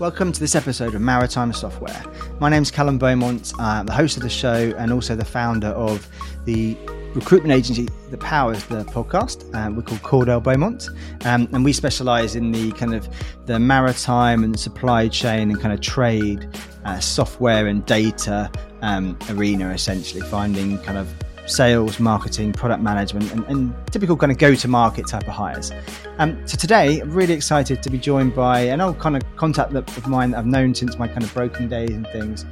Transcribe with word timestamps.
Welcome 0.00 0.32
to 0.32 0.40
this 0.40 0.56
episode 0.56 0.96
of 0.96 1.02
Maritime 1.02 1.52
Software. 1.52 2.02
My 2.40 2.48
name 2.48 2.62
is 2.62 2.70
Callum 2.72 2.98
Beaumont, 2.98 3.52
I'm 3.60 3.86
the 3.86 3.92
host 3.92 4.16
of 4.16 4.24
the 4.24 4.28
show 4.28 4.74
and 4.76 4.92
also 4.92 5.14
the 5.14 5.24
founder 5.24 5.68
of 5.68 6.08
the 6.46 6.76
recruitment 7.14 7.52
agency 7.52 7.88
that 8.10 8.18
powers 8.18 8.64
the 8.64 8.82
podcast. 8.86 9.44
Uh, 9.54 9.70
we're 9.70 9.82
called 9.82 10.02
Cordell 10.02 10.42
Beaumont, 10.42 10.88
um, 11.24 11.48
and 11.52 11.64
we 11.64 11.72
specialise 11.72 12.34
in 12.34 12.50
the 12.50 12.72
kind 12.72 12.92
of 12.92 13.08
the 13.46 13.60
maritime 13.60 14.42
and 14.42 14.58
supply 14.58 15.06
chain 15.06 15.52
and 15.52 15.60
kind 15.60 15.72
of 15.72 15.80
trade 15.80 16.48
uh, 16.84 16.98
software 16.98 17.68
and 17.68 17.86
data 17.86 18.50
um, 18.82 19.16
arena, 19.30 19.70
essentially 19.70 20.22
finding 20.22 20.76
kind 20.80 20.98
of 20.98 21.08
sales, 21.46 22.00
marketing, 22.00 22.52
product 22.52 22.82
management, 22.82 23.30
and, 23.32 23.44
and 23.46 23.74
typical 23.90 24.16
kind 24.16 24.32
of 24.32 24.38
go 24.38 24.54
to 24.54 24.68
market 24.68 25.06
type 25.06 25.26
of 25.26 25.34
hires. 25.34 25.72
Um, 26.18 26.46
so 26.46 26.56
today, 26.56 27.00
I'm 27.00 27.10
really 27.10 27.34
excited 27.34 27.82
to 27.82 27.90
be 27.90 27.98
joined 27.98 28.34
by 28.34 28.60
an 28.60 28.80
old 28.80 28.98
kind 28.98 29.16
of 29.16 29.36
contact 29.36 29.72
of 29.74 30.06
mine 30.06 30.30
that 30.30 30.38
I've 30.38 30.46
known 30.46 30.74
since 30.74 30.98
my 30.98 31.08
kind 31.08 31.22
of 31.22 31.32
broking 31.34 31.68
days 31.68 31.90
and 31.90 32.06
things. 32.08 32.44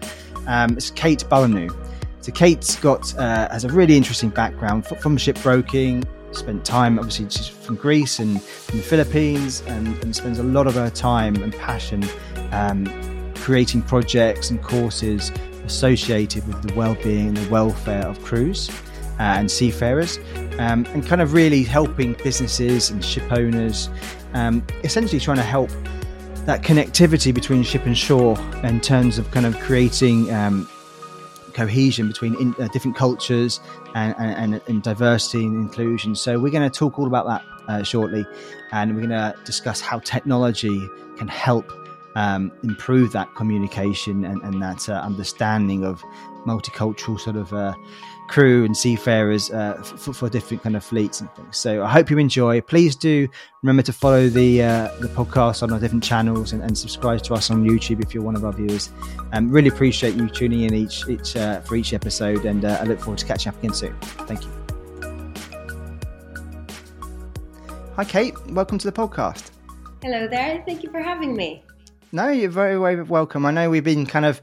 Um, 0.47 0.77
it's 0.77 0.91
Kate 0.91 1.24
Bollanou. 1.30 1.74
So 2.20 2.33
Kate's 2.33 2.77
got 2.77 3.16
uh, 3.19 3.48
has 3.50 3.64
a 3.64 3.69
really 3.69 3.97
interesting 3.97 4.30
background 4.30 4.86
from 4.86 5.16
shipbroking. 5.16 6.06
Spent 6.33 6.64
time, 6.64 6.98
obviously, 6.98 7.28
she's 7.28 7.48
from 7.48 7.77
Greece 7.77 8.19
and 8.19 8.42
from 8.42 8.78
the 8.78 8.84
Philippines, 8.84 9.62
and, 9.66 9.88
and 10.02 10.16
spends 10.16 10.38
a 10.38 10.42
lot 10.42 10.66
of 10.66 10.74
her 10.74 10.88
time 10.88 11.36
and 11.42 11.52
passion 11.52 12.05
um, 12.52 12.86
creating 13.34 13.83
projects 13.83 14.50
and 14.50 14.62
courses 14.62 15.30
associated 15.64 16.46
with 16.46 16.62
the 16.62 16.74
well-being 16.74 17.28
and 17.28 17.36
the 17.36 17.50
welfare 17.50 18.06
of 18.06 18.22
crews 18.22 18.70
uh, 19.18 19.22
and 19.22 19.50
seafarers, 19.50 20.18
um, 20.58 20.86
and 20.94 21.06
kind 21.06 21.20
of 21.20 21.32
really 21.32 21.62
helping 21.62 22.14
businesses 22.24 22.90
and 22.90 23.04
ship 23.04 23.30
owners, 23.30 23.88
um, 24.34 24.64
essentially 24.84 25.20
trying 25.20 25.36
to 25.36 25.42
help 25.42 25.70
that 26.46 26.62
connectivity 26.62 27.32
between 27.32 27.62
ship 27.62 27.86
and 27.86 27.96
shore 27.96 28.36
in 28.64 28.80
terms 28.80 29.18
of 29.18 29.30
kind 29.30 29.46
of 29.46 29.58
creating 29.60 30.32
um, 30.32 30.69
cohesion 31.54 32.08
between 32.08 32.34
in, 32.41 32.54
uh, 32.58 32.69
different 32.72 32.97
cultures 32.97 33.60
and, 33.94 34.14
and, 34.19 34.60
and, 34.66 34.82
diversity 34.82 35.44
and 35.44 35.56
inclusion. 35.56 36.14
So 36.14 36.38
we're 36.38 36.50
going 36.50 36.69
to 36.69 36.78
talk 36.78 36.98
all 36.98 37.06
about 37.06 37.26
that 37.26 37.44
uh, 37.69 37.82
shortly, 37.82 38.26
and 38.72 38.94
we're 38.94 39.06
going 39.06 39.10
to 39.10 39.34
discuss 39.44 39.80
how 39.80 39.98
technology 40.00 40.88
can 41.16 41.28
help 41.28 41.70
um, 42.14 42.52
improve 42.62 43.12
that 43.12 43.34
communication 43.34 44.24
and, 44.24 44.41
and 44.42 44.62
that 44.62 44.88
uh, 44.88 44.94
understanding 44.94 45.84
of 45.84 46.02
multicultural 46.46 47.19
sort 47.19 47.36
of 47.36 47.52
uh, 47.52 47.74
crew 48.28 48.64
and 48.64 48.77
seafarers 48.77 49.50
uh, 49.50 49.74
for, 49.82 50.12
for, 50.12 50.28
different 50.28 50.62
kind 50.62 50.74
of 50.74 50.84
fleets 50.84 51.20
and 51.20 51.30
things. 51.34 51.56
So 51.56 51.84
I 51.84 51.88
hope 51.91 52.10
you 52.10 52.19
enjoy. 52.19 52.60
Please 52.60 52.96
do 52.96 53.28
remember 53.62 53.82
to 53.82 53.92
follow 53.92 54.28
the 54.28 54.62
uh, 54.62 54.88
the 55.00 55.08
podcast 55.08 55.62
on 55.62 55.72
our 55.72 55.78
different 55.78 56.02
channels 56.02 56.52
and, 56.52 56.62
and, 56.62 56.77
subscribe 56.77 57.22
to 57.24 57.34
us 57.34 57.50
on 57.50 57.64
YouTube 57.64 58.02
if 58.02 58.14
you're 58.14 58.22
one 58.22 58.36
of 58.36 58.44
our 58.44 58.52
viewers. 58.52 58.91
Um, 59.32 59.50
really 59.50 59.69
appreciate 59.69 60.14
you 60.14 60.28
tuning 60.28 60.62
in 60.62 60.74
each 60.74 61.06
each 61.08 61.36
uh, 61.36 61.60
for 61.60 61.76
each 61.76 61.92
episode, 61.92 62.44
and 62.44 62.64
uh, 62.64 62.78
I 62.80 62.84
look 62.84 63.00
forward 63.00 63.19
to 63.19 63.26
catching 63.26 63.50
up 63.50 63.58
again 63.58 63.74
soon. 63.74 63.94
Thank 64.00 64.44
you. 64.44 64.50
Hi, 67.97 68.04
Kate. 68.04 68.34
Welcome 68.50 68.78
to 68.78 68.91
the 68.91 68.92
podcast. 68.92 69.50
Hello 70.02 70.26
there. 70.26 70.62
Thank 70.66 70.82
you 70.82 70.91
for 70.91 71.00
having 71.00 71.36
me. 71.36 71.64
No, 72.12 72.28
you're 72.28 72.50
very, 72.50 72.78
very 72.78 73.02
welcome. 73.02 73.46
I 73.46 73.50
know 73.50 73.70
we've 73.70 73.82
been 73.82 74.05
kind 74.05 74.27
of 74.27 74.42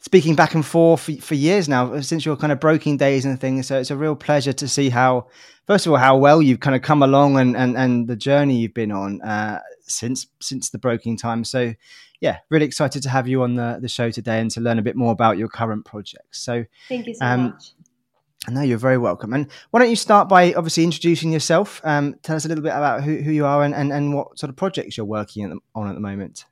speaking 0.00 0.34
back 0.34 0.54
and 0.54 0.66
forth 0.66 1.02
for, 1.02 1.12
for, 1.12 1.34
years 1.34 1.68
now 1.68 2.00
since 2.00 2.26
your 2.26 2.36
kind 2.36 2.52
of 2.52 2.58
broking 2.58 2.96
days 2.96 3.24
and 3.24 3.40
things. 3.40 3.68
So 3.68 3.78
it's 3.78 3.92
a 3.92 3.96
real 3.96 4.16
pleasure 4.16 4.52
to 4.52 4.68
see 4.68 4.90
how, 4.90 5.28
first 5.66 5.86
of 5.86 5.92
all, 5.92 5.98
how 5.98 6.16
well 6.18 6.42
you've 6.42 6.60
kind 6.60 6.74
of 6.74 6.82
come 6.82 7.02
along 7.02 7.38
and 7.38 7.56
and, 7.56 7.76
and 7.76 8.08
the 8.08 8.16
journey 8.16 8.58
you've 8.58 8.74
been 8.74 8.92
on 8.92 9.22
uh, 9.22 9.60
since 9.82 10.26
since 10.40 10.70
the 10.70 10.78
broking 10.78 11.16
time. 11.16 11.44
So 11.44 11.74
yeah, 12.20 12.38
really 12.50 12.66
excited 12.66 13.02
to 13.04 13.08
have 13.10 13.28
you 13.28 13.42
on 13.42 13.54
the, 13.54 13.78
the 13.80 13.88
show 13.88 14.10
today 14.10 14.40
and 14.40 14.50
to 14.50 14.60
learn 14.60 14.78
a 14.78 14.82
bit 14.82 14.96
more 14.96 15.12
about 15.12 15.38
your 15.38 15.48
current 15.48 15.84
projects. 15.84 16.40
So 16.40 16.64
thank 16.88 17.06
you 17.06 17.14
so 17.14 17.24
um, 17.24 17.44
much. 17.44 17.72
No, 18.50 18.60
you're 18.60 18.76
very 18.76 18.98
welcome. 18.98 19.32
And 19.32 19.50
why 19.70 19.80
don't 19.80 19.88
you 19.88 19.96
start 19.96 20.28
by 20.28 20.52
obviously 20.52 20.84
introducing 20.84 21.32
yourself? 21.32 21.80
Um, 21.84 22.16
tell 22.22 22.36
us 22.36 22.44
a 22.44 22.48
little 22.48 22.62
bit 22.62 22.74
about 22.74 23.02
who, 23.02 23.16
who 23.16 23.30
you 23.30 23.46
are 23.46 23.62
and, 23.62 23.74
and, 23.74 23.90
and 23.90 24.12
what 24.12 24.38
sort 24.38 24.50
of 24.50 24.56
projects 24.56 24.96
you're 24.96 25.06
working 25.06 25.60
on 25.74 25.88
at 25.88 25.94
the 25.94 26.00
moment. 26.00 26.44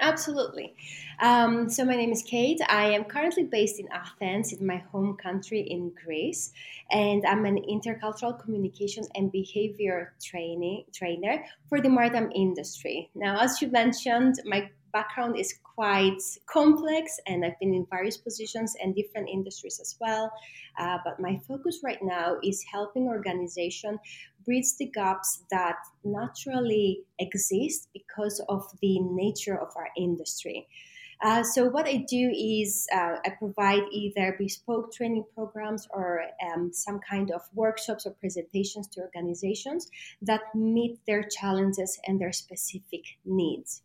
Absolutely. 0.00 0.74
Um, 1.18 1.68
so 1.68 1.84
my 1.84 1.96
name 1.96 2.12
is 2.12 2.22
Kate. 2.22 2.60
I 2.68 2.90
am 2.90 3.04
currently 3.04 3.44
based 3.44 3.80
in 3.80 3.88
Athens, 3.88 4.52
in 4.52 4.64
my 4.64 4.76
home 4.76 5.16
country 5.16 5.60
in 5.60 5.92
Greece, 6.04 6.52
and 6.90 7.26
I'm 7.26 7.44
an 7.44 7.58
intercultural 7.68 8.40
communication 8.40 9.04
and 9.16 9.32
behavior 9.32 10.14
training 10.22 10.84
trainer 10.92 11.44
for 11.68 11.80
the 11.80 11.88
maritime 11.88 12.30
industry. 12.32 13.10
Now, 13.16 13.40
as 13.40 13.60
you 13.60 13.68
mentioned, 13.68 14.40
my 14.44 14.70
background 14.92 15.36
is 15.36 15.58
quite 15.62 16.20
complex 16.46 17.20
and 17.26 17.44
I've 17.44 17.58
been 17.60 17.74
in 17.74 17.86
various 17.90 18.16
positions 18.16 18.74
and 18.82 18.94
different 18.94 19.28
industries 19.28 19.80
as 19.80 19.96
well. 20.00 20.32
Uh, 20.78 20.98
but 21.04 21.20
my 21.20 21.40
focus 21.46 21.80
right 21.84 22.02
now 22.02 22.36
is 22.42 22.62
helping 22.62 23.06
organization 23.06 23.98
bridge 24.48 24.76
the 24.78 24.86
gaps 24.86 25.44
that 25.50 25.76
naturally 26.02 27.04
exist 27.18 27.88
because 27.92 28.42
of 28.48 28.62
the 28.80 28.98
nature 29.00 29.58
of 29.60 29.68
our 29.76 29.90
industry. 29.94 30.66
Uh, 31.20 31.42
so 31.42 31.68
what 31.68 31.86
I 31.86 32.06
do 32.08 32.32
is 32.34 32.86
uh, 32.94 33.16
I 33.26 33.30
provide 33.38 33.82
either 33.92 34.36
bespoke 34.38 34.92
training 34.92 35.24
programs 35.34 35.86
or 35.90 36.22
um, 36.46 36.70
some 36.72 37.00
kind 37.00 37.30
of 37.30 37.42
workshops 37.52 38.06
or 38.06 38.12
presentations 38.12 38.86
to 38.92 39.00
organizations 39.00 39.90
that 40.22 40.42
meet 40.54 41.00
their 41.06 41.24
challenges 41.24 41.98
and 42.06 42.20
their 42.20 42.32
specific 42.32 43.02
needs. 43.24 43.82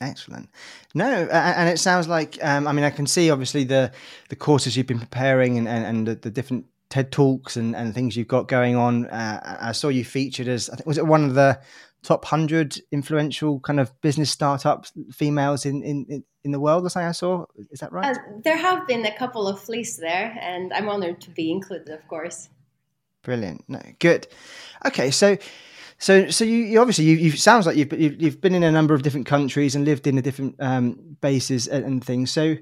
Excellent. 0.00 0.50
No, 0.94 1.06
and 1.06 1.68
it 1.68 1.78
sounds 1.78 2.08
like 2.08 2.36
um, 2.42 2.66
I 2.66 2.72
mean 2.72 2.84
I 2.84 2.90
can 2.90 3.06
see 3.06 3.30
obviously 3.30 3.64
the 3.64 3.92
the 4.28 4.36
courses 4.36 4.76
you've 4.76 4.88
been 4.88 4.98
preparing 4.98 5.56
and, 5.56 5.68
and, 5.68 5.84
and 5.86 6.08
the, 6.08 6.14
the, 6.16 6.30
different 6.30 6.66
TED 6.94 7.10
talks 7.10 7.56
and, 7.56 7.74
and 7.74 7.92
things 7.92 8.16
you've 8.16 8.28
got 8.28 8.46
going 8.46 8.76
on. 8.76 9.06
Uh, 9.06 9.58
I 9.60 9.72
saw 9.72 9.88
you 9.88 10.04
featured 10.04 10.46
as 10.46 10.70
I 10.70 10.76
think 10.76 10.86
was 10.86 10.96
it 10.96 11.04
one 11.04 11.24
of 11.24 11.34
the 11.34 11.58
top 12.04 12.24
hundred 12.24 12.78
influential 12.92 13.58
kind 13.58 13.80
of 13.80 14.00
business 14.00 14.30
startups 14.30 14.92
females 15.10 15.66
in 15.66 15.82
in 15.82 16.22
in 16.44 16.52
the 16.52 16.60
world. 16.60 16.86
As 16.86 16.94
I 16.94 17.10
saw, 17.10 17.46
is 17.72 17.80
that 17.80 17.90
right? 17.90 18.16
Uh, 18.16 18.20
there 18.44 18.56
have 18.56 18.86
been 18.86 19.04
a 19.06 19.18
couple 19.18 19.48
of 19.48 19.68
lists 19.68 19.96
there, 19.96 20.38
and 20.40 20.72
I'm 20.72 20.88
honored 20.88 21.20
to 21.22 21.30
be 21.30 21.50
included, 21.50 21.88
of 21.88 22.06
course. 22.06 22.48
Brilliant. 23.22 23.64
No, 23.66 23.80
good. 23.98 24.28
Okay, 24.86 25.10
so 25.10 25.36
so, 26.04 26.28
so 26.28 26.44
you, 26.44 26.58
you 26.58 26.80
obviously 26.82 27.06
you, 27.06 27.16
you 27.16 27.30
sounds 27.30 27.64
like 27.64 27.78
you've, 27.78 27.90
you've, 27.94 28.20
you've 28.20 28.40
been 28.42 28.54
in 28.54 28.62
a 28.62 28.70
number 28.70 28.92
of 28.92 29.00
different 29.00 29.24
countries 29.24 29.74
and 29.74 29.86
lived 29.86 30.06
in 30.06 30.18
a 30.18 30.20
different 30.20 30.54
um, 30.60 31.16
bases 31.22 31.66
and, 31.66 31.82
and, 31.82 32.04
things. 32.04 32.30
So, 32.30 32.56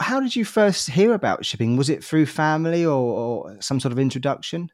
how 0.00 0.18
did 0.18 0.34
you 0.34 0.44
first 0.44 0.90
hear 0.90 1.14
about 1.14 1.46
shipping? 1.46 1.76
Was 1.76 1.88
it 1.88 2.02
through 2.02 2.26
family 2.26 2.84
or, 2.84 2.90
or 2.90 3.56
some 3.60 3.78
sort 3.78 3.92
of 3.92 4.00
introduction? 4.00 4.68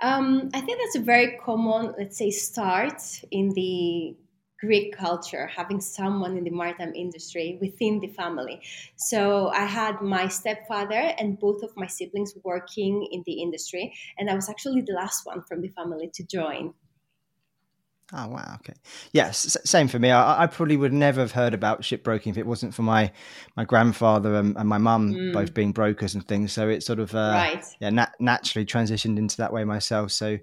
Um, 0.00 0.48
I 0.54 0.62
think 0.62 0.78
that's 0.78 0.96
a 0.96 1.02
very 1.02 1.38
common, 1.44 1.92
let's 1.98 2.16
say, 2.16 2.30
start 2.30 3.02
in 3.30 3.50
the 3.50 4.16
Greek 4.60 4.96
culture, 4.96 5.46
having 5.54 5.82
someone 5.82 6.38
in 6.38 6.44
the 6.44 6.50
maritime 6.50 6.94
industry 6.94 7.58
within 7.60 8.00
the 8.00 8.08
family. 8.08 8.62
So 8.96 9.48
I 9.48 9.66
had 9.66 10.00
my 10.00 10.28
stepfather 10.28 11.12
and 11.18 11.38
both 11.38 11.62
of 11.62 11.76
my 11.76 11.86
siblings 11.86 12.32
working 12.44 13.06
in 13.12 13.22
the 13.26 13.42
industry, 13.42 13.92
and 14.16 14.30
I 14.30 14.34
was 14.34 14.48
actually 14.48 14.80
the 14.80 14.94
last 14.94 15.26
one 15.26 15.42
from 15.42 15.60
the 15.60 15.68
family 15.68 16.10
to 16.14 16.24
join. 16.24 16.72
Oh 18.12 18.28
wow, 18.28 18.56
okay, 18.56 18.74
yes, 19.12 19.56
same 19.64 19.88
for 19.88 19.98
me. 19.98 20.10
I, 20.10 20.44
I, 20.44 20.46
probably 20.46 20.76
would 20.76 20.92
never 20.92 21.22
have 21.22 21.32
heard 21.32 21.54
about 21.54 21.80
shipbroking 21.80 22.26
if 22.26 22.36
it 22.36 22.46
wasn't 22.46 22.74
for 22.74 22.82
my 22.82 23.10
my 23.56 23.64
grandfather 23.64 24.34
and, 24.34 24.54
and 24.58 24.68
my 24.68 24.76
mum 24.76 25.14
mm. 25.14 25.32
both 25.32 25.54
being 25.54 25.72
brokers 25.72 26.14
and 26.14 26.26
things. 26.28 26.52
So 26.52 26.68
it 26.68 26.82
sort 26.82 27.00
of 27.00 27.14
uh, 27.14 27.32
right. 27.34 27.64
yeah 27.80 27.88
nat- 27.88 28.14
naturally 28.20 28.66
transitioned 28.66 29.16
into 29.16 29.38
that 29.38 29.54
way 29.54 29.64
myself. 29.64 30.12
So 30.12 30.38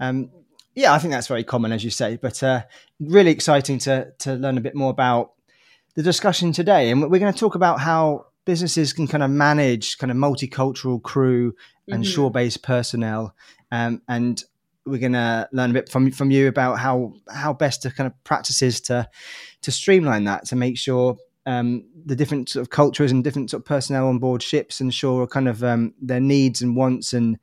um, 0.00 0.30
yeah, 0.74 0.92
I 0.92 0.98
think 0.98 1.12
that's 1.12 1.28
very 1.28 1.44
common 1.44 1.70
as 1.70 1.84
you 1.84 1.90
say, 1.90 2.18
but 2.20 2.42
uh, 2.42 2.64
really 2.98 3.30
exciting 3.30 3.78
to 3.80 4.12
to 4.18 4.34
learn 4.34 4.58
a 4.58 4.62
bit 4.62 4.74
more 4.74 4.90
about 4.90 5.32
the 5.94 6.02
discussion 6.02 6.52
today, 6.52 6.90
and 6.90 7.00
we're 7.08 7.20
going 7.20 7.32
to 7.32 7.38
talk 7.38 7.54
about 7.54 7.80
how 7.80 8.26
businesses 8.44 8.92
can 8.92 9.06
kind 9.06 9.22
of 9.22 9.30
manage 9.30 9.96
kind 9.98 10.10
of 10.10 10.16
multicultural 10.16 11.02
crew 11.02 11.54
and 11.88 12.02
mm-hmm. 12.02 12.12
shore 12.12 12.30
based 12.32 12.62
personnel, 12.62 13.32
um, 13.70 14.02
and 14.08 14.42
we're 14.86 14.98
going 14.98 15.12
to 15.12 15.48
learn 15.52 15.70
a 15.70 15.74
bit 15.74 15.88
from 15.88 16.10
from 16.10 16.30
you 16.30 16.48
about 16.48 16.78
how 16.78 17.12
how 17.28 17.52
best 17.52 17.82
to 17.82 17.90
kind 17.90 18.06
of 18.06 18.24
practices 18.24 18.80
to 18.82 19.08
to 19.62 19.72
streamline 19.72 20.24
that 20.24 20.46
to 20.46 20.56
make 20.56 20.78
sure 20.78 21.16
um, 21.46 21.84
the 22.04 22.16
different 22.16 22.48
sort 22.48 22.62
of 22.62 22.70
cultures 22.70 23.12
and 23.12 23.22
different 23.22 23.50
sort 23.50 23.62
of 23.62 23.66
personnel 23.66 24.08
on 24.08 24.18
board 24.18 24.42
ships 24.42 24.80
and 24.80 24.92
shore 24.92 25.26
kind 25.26 25.48
of 25.48 25.62
um, 25.62 25.94
their 26.00 26.20
needs 26.20 26.62
and 26.62 26.76
wants 26.76 27.12
and 27.12 27.38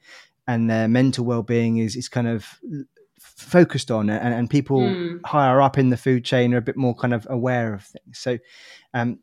and 0.47 0.69
their 0.69 0.87
mental 0.87 1.25
well-being 1.25 1.77
is 1.77 1.95
is 1.95 2.09
kind 2.09 2.27
of 2.27 2.59
focused 3.19 3.89
on 3.89 4.09
it 4.09 4.21
and, 4.21 4.33
and 4.33 4.49
people 4.49 4.79
mm. 4.79 5.19
higher 5.25 5.61
up 5.61 5.77
in 5.77 5.89
the 5.89 5.97
food 5.97 6.23
chain 6.23 6.53
are 6.53 6.57
a 6.57 6.61
bit 6.61 6.77
more 6.77 6.93
kind 6.93 7.13
of 7.13 7.25
aware 7.29 7.73
of 7.73 7.83
things 7.83 8.19
so 8.19 8.37
um, 8.93 9.19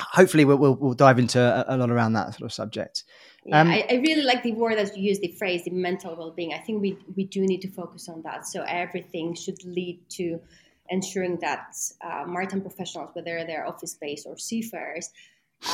hopefully 0.00 0.44
we'll, 0.44 0.56
we'll, 0.56 0.74
we'll 0.74 0.94
dive 0.94 1.18
into 1.18 1.38
a, 1.40 1.74
a, 1.74 1.76
lot 1.76 1.90
around 1.90 2.14
that 2.14 2.32
sort 2.32 2.42
of 2.42 2.52
subject 2.52 3.04
yeah, 3.44 3.60
um, 3.60 3.68
I, 3.68 3.86
I, 3.90 3.94
really 3.94 4.22
like 4.22 4.42
the 4.42 4.52
word 4.52 4.78
that 4.78 4.96
you 4.96 5.02
use, 5.02 5.18
the 5.18 5.28
phrase, 5.28 5.64
the 5.64 5.70
mental 5.70 6.16
well-being. 6.16 6.54
I 6.54 6.58
think 6.58 6.80
we 6.80 6.98
we 7.14 7.24
do 7.24 7.42
need 7.42 7.60
to 7.62 7.70
focus 7.70 8.08
on 8.08 8.22
that. 8.22 8.46
So 8.46 8.62
everything 8.62 9.34
should 9.34 9.62
lead 9.64 10.00
to 10.10 10.40
ensuring 10.88 11.38
that 11.40 11.74
uh, 12.02 12.24
maritime 12.26 12.62
professionals, 12.62 13.10
whether 13.12 13.44
they're 13.44 13.66
office 13.66 13.94
based 13.94 14.26
or 14.26 14.38
seafarers, 14.38 15.10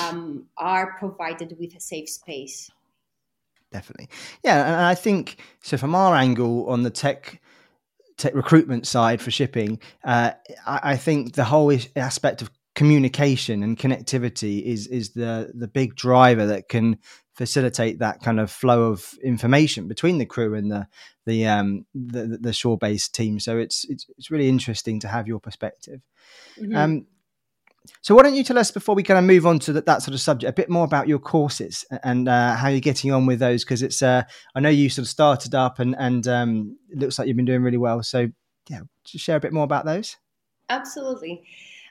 um, 0.00 0.46
are 0.56 0.96
provided 0.98 1.56
with 1.58 1.74
a 1.76 1.80
safe 1.80 2.08
space. 2.08 2.70
Definitely, 3.70 4.08
yeah, 4.42 4.66
and 4.66 4.84
I 4.84 4.96
think 4.96 5.40
so. 5.62 5.76
From 5.76 5.94
our 5.94 6.16
angle 6.16 6.68
on 6.68 6.82
the 6.82 6.90
tech 6.90 7.40
tech 8.16 8.34
recruitment 8.34 8.84
side 8.84 9.20
for 9.20 9.30
shipping, 9.30 9.78
uh, 10.04 10.32
I, 10.66 10.80
I 10.82 10.96
think 10.96 11.34
the 11.34 11.44
whole 11.44 11.72
aspect 11.94 12.42
of 12.42 12.50
communication 12.74 13.62
and 13.62 13.78
connectivity 13.78 14.64
is 14.64 14.88
is 14.88 15.10
the 15.10 15.52
the 15.54 15.68
big 15.68 15.94
driver 15.94 16.46
that 16.46 16.68
can 16.68 16.98
facilitate 17.40 18.00
that 18.00 18.20
kind 18.20 18.38
of 18.38 18.50
flow 18.50 18.90
of 18.90 19.14
information 19.24 19.88
between 19.88 20.18
the 20.18 20.26
crew 20.26 20.54
and 20.54 20.70
the 20.70 20.86
the 21.24 21.46
um, 21.46 21.86
the, 21.94 22.36
the 22.38 22.52
shore 22.52 22.76
based 22.76 23.14
team. 23.14 23.40
So 23.40 23.56
it's, 23.56 23.86
it's, 23.88 24.04
it's 24.18 24.30
really 24.30 24.46
interesting 24.46 25.00
to 25.00 25.08
have 25.08 25.26
your 25.26 25.40
perspective. 25.40 26.02
Mm-hmm. 26.60 26.76
Um, 26.76 27.06
so 28.02 28.14
why 28.14 28.24
don't 28.24 28.34
you 28.34 28.44
tell 28.44 28.58
us 28.58 28.70
before 28.70 28.94
we 28.94 29.02
kind 29.02 29.16
of 29.16 29.24
move 29.24 29.46
on 29.46 29.58
to 29.60 29.72
that, 29.72 29.86
that 29.86 30.02
sort 30.02 30.12
of 30.12 30.20
subject 30.20 30.50
a 30.50 30.52
bit 30.52 30.68
more 30.68 30.84
about 30.84 31.08
your 31.08 31.18
courses 31.18 31.82
and 32.04 32.28
uh, 32.28 32.56
how 32.56 32.68
you're 32.68 32.78
getting 32.80 33.10
on 33.10 33.24
with 33.24 33.38
those 33.38 33.64
because 33.64 33.80
it's 33.80 34.02
uh, 34.02 34.22
I 34.54 34.60
know 34.60 34.68
you 34.68 34.90
sort 34.90 35.04
of 35.04 35.08
started 35.08 35.54
up 35.54 35.78
and 35.78 35.96
and 35.98 36.28
um, 36.28 36.76
it 36.90 36.98
looks 36.98 37.18
like 37.18 37.26
you've 37.26 37.38
been 37.38 37.46
doing 37.46 37.62
really 37.62 37.78
well. 37.78 38.02
So 38.02 38.28
yeah, 38.68 38.80
just 39.06 39.24
share 39.24 39.36
a 39.36 39.40
bit 39.40 39.54
more 39.54 39.64
about 39.64 39.86
those. 39.86 40.18
Absolutely. 40.68 41.42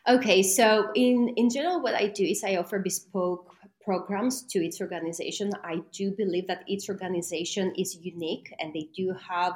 Okay, 0.07 0.43
so 0.43 0.91
in 0.93 1.33
in 1.37 1.49
general, 1.49 1.81
what 1.81 1.95
I 1.95 2.05
do 2.05 2.23
is 2.23 2.43
I 2.43 2.57
offer 2.57 2.77
bespoke 2.77 3.55
programs 3.83 4.43
to 4.43 4.59
each 4.59 4.81
organization. 4.81 5.51
I 5.63 5.81
do 5.91 6.11
believe 6.11 6.47
that 6.47 6.63
each 6.67 6.89
organization 6.89 7.73
is 7.77 7.97
unique 8.01 8.53
and 8.59 8.73
they 8.73 8.89
do 8.95 9.15
have, 9.29 9.53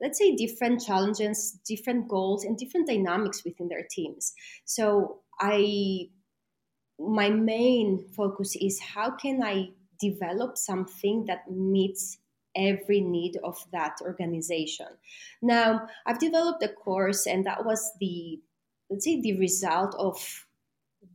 let's 0.00 0.18
say, 0.18 0.34
different 0.34 0.82
challenges, 0.84 1.58
different 1.66 2.08
goals, 2.08 2.44
and 2.44 2.56
different 2.56 2.86
dynamics 2.86 3.44
within 3.44 3.68
their 3.68 3.86
teams. 3.90 4.32
So 4.64 5.20
I, 5.40 6.08
my 6.98 7.30
main 7.30 8.06
focus 8.16 8.56
is 8.56 8.80
how 8.80 9.10
can 9.10 9.42
I 9.42 9.70
develop 10.00 10.56
something 10.56 11.24
that 11.26 11.50
meets 11.50 12.18
every 12.56 13.00
need 13.00 13.38
of 13.44 13.62
that 13.72 13.98
organization. 14.00 14.86
Now, 15.42 15.86
I've 16.06 16.18
developed 16.18 16.62
a 16.62 16.68
course, 16.68 17.26
and 17.26 17.44
that 17.44 17.64
was 17.64 17.92
the 18.00 18.40
let's 18.90 19.04
say 19.04 19.20
the 19.20 19.38
result 19.38 19.94
of 19.98 20.45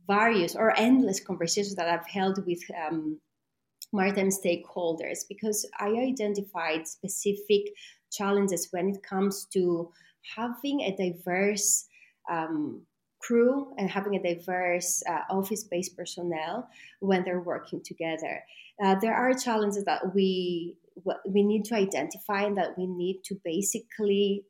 various 0.06 0.54
or 0.54 0.78
endless 0.78 1.20
conversations 1.20 1.76
that 1.76 1.88
I've 1.88 2.06
held 2.06 2.44
with 2.46 2.60
um, 2.86 3.20
maritime 3.92 4.28
stakeholders 4.28 5.20
because 5.28 5.68
I 5.78 5.88
identified 5.88 6.88
specific 6.88 7.72
challenges 8.10 8.68
when 8.70 8.90
it 8.90 9.02
comes 9.02 9.46
to 9.52 9.90
having 10.36 10.80
a 10.80 10.96
diverse 10.96 11.86
um, 12.30 12.82
crew 13.20 13.72
and 13.78 13.90
having 13.90 14.14
a 14.14 14.34
diverse 14.34 15.02
uh, 15.08 15.20
office 15.30 15.64
based 15.64 15.96
personnel 15.96 16.68
when 17.00 17.24
they're 17.24 17.40
working 17.40 17.80
together. 17.84 18.42
Uh, 18.82 18.96
there 19.00 19.14
are 19.14 19.32
challenges 19.34 19.84
that 19.84 20.14
we 20.14 20.74
we 21.26 21.42
need 21.42 21.64
to 21.64 21.74
identify 21.74 22.42
and 22.42 22.58
that 22.58 22.76
we 22.76 22.86
need 22.86 23.22
to 23.24 23.34
basically 23.44 24.44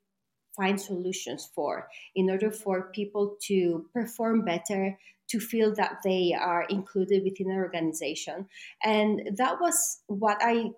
find 0.56 0.80
solutions 0.80 1.48
for 1.54 1.88
in 2.16 2.28
order 2.28 2.50
for 2.50 2.90
people 2.92 3.36
to 3.40 3.86
perform 3.94 4.44
better 4.44 4.98
to 5.32 5.40
feel 5.40 5.74
that 5.74 5.98
they 6.04 6.36
are 6.38 6.64
included 6.68 7.24
within 7.24 7.50
an 7.50 7.56
organization. 7.56 8.46
And 8.84 9.36
that 9.36 9.60
was 9.60 10.00
what 10.06 10.38
I 10.40 10.70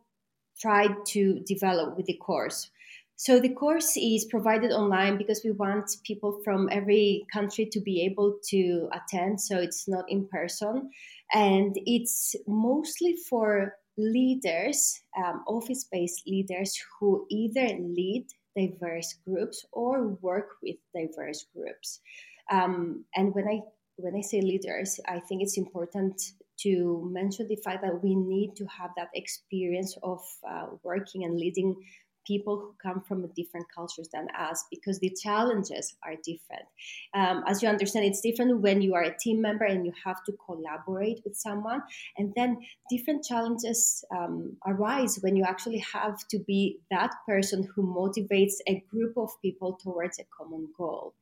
tried 0.60 0.94
to 1.08 1.40
develop 1.40 1.96
with 1.96 2.06
the 2.06 2.16
course. 2.16 2.70
So 3.16 3.38
the 3.38 3.54
course 3.54 3.96
is 3.96 4.24
provided 4.24 4.72
online 4.72 5.18
because 5.18 5.42
we 5.44 5.52
want 5.52 5.88
people 6.04 6.40
from 6.44 6.68
every 6.72 7.26
country 7.32 7.66
to 7.66 7.80
be 7.80 8.02
able 8.04 8.38
to 8.50 8.88
attend. 8.92 9.40
So 9.40 9.58
it's 9.58 9.86
not 9.86 10.04
in 10.08 10.26
person. 10.28 10.90
And 11.32 11.76
it's 11.86 12.34
mostly 12.46 13.16
for 13.28 13.76
leaders, 13.96 15.00
um, 15.16 15.44
office 15.46 15.84
based 15.90 16.26
leaders 16.26 16.76
who 16.98 17.26
either 17.30 17.68
lead 17.78 18.26
diverse 18.56 19.14
groups 19.26 19.64
or 19.72 20.18
work 20.20 20.56
with 20.62 20.76
diverse 20.94 21.46
groups. 21.54 22.00
Um, 22.50 23.04
and 23.14 23.34
when 23.34 23.48
I 23.48 23.60
when 23.96 24.14
I 24.16 24.20
say 24.20 24.40
leaders, 24.40 25.00
I 25.06 25.20
think 25.20 25.42
it's 25.42 25.56
important 25.56 26.20
to 26.60 27.08
mention 27.12 27.48
the 27.48 27.56
fact 27.56 27.82
that 27.82 28.02
we 28.02 28.14
need 28.14 28.54
to 28.56 28.66
have 28.66 28.90
that 28.96 29.08
experience 29.14 29.96
of 30.02 30.20
uh, 30.48 30.66
working 30.82 31.24
and 31.24 31.38
leading 31.38 31.76
people 32.26 32.56
who 32.56 32.74
come 32.82 33.02
from 33.02 33.26
different 33.36 33.66
cultures 33.74 34.08
than 34.12 34.26
us 34.38 34.64
because 34.70 34.98
the 34.98 35.10
challenges 35.10 35.94
are 36.02 36.14
different. 36.24 36.64
Um, 37.14 37.44
as 37.46 37.62
you 37.62 37.68
understand, 37.68 38.06
it's 38.06 38.20
different 38.20 38.60
when 38.60 38.80
you 38.80 38.94
are 38.94 39.02
a 39.02 39.16
team 39.18 39.40
member 39.40 39.64
and 39.64 39.84
you 39.84 39.92
have 40.04 40.24
to 40.24 40.32
collaborate 40.44 41.20
with 41.24 41.36
someone, 41.36 41.82
and 42.16 42.32
then 42.34 42.58
different 42.90 43.24
challenges 43.24 44.04
um, 44.14 44.56
arise 44.66 45.18
when 45.20 45.36
you 45.36 45.44
actually 45.44 45.84
have 45.92 46.16
to 46.28 46.38
be 46.38 46.78
that 46.90 47.10
person 47.26 47.68
who 47.74 47.82
motivates 47.82 48.54
a 48.66 48.82
group 48.90 49.16
of 49.16 49.30
people 49.42 49.78
towards 49.82 50.18
a 50.18 50.24
common 50.36 50.68
goal. 50.76 51.14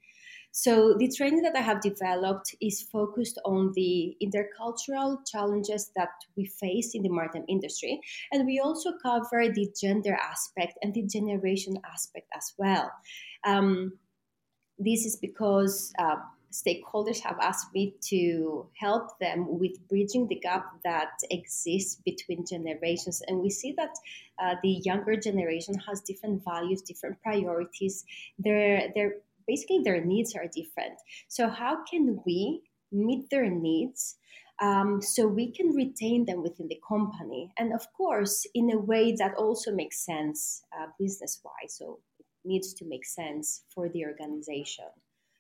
So 0.53 0.95
the 0.99 1.11
training 1.11 1.43
that 1.43 1.57
I 1.57 1.63
have 1.63 1.81
developed 1.81 2.55
is 2.61 2.83
focused 2.83 3.41
on 3.45 3.73
the 3.75 4.15
intercultural 4.23 5.27
challenges 5.27 5.91
that 5.97 6.11
we 6.37 6.45
face 6.45 6.95
in 6.95 7.03
the 7.03 7.09
maritime 7.09 7.47
industry. 7.49 8.01
And 8.31 8.47
we 8.47 8.61
also 8.61 8.93
cover 9.03 9.49
the 9.49 9.73
gender 9.81 10.15
aspect 10.15 10.79
and 10.83 10.93
the 10.93 11.03
generation 11.03 11.79
aspect 11.91 12.29
as 12.37 12.53
well. 12.59 12.93
Um, 13.45 13.95
this 14.79 15.07
is 15.07 15.17
because 15.17 15.91
uh, 15.99 16.17
stakeholders 16.53 17.21
have 17.21 17.39
asked 17.41 17.73
me 17.73 17.95
to 18.09 18.67
help 18.79 19.19
them 19.21 19.59
with 19.59 19.89
bridging 19.89 20.29
the 20.29 20.39
gap 20.39 20.67
that 20.85 21.13
exists 21.31 22.01
between 22.05 22.45
generations. 22.47 23.23
And 23.27 23.41
we 23.41 23.49
see 23.49 23.73
that 23.79 23.95
uh, 24.39 24.57
the 24.63 24.81
younger 24.85 25.17
generation 25.17 25.75
has 25.89 26.03
different 26.03 26.45
values, 26.45 26.83
different 26.83 27.23
priorities. 27.23 28.05
They're, 28.39 28.93
basically 29.47 29.81
their 29.85 30.05
needs 30.05 30.35
are 30.35 30.47
different. 30.47 30.99
So, 31.29 31.49
how 31.49 31.85
can 31.85 32.21
we 32.27 32.63
meet 32.91 33.31
their 33.31 33.51
needs 33.51 34.17
um, 34.61 35.01
so 35.01 35.27
we 35.27 35.51
can 35.53 35.75
retain 35.75 36.25
them 36.27 36.43
within 36.43 36.69
the 36.69 36.81
company? 36.87 37.53
And 37.59 37.73
of 37.73 37.87
course, 37.97 38.47
in 38.55 38.71
a 38.73 38.79
way 38.79 39.15
that 39.19 39.35
also 39.35 39.73
makes 39.73 40.05
sense 40.05 40.63
uh, 40.79 40.87
business 40.99 41.41
wise. 41.45 41.77
So, 41.77 42.01
it 42.19 42.27
needs 42.45 42.75
to 42.75 42.85
make 42.85 43.07
sense 43.07 43.65
for 43.75 43.89
the 43.89 44.05
organization. 44.05 44.91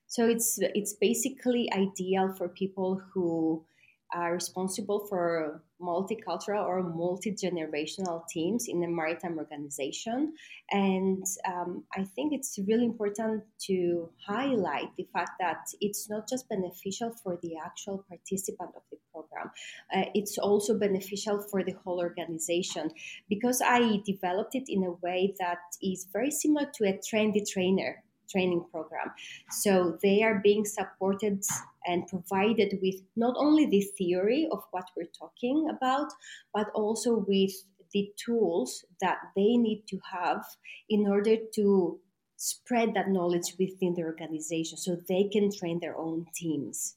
So, 0.06 0.26
it's, 0.26 0.58
it's 0.60 0.94
basically 0.94 1.70
ideal 1.72 2.34
for 2.36 2.48
people 2.48 3.00
who 3.12 3.64
are 4.12 4.34
responsible 4.34 5.06
for 5.08 5.62
multicultural 5.80 6.64
or 6.64 6.82
multi-generational 6.82 8.26
teams 8.28 8.66
in 8.68 8.82
a 8.84 8.88
maritime 8.88 9.36
organization 9.38 10.32
and 10.70 11.24
um, 11.46 11.82
i 11.96 12.04
think 12.14 12.32
it's 12.32 12.58
really 12.68 12.84
important 12.84 13.42
to 13.58 14.08
highlight 14.24 14.88
the 14.96 15.06
fact 15.12 15.32
that 15.40 15.64
it's 15.80 16.08
not 16.08 16.28
just 16.28 16.48
beneficial 16.48 17.12
for 17.22 17.38
the 17.42 17.56
actual 17.56 18.04
participant 18.08 18.70
of 18.76 18.82
the 18.90 18.98
program 19.12 19.50
uh, 19.94 20.04
it's 20.14 20.38
also 20.38 20.78
beneficial 20.78 21.40
for 21.50 21.64
the 21.64 21.74
whole 21.84 21.98
organization 21.98 22.90
because 23.28 23.60
i 23.64 24.00
developed 24.06 24.54
it 24.54 24.68
in 24.68 24.84
a 24.84 24.92
way 25.04 25.34
that 25.40 25.58
is 25.82 26.06
very 26.12 26.30
similar 26.30 26.66
to 26.72 26.84
a 26.84 26.92
the 27.32 27.46
trainer 27.52 28.02
training 28.32 28.64
program. 28.70 29.12
So 29.50 29.98
they 30.02 30.22
are 30.22 30.40
being 30.42 30.64
supported 30.64 31.44
and 31.86 32.06
provided 32.06 32.78
with 32.82 32.96
not 33.16 33.34
only 33.36 33.66
the 33.66 33.86
theory 33.98 34.48
of 34.50 34.62
what 34.70 34.84
we're 34.96 35.12
talking 35.18 35.68
about, 35.70 36.12
but 36.54 36.68
also 36.74 37.24
with 37.26 37.52
the 37.92 38.10
tools 38.16 38.84
that 39.00 39.18
they 39.36 39.56
need 39.56 39.84
to 39.88 39.98
have 40.10 40.42
in 40.88 41.06
order 41.06 41.36
to 41.54 42.00
spread 42.36 42.94
that 42.94 43.08
knowledge 43.08 43.54
within 43.58 43.94
the 43.94 44.02
organization 44.02 44.76
so 44.76 44.96
they 45.08 45.28
can 45.32 45.50
train 45.52 45.78
their 45.80 45.96
own 45.96 46.26
teams. 46.34 46.96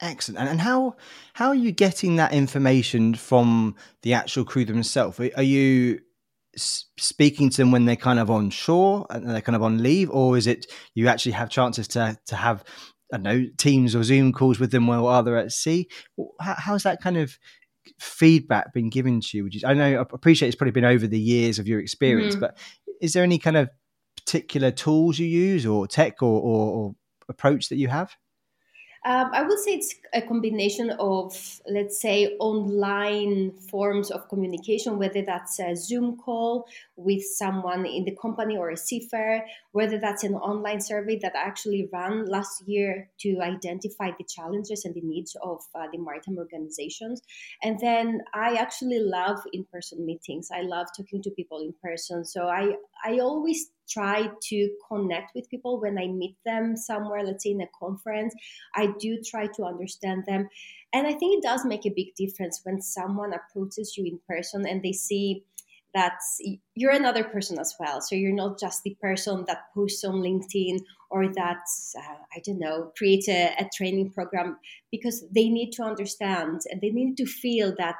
Excellent. 0.00 0.48
And, 0.48 0.60
how 0.60 0.94
how 1.32 1.48
are 1.48 1.56
you 1.56 1.72
getting 1.72 2.16
that 2.16 2.32
information 2.32 3.14
from 3.14 3.74
the 4.02 4.14
actual 4.14 4.44
crew 4.44 4.64
themselves? 4.64 5.18
Are 5.18 5.42
you 5.42 6.00
speaking 6.58 7.50
to 7.50 7.56
them 7.56 7.70
when 7.70 7.84
they're 7.84 7.96
kind 7.96 8.18
of 8.18 8.30
on 8.30 8.50
shore 8.50 9.06
and 9.10 9.28
they're 9.28 9.40
kind 9.40 9.56
of 9.56 9.62
on 9.62 9.82
leave, 9.82 10.10
or 10.10 10.36
is 10.36 10.46
it 10.46 10.66
you 10.94 11.08
actually 11.08 11.32
have 11.32 11.50
chances 11.50 11.88
to 11.88 12.18
to 12.26 12.36
have 12.36 12.64
I 13.12 13.16
don't 13.16 13.22
know 13.22 13.46
Teams 13.56 13.94
or 13.94 14.02
Zoom 14.02 14.32
calls 14.32 14.58
with 14.58 14.70
them 14.70 14.86
while 14.86 15.22
they're 15.22 15.38
at 15.38 15.52
sea? 15.52 15.88
How, 16.40 16.54
how's 16.58 16.82
that 16.82 17.00
kind 17.00 17.16
of 17.16 17.38
feedback 17.98 18.72
been 18.74 18.90
given 18.90 19.20
to 19.20 19.36
you? 19.36 19.44
Which 19.44 19.56
is, 19.56 19.64
I 19.64 19.74
know 19.74 20.00
I 20.00 20.04
appreciate 20.12 20.48
it's 20.48 20.56
probably 20.56 20.72
been 20.72 20.84
over 20.84 21.06
the 21.06 21.18
years 21.18 21.58
of 21.58 21.66
your 21.66 21.80
experience, 21.80 22.34
mm-hmm. 22.34 22.40
but 22.40 22.58
is 23.00 23.12
there 23.12 23.22
any 23.22 23.38
kind 23.38 23.56
of 23.56 23.70
particular 24.16 24.70
tools 24.70 25.18
you 25.18 25.26
use 25.26 25.64
or 25.64 25.86
tech 25.86 26.22
or, 26.22 26.40
or, 26.40 26.72
or 26.72 26.94
approach 27.28 27.68
that 27.68 27.76
you 27.76 27.88
have? 27.88 28.14
Um, 29.04 29.30
I 29.32 29.42
would 29.42 29.58
say 29.58 29.72
it's 29.72 29.94
a 30.12 30.22
combination 30.22 30.90
of, 30.98 31.60
let's 31.68 32.00
say, 32.00 32.36
online 32.40 33.52
forms 33.70 34.10
of 34.10 34.28
communication, 34.28 34.98
whether 34.98 35.22
that's 35.22 35.60
a 35.60 35.74
Zoom 35.76 36.16
call 36.16 36.66
with 36.96 37.22
someone 37.22 37.86
in 37.86 38.04
the 38.04 38.16
company 38.20 38.56
or 38.56 38.70
a 38.70 38.76
seafarer, 38.76 39.42
whether 39.72 39.98
that's 39.98 40.24
an 40.24 40.34
online 40.34 40.80
survey 40.80 41.18
that 41.22 41.34
I 41.36 41.42
actually 41.42 41.88
ran 41.92 42.26
last 42.26 42.66
year 42.66 43.08
to 43.20 43.38
identify 43.40 44.10
the 44.18 44.24
challenges 44.24 44.84
and 44.84 44.94
the 44.94 45.02
needs 45.02 45.36
of 45.42 45.60
uh, 45.74 45.86
the 45.92 45.98
maritime 45.98 46.38
organizations. 46.38 47.22
And 47.62 47.78
then 47.80 48.20
I 48.34 48.54
actually 48.54 48.98
love 48.98 49.38
in 49.52 49.64
person 49.72 50.04
meetings. 50.04 50.48
I 50.52 50.62
love 50.62 50.88
talking 50.96 51.22
to 51.22 51.30
people 51.30 51.60
in 51.60 51.72
person. 51.82 52.24
So 52.24 52.48
I, 52.48 52.74
I 53.04 53.20
always 53.20 53.70
try 53.88 54.28
to 54.48 54.70
connect 54.88 55.34
with 55.34 55.48
people 55.50 55.80
when 55.80 55.98
I 55.98 56.06
meet 56.06 56.36
them 56.44 56.76
somewhere, 56.76 57.22
let's 57.24 57.44
say 57.44 57.50
in 57.50 57.60
a 57.60 57.68
conference. 57.78 58.34
I 58.74 58.92
do 58.98 59.20
try 59.22 59.46
to 59.46 59.64
understand 59.64 60.24
them. 60.26 60.48
And 60.92 61.06
I 61.06 61.12
think 61.12 61.38
it 61.38 61.46
does 61.46 61.64
make 61.64 61.86
a 61.86 61.90
big 61.90 62.14
difference 62.14 62.60
when 62.64 62.80
someone 62.80 63.32
approaches 63.32 63.96
you 63.96 64.04
in 64.04 64.20
person 64.28 64.66
and 64.66 64.82
they 64.82 64.92
see 64.92 65.44
that 65.94 66.18
you're 66.74 66.92
another 66.92 67.24
person 67.24 67.58
as 67.58 67.74
well. 67.80 68.00
So 68.00 68.14
you're 68.14 68.32
not 68.32 68.60
just 68.60 68.82
the 68.82 68.96
person 69.00 69.44
that 69.46 69.72
posts 69.74 70.04
on 70.04 70.16
LinkedIn 70.16 70.80
or 71.10 71.28
that, 71.28 71.62
uh, 71.98 72.14
I 72.34 72.40
don't 72.44 72.58
know, 72.58 72.92
creates 72.96 73.28
a, 73.28 73.54
a 73.58 73.68
training 73.74 74.10
program 74.10 74.58
because 74.90 75.24
they 75.30 75.48
need 75.48 75.72
to 75.72 75.82
understand 75.82 76.60
and 76.70 76.80
they 76.80 76.90
need 76.90 77.16
to 77.16 77.26
feel 77.26 77.74
that 77.78 77.96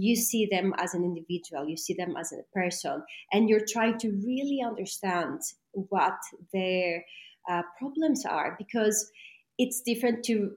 you 0.00 0.16
see 0.16 0.46
them 0.50 0.74
as 0.78 0.94
an 0.94 1.04
individual, 1.04 1.68
you 1.68 1.76
see 1.76 1.94
them 1.94 2.16
as 2.16 2.32
a 2.32 2.42
person, 2.52 3.02
and 3.32 3.48
you're 3.48 3.64
trying 3.66 3.98
to 3.98 4.10
really 4.24 4.60
understand 4.64 5.40
what 5.72 6.18
their 6.52 7.04
uh, 7.50 7.62
problems 7.78 8.24
are 8.24 8.56
because 8.58 9.10
it's 9.58 9.80
different 9.82 10.24
to, 10.24 10.52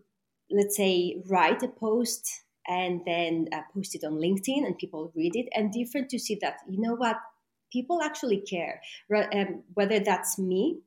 let's 0.51 0.75
say, 0.75 1.21
write 1.29 1.63
a 1.63 1.67
post 1.67 2.27
and 2.67 3.01
then 3.05 3.47
uh, 3.53 3.61
post 3.73 3.95
it 3.95 4.03
on 4.03 4.13
LinkedIn 4.13 4.65
and 4.65 4.77
people 4.77 5.11
read 5.15 5.35
it, 5.35 5.47
and 5.55 5.71
different 5.71 6.09
to 6.09 6.19
see 6.19 6.37
that, 6.41 6.57
you 6.69 6.79
know 6.79 6.95
what, 6.95 7.17
people 7.71 8.01
actually 8.01 8.41
care, 8.41 8.81
um, 9.33 9.63
whether 9.73 9.99
that's 9.99 10.37
me 10.37 10.79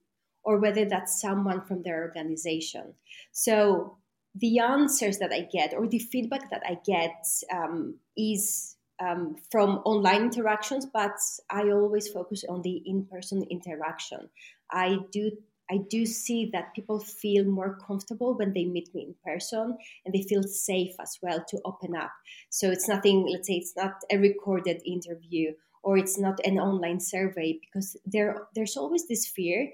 or 0.44 0.58
whether 0.58 0.84
that's 0.84 1.20
someone 1.20 1.60
from 1.60 1.82
their 1.82 2.02
organization. 2.02 2.94
So 3.32 3.98
the 4.34 4.58
answers 4.58 5.18
that 5.18 5.32
I 5.32 5.42
get 5.52 5.74
or 5.74 5.86
the 5.86 5.98
feedback 5.98 6.50
that 6.50 6.62
I 6.66 6.78
get 6.84 7.24
um, 7.52 7.96
is 8.16 8.76
um, 9.00 9.36
from 9.50 9.80
online 9.84 10.22
interactions, 10.22 10.86
but 10.86 11.16
I 11.50 11.70
always 11.70 12.08
focus 12.08 12.44
on 12.48 12.62
the 12.62 12.82
in-person 12.86 13.44
interaction. 13.50 14.28
I 14.70 14.98
do 15.10 15.32
I 15.70 15.78
do 15.88 16.04
see 16.04 16.50
that 16.52 16.74
people 16.74 16.98
feel 17.00 17.44
more 17.44 17.78
comfortable 17.86 18.36
when 18.36 18.52
they 18.52 18.66
meet 18.66 18.94
me 18.94 19.04
in 19.04 19.14
person 19.24 19.78
and 20.04 20.14
they 20.14 20.22
feel 20.22 20.42
safe 20.42 20.94
as 21.00 21.18
well 21.22 21.42
to 21.48 21.60
open 21.64 21.96
up. 21.96 22.10
So 22.50 22.70
it's 22.70 22.88
nothing, 22.88 23.26
let's 23.26 23.46
say 23.46 23.54
it's 23.54 23.74
not 23.74 23.94
a 24.10 24.18
recorded 24.18 24.82
interview 24.84 25.52
or 25.82 25.96
it's 25.96 26.18
not 26.18 26.38
an 26.44 26.58
online 26.58 27.00
survey 27.00 27.58
because 27.60 27.96
there 28.04 28.48
there's 28.54 28.76
always 28.76 29.08
this 29.08 29.26
fear 29.26 29.72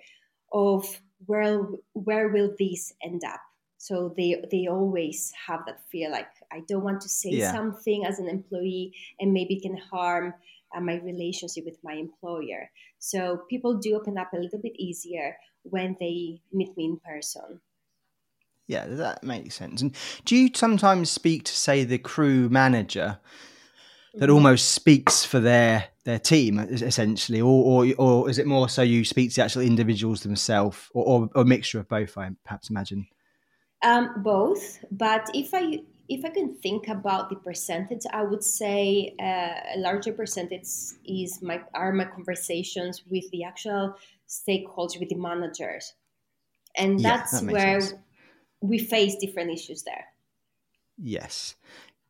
of 0.52 1.00
where 1.26 1.62
where 1.94 2.28
will 2.28 2.54
this 2.58 2.92
end 3.02 3.22
up 3.24 3.40
so 3.78 4.12
they 4.16 4.42
they 4.50 4.66
always 4.66 5.32
have 5.46 5.60
that 5.66 5.80
fear 5.90 6.10
like 6.10 6.28
i 6.52 6.60
don't 6.68 6.84
want 6.84 7.00
to 7.00 7.08
say 7.08 7.30
yeah. 7.30 7.52
something 7.52 8.04
as 8.04 8.18
an 8.18 8.28
employee 8.28 8.92
and 9.20 9.32
maybe 9.32 9.54
it 9.54 9.62
can 9.62 9.76
harm 9.76 10.34
uh, 10.76 10.80
my 10.80 10.96
relationship 10.96 11.64
with 11.64 11.78
my 11.82 11.94
employer. 11.94 12.70
So 12.98 13.42
people 13.48 13.78
do 13.78 13.96
open 13.96 14.18
up 14.18 14.32
a 14.34 14.38
little 14.38 14.60
bit 14.60 14.72
easier 14.78 15.36
when 15.62 15.96
they 16.00 16.40
meet 16.52 16.76
me 16.76 16.84
in 16.84 16.98
person. 16.98 17.60
Yeah 18.66 18.86
does 18.86 18.98
that 18.98 19.24
makes 19.24 19.54
sense. 19.54 19.80
And 19.80 19.94
do 20.26 20.36
you 20.36 20.50
sometimes 20.54 21.10
speak 21.10 21.44
to 21.44 21.52
say 21.52 21.84
the 21.84 21.98
crew 21.98 22.50
manager 22.50 23.18
that 24.14 24.26
mm-hmm. 24.26 24.34
almost 24.34 24.72
speaks 24.72 25.24
for 25.24 25.40
their 25.40 25.86
their 26.04 26.18
team 26.18 26.58
essentially? 26.58 27.40
Or, 27.40 27.86
or 27.86 27.94
or 27.96 28.30
is 28.30 28.38
it 28.38 28.46
more 28.46 28.68
so 28.68 28.82
you 28.82 29.06
speak 29.06 29.30
to 29.30 29.36
the 29.36 29.44
actual 29.44 29.62
individuals 29.62 30.20
themselves 30.20 30.90
or, 30.92 31.04
or, 31.04 31.30
or 31.34 31.42
a 31.42 31.46
mixture 31.46 31.80
of 31.80 31.88
both 31.88 32.18
i 32.18 32.30
perhaps 32.44 32.68
imagine 32.68 33.06
um, 33.82 34.22
both, 34.22 34.84
but 34.90 35.28
if 35.34 35.54
I 35.54 35.80
if 36.08 36.24
I 36.24 36.30
can 36.30 36.54
think 36.54 36.88
about 36.88 37.28
the 37.28 37.36
percentage, 37.36 38.02
I 38.10 38.22
would 38.22 38.42
say 38.42 39.14
uh, 39.20 39.74
a 39.74 39.78
larger 39.78 40.12
percentage 40.12 40.66
is 41.04 41.42
my 41.42 41.60
are 41.74 41.92
my 41.92 42.06
conversations 42.06 43.02
with 43.08 43.30
the 43.30 43.44
actual 43.44 43.94
stakeholders, 44.28 44.98
with 44.98 45.10
the 45.10 45.16
managers, 45.16 45.94
and 46.76 46.98
that's 46.98 47.34
yeah, 47.34 47.40
that 47.40 47.52
where 47.52 47.80
sense. 47.80 48.00
we 48.60 48.78
face 48.78 49.16
different 49.16 49.50
issues 49.50 49.82
there. 49.82 50.06
Yes, 50.96 51.54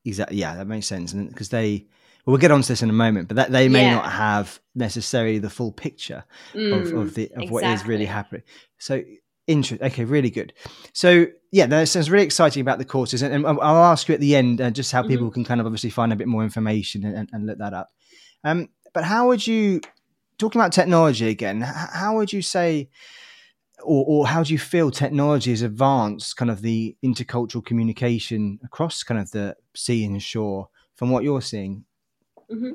exactly. 0.05 0.39
Yeah, 0.39 0.57
that 0.57 0.67
makes 0.67 0.87
sense, 0.87 1.13
and 1.13 1.29
because 1.29 1.51
they. 1.51 1.87
Well, 2.25 2.33
we'll 2.33 2.41
get 2.41 2.51
onto 2.51 2.69
this 2.69 2.83
in 2.83 2.91
a 2.91 2.95
moment, 2.95 3.29
but 3.29 3.37
that 3.37 3.53
they 3.53 3.69
may 3.69 3.85
yeah. 3.85 3.95
not 3.95 4.13
have 4.13 4.61
necessarily 4.75 5.39
the 5.39 5.49
full 5.49 5.73
picture 5.73 6.25
mm, 6.53 6.75
of, 6.75 6.93
of 6.93 7.15
the 7.15 7.25
of 7.25 7.31
exactly. 7.31 7.49
what 7.49 7.65
is 7.65 7.87
really 7.87 8.05
happening. 8.05 8.43
So 8.77 9.03
Interesting. 9.49 9.85
Okay, 9.87 10.05
really 10.05 10.31
good. 10.31 10.53
So 10.93 11.27
yeah, 11.51 11.67
that 11.67 11.89
sounds 11.89 12.11
really 12.11 12.27
exciting 12.27 12.61
about 12.61 12.79
the 12.79 12.85
courses, 12.85 13.23
and, 13.23 13.35
and 13.35 13.47
I'll 13.47 13.85
ask 13.85 14.07
you 14.07 14.15
at 14.15 14.21
the 14.21 14.37
end 14.37 14.61
uh, 14.61 14.71
just 14.71 14.93
how 14.93 15.01
mm-hmm. 15.01 15.11
people 15.11 15.31
can 15.31 15.43
kind 15.43 15.59
of 15.59 15.67
obviously 15.67 15.89
find 15.91 16.13
a 16.13 16.17
bit 16.17 16.29
more 16.29 16.45
information 16.45 17.05
and, 17.05 17.29
and 17.33 17.47
look 17.47 17.57
that 17.59 17.73
up. 17.73 17.89
Um, 18.45 18.69
but 18.93 19.05
how 19.05 19.27
would 19.29 19.47
you 19.47 19.81
talking 20.37 20.61
about 20.61 20.73
technology 20.73 21.29
again? 21.29 21.63
How 21.63 22.17
would 22.17 22.31
you 22.31 22.43
say, 22.43 22.91
or, 23.83 24.05
or 24.07 24.27
how 24.27 24.43
do 24.43 24.53
you 24.53 24.59
feel 24.59 24.91
technology 24.91 25.51
has 25.51 25.63
advanced 25.63 26.37
kind 26.37 26.51
of 26.51 26.61
the 26.61 26.95
intercultural 27.03 27.65
communication 27.65 28.61
across 28.63 29.03
kind 29.03 29.19
of 29.19 29.31
the 29.31 29.57
sea 29.75 30.05
and 30.05 30.23
shore 30.23 30.69
from 30.95 31.09
what 31.09 31.25
you're 31.25 31.43
seeing? 31.43 31.87
Mm-hmm. 32.51 32.73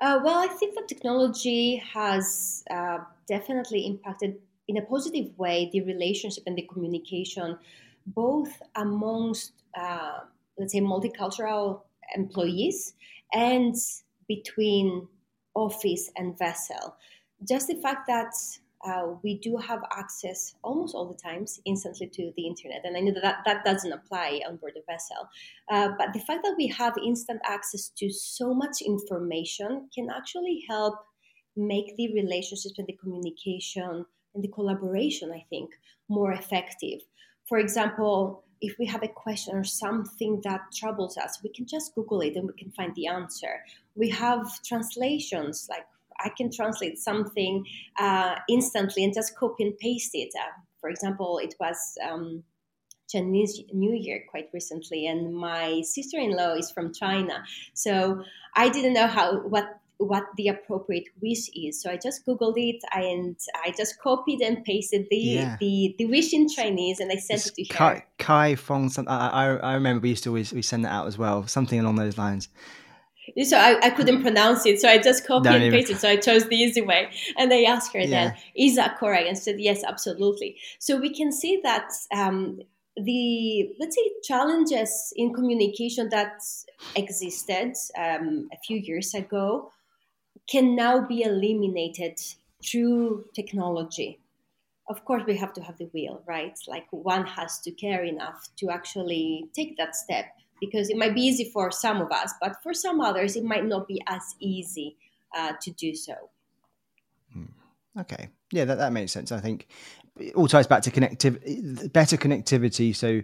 Uh, 0.00 0.20
well, 0.22 0.38
I 0.38 0.46
think 0.46 0.76
that 0.76 0.86
technology 0.86 1.76
has 1.76 2.62
uh, 2.70 2.98
definitely 3.26 3.86
impacted 3.86 4.36
in 4.68 4.76
a 4.76 4.82
positive 4.82 5.36
way 5.38 5.68
the 5.72 5.82
relationship 5.82 6.44
and 6.46 6.56
the 6.56 6.68
communication 6.72 7.58
both 8.06 8.60
amongst 8.76 9.52
uh, 9.78 10.20
let's 10.58 10.72
say 10.72 10.80
multicultural 10.80 11.82
employees 12.14 12.94
and 13.32 13.74
between 14.28 15.08
office 15.54 16.10
and 16.16 16.38
vessel. 16.38 16.96
Just 17.46 17.68
the 17.68 17.76
fact 17.76 18.06
that 18.06 18.32
uh, 18.84 19.14
we 19.22 19.38
do 19.38 19.56
have 19.56 19.80
access 19.96 20.54
almost 20.62 20.94
all 20.94 21.06
the 21.06 21.18
times 21.22 21.60
instantly 21.64 22.08
to 22.08 22.32
the 22.36 22.46
internet 22.48 22.80
and 22.82 22.96
i 22.96 23.00
know 23.00 23.14
that 23.22 23.36
that 23.44 23.64
doesn't 23.64 23.92
apply 23.92 24.40
on 24.48 24.56
board 24.56 24.72
a 24.76 24.92
vessel 24.92 25.28
uh, 25.70 25.90
but 25.96 26.12
the 26.12 26.18
fact 26.18 26.40
that 26.42 26.56
we 26.58 26.66
have 26.66 26.92
instant 27.06 27.40
access 27.44 27.90
to 27.90 28.10
so 28.10 28.52
much 28.52 28.82
information 28.84 29.88
can 29.94 30.08
actually 30.10 30.64
help 30.68 30.96
make 31.56 31.96
the 31.96 32.12
relationships 32.14 32.74
and 32.76 32.88
the 32.88 32.98
communication 33.00 34.04
and 34.34 34.42
the 34.42 34.48
collaboration, 34.48 35.30
I 35.32 35.44
think, 35.50 35.70
more 36.08 36.32
effective. 36.32 37.00
For 37.48 37.58
example, 37.58 38.44
if 38.60 38.78
we 38.78 38.86
have 38.86 39.02
a 39.02 39.08
question 39.08 39.56
or 39.56 39.64
something 39.64 40.40
that 40.44 40.60
troubles 40.74 41.18
us, 41.18 41.40
we 41.42 41.50
can 41.50 41.66
just 41.66 41.94
Google 41.94 42.20
it 42.20 42.36
and 42.36 42.46
we 42.46 42.54
can 42.54 42.70
find 42.70 42.94
the 42.94 43.08
answer. 43.08 43.62
We 43.96 44.08
have 44.10 44.62
translations, 44.62 45.66
like 45.68 45.86
I 46.20 46.30
can 46.36 46.50
translate 46.50 46.98
something 46.98 47.66
uh, 47.98 48.36
instantly 48.48 49.04
and 49.04 49.12
just 49.12 49.36
copy 49.36 49.64
and 49.64 49.76
paste 49.78 50.12
it. 50.14 50.30
Uh, 50.38 50.60
for 50.80 50.88
example, 50.88 51.38
it 51.38 51.54
was 51.58 51.76
um, 52.08 52.44
Chinese 53.10 53.60
New 53.72 53.94
Year 53.94 54.24
quite 54.30 54.48
recently, 54.54 55.06
and 55.06 55.34
my 55.34 55.82
sister-in-law 55.82 56.54
is 56.54 56.70
from 56.70 56.94
China, 56.94 57.44
so 57.74 58.24
I 58.54 58.68
didn't 58.68 58.94
know 58.94 59.06
how 59.06 59.40
what 59.40 59.78
what 60.02 60.24
the 60.36 60.48
appropriate 60.48 61.04
wish 61.20 61.48
is. 61.54 61.80
So 61.80 61.90
I 61.90 61.96
just 61.96 62.26
googled 62.26 62.54
it 62.56 62.82
and 62.92 63.36
I 63.64 63.72
just 63.76 64.00
copied 64.00 64.40
and 64.40 64.64
pasted 64.64 65.06
the 65.10 65.16
yeah. 65.16 65.56
the, 65.60 65.94
the 65.98 66.06
wish 66.06 66.32
in 66.32 66.48
Chinese 66.48 67.00
and 67.00 67.10
I 67.10 67.16
sent 67.16 67.46
it's 67.46 67.58
it 67.58 67.68
to 67.68 67.74
Kai, 67.74 67.94
her. 67.94 68.04
Kai 68.18 68.54
Fong. 68.56 68.90
I, 69.06 69.58
I, 69.62 69.74
remember 69.74 70.02
we 70.02 70.10
used 70.10 70.24
to 70.24 70.30
always 70.30 70.52
we 70.52 70.62
send 70.62 70.84
that 70.84 70.92
out 70.92 71.06
as 71.06 71.18
well, 71.18 71.46
something 71.46 71.78
along 71.78 71.96
those 71.96 72.18
lines. 72.18 72.48
So 73.44 73.56
I, 73.56 73.78
I 73.82 73.90
couldn't 73.90 74.22
pronounce 74.22 74.66
it, 74.66 74.80
so 74.80 74.88
I 74.88 74.98
just 74.98 75.26
copied 75.26 75.52
and 75.52 75.72
pasted. 75.72 75.98
So 75.98 76.08
I 76.08 76.16
chose 76.16 76.48
the 76.48 76.56
easy 76.56 76.80
way, 76.80 77.08
and 77.38 77.52
I 77.52 77.62
asked 77.62 77.92
her 77.92 78.00
yeah. 78.00 78.06
then, 78.08 78.36
"Is 78.56 78.74
that 78.76 78.98
correct?" 78.98 79.28
And 79.28 79.38
said, 79.38 79.60
"Yes, 79.60 79.84
absolutely." 79.84 80.56
So 80.80 80.98
we 80.98 81.14
can 81.14 81.30
see 81.30 81.60
that 81.62 81.88
um, 82.12 82.58
the 82.96 83.70
let's 83.78 83.96
say 83.96 84.10
challenges 84.24 85.12
in 85.16 85.32
communication 85.32 86.08
that 86.10 86.42
existed 86.96 87.74
um, 87.96 88.48
a 88.52 88.56
few 88.66 88.78
years 88.78 89.14
ago 89.14 89.70
can 90.52 90.76
now 90.76 91.00
be 91.00 91.22
eliminated 91.22 92.20
through 92.62 93.24
technology. 93.34 94.20
Of 94.86 95.02
course, 95.06 95.22
we 95.26 95.36
have 95.38 95.54
to 95.54 95.62
have 95.62 95.78
the 95.78 95.88
will, 95.94 96.22
right? 96.26 96.56
Like 96.68 96.86
one 96.90 97.24
has 97.24 97.58
to 97.60 97.70
care 97.70 98.04
enough 98.04 98.48
to 98.58 98.68
actually 98.68 99.46
take 99.54 99.78
that 99.78 99.96
step 99.96 100.26
because 100.60 100.90
it 100.90 100.98
might 100.98 101.14
be 101.14 101.22
easy 101.22 101.50
for 101.50 101.70
some 101.70 102.02
of 102.02 102.12
us, 102.12 102.34
but 102.38 102.62
for 102.62 102.74
some 102.74 103.00
others, 103.00 103.34
it 103.34 103.44
might 103.44 103.64
not 103.64 103.88
be 103.88 104.02
as 104.06 104.22
easy 104.40 104.98
uh, 105.34 105.54
to 105.62 105.70
do 105.70 105.94
so. 105.94 106.14
Hmm. 107.32 107.46
Okay. 107.98 108.28
Yeah, 108.52 108.66
that, 108.66 108.76
that 108.76 108.92
makes 108.92 109.12
sense. 109.12 109.32
I 109.32 109.40
think 109.40 109.68
it 110.20 110.34
all 110.34 110.48
ties 110.48 110.66
back 110.66 110.82
to 110.82 110.90
connectivity, 110.90 111.90
better 111.90 112.18
connectivity, 112.18 112.94
so 112.94 113.22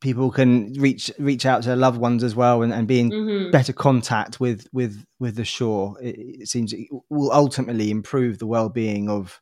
people 0.00 0.30
can 0.30 0.72
reach 0.74 1.10
reach 1.18 1.46
out 1.46 1.62
to 1.62 1.68
their 1.68 1.76
loved 1.76 1.98
ones 1.98 2.22
as 2.22 2.34
well, 2.34 2.62
and, 2.62 2.72
and 2.72 2.86
be 2.86 3.00
in 3.00 3.10
mm-hmm. 3.10 3.50
better 3.50 3.72
contact 3.72 4.40
with 4.40 4.66
with 4.72 5.04
with 5.18 5.36
the 5.36 5.44
shore. 5.44 5.96
It, 6.00 6.16
it, 6.18 6.48
seems 6.48 6.72
it 6.72 6.88
will 7.10 7.32
ultimately 7.32 7.90
improve 7.90 8.38
the 8.38 8.46
well 8.46 8.68
being 8.68 9.08
of 9.08 9.40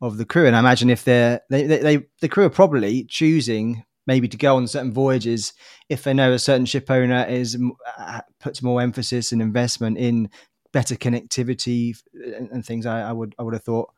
of 0.00 0.18
the 0.18 0.24
crew. 0.24 0.46
And 0.46 0.56
I 0.56 0.58
imagine 0.58 0.90
if 0.90 1.04
they're 1.04 1.40
they, 1.50 1.64
they, 1.64 1.78
they 1.78 2.06
the 2.20 2.28
crew 2.28 2.44
are 2.44 2.50
probably 2.50 3.04
choosing 3.04 3.84
maybe 4.06 4.28
to 4.28 4.36
go 4.36 4.56
on 4.56 4.68
certain 4.68 4.92
voyages 4.92 5.52
if 5.88 6.04
they 6.04 6.14
know 6.14 6.32
a 6.32 6.38
certain 6.38 6.66
ship 6.66 6.90
owner 6.90 7.24
is 7.28 7.58
uh, 7.98 8.20
puts 8.40 8.62
more 8.62 8.80
emphasis 8.80 9.32
and 9.32 9.42
investment 9.42 9.98
in 9.98 10.30
better 10.72 10.94
connectivity 10.94 11.96
and, 12.12 12.50
and 12.50 12.64
things. 12.64 12.86
I, 12.86 13.08
I, 13.08 13.12
would 13.12 13.34
I 13.38 13.42
would 13.42 13.54
have 13.54 13.64
thought. 13.64 13.90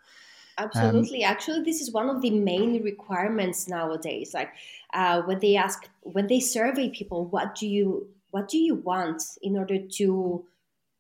Absolutely. 0.59 1.25
Um, 1.25 1.31
Actually, 1.31 1.63
this 1.63 1.81
is 1.81 1.93
one 1.93 2.11
of 2.11 2.21
the 2.21 2.31
main 2.31 2.83
requirements 2.83 3.69
nowadays. 3.69 4.35
Like 4.35 4.51
uh, 4.93 5.23
when 5.23 5.39
they 5.39 5.57
ask, 5.57 5.89
when 6.03 6.27
they 6.27 6.41
survey 6.41 6.91
people, 6.91 7.27
what 7.27 7.55
do 7.55 7.67
you 7.67 8.09
what 8.31 8.49
do 8.49 8.59
you 8.59 8.75
want 8.75 9.23
in 9.41 9.57
order 9.57 9.79
to 9.79 10.45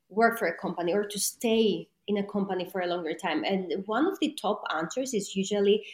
work 0.08 0.38
for 0.38 0.46
a 0.46 0.56
company 0.56 0.94
or 0.94 1.04
to 1.04 1.18
stay 1.18 1.88
in 2.06 2.16
a 2.16 2.24
company 2.24 2.64
for 2.64 2.80
a 2.80 2.86
longer 2.86 3.12
time? 3.12 3.44
And 3.44 3.86
one 3.86 4.06
of 4.06 4.18
the 4.20 4.32
top 4.40 4.62
answers 4.74 5.12
is 5.12 5.36
usually 5.36 5.84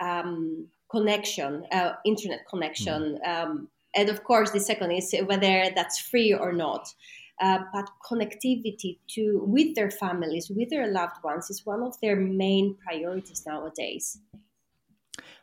um, 0.00 0.68
connection, 0.90 1.66
uh, 1.72 1.92
internet 2.04 2.46
connection. 2.48 3.18
Mm. 3.24 3.28
Um, 3.28 3.68
and 3.94 4.08
of 4.08 4.22
course, 4.24 4.50
the 4.50 4.60
second 4.60 4.92
is 4.92 5.14
whether 5.26 5.70
that's 5.74 5.98
free 5.98 6.32
or 6.32 6.52
not. 6.52 6.94
Uh, 7.40 7.60
but 7.72 7.88
connectivity 8.04 8.98
to 9.06 9.42
with 9.46 9.74
their 9.74 9.90
families, 9.90 10.50
with 10.50 10.70
their 10.70 10.90
loved 10.90 11.22
ones, 11.22 11.50
is 11.50 11.64
one 11.64 11.82
of 11.82 11.94
their 12.00 12.16
main 12.16 12.76
priorities 12.84 13.44
nowadays. 13.46 14.18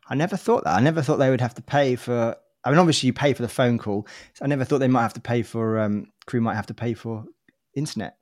I 0.10 0.16
never 0.16 0.38
thought 0.38 0.66
that. 0.66 0.75
I 0.75 0.82
never 0.82 1.02
thought 1.02 1.18
they 1.18 1.30
would 1.30 1.42
have 1.42 1.56
to 1.56 1.62
pay 1.62 1.96
for. 1.96 2.36
I 2.64 2.70
mean, 2.70 2.80
obviously, 2.80 3.08
you 3.08 3.14
pay 3.14 3.34
for 3.34 3.44
the 3.44 3.48
phone 3.48 3.78
call. 3.78 4.08
So 4.34 4.44
I 4.44 4.48
never 4.48 4.66
thought 4.66 4.80
they 4.80 4.88
might 4.88 5.04
have 5.04 5.14
to 5.14 5.22
pay 5.22 5.42
for 5.42 5.80
um, 5.80 6.08
crew 6.25 6.42
might 6.42 6.56
have 6.56 6.68
to 6.68 6.74
pay 6.74 6.94
for 6.94 7.25
internet. 7.75 8.18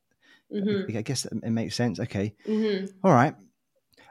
Mm-hmm. 0.53 0.98
I 0.98 1.01
guess 1.01 1.25
it 1.25 1.50
makes 1.50 1.75
sense. 1.75 2.00
Okay, 2.00 2.36
mm-hmm. 2.46 2.86
All 3.03 3.13
right. 3.13 3.36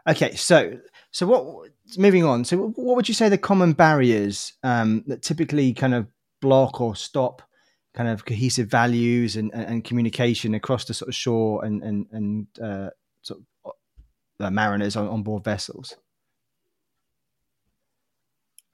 Okay, 0.08 0.34
so 0.34 0.78
so 1.12 1.26
what? 1.26 1.70
Moving 1.96 2.24
on. 2.24 2.44
So, 2.44 2.56
what 2.56 2.96
would 2.96 3.08
you 3.08 3.14
say 3.14 3.28
the 3.28 3.38
common 3.38 3.74
barriers 3.74 4.54
um, 4.62 5.04
that 5.06 5.22
typically 5.22 5.72
kind 5.72 5.94
of 5.94 6.06
block 6.40 6.80
or 6.80 6.96
stop 6.96 7.42
kind 7.94 8.08
of 8.08 8.24
cohesive 8.24 8.68
values 8.68 9.36
and, 9.36 9.52
and, 9.52 9.84
communication 9.84 10.54
across 10.54 10.86
the 10.86 10.94
sort 10.94 11.08
of 11.08 11.14
shore 11.14 11.64
and 11.64 11.82
and 11.82 12.06
and 12.10 12.46
uh, 12.62 12.90
sort 13.20 13.40
of 13.64 13.72
uh, 14.40 14.50
mariners 14.50 14.96
on, 14.96 15.08
on 15.08 15.22
board 15.22 15.44
vessels? 15.44 15.96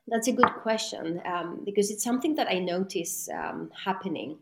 That's 0.07 0.29
a 0.29 0.33
good 0.33 0.53
question 0.63 1.21
um, 1.27 1.61
because 1.65 1.91
it's 1.91 2.03
something 2.03 2.35
that 2.37 2.49
I 2.49 2.61
notice 2.61 3.29
um, 3.29 3.71
happening. 3.85 4.39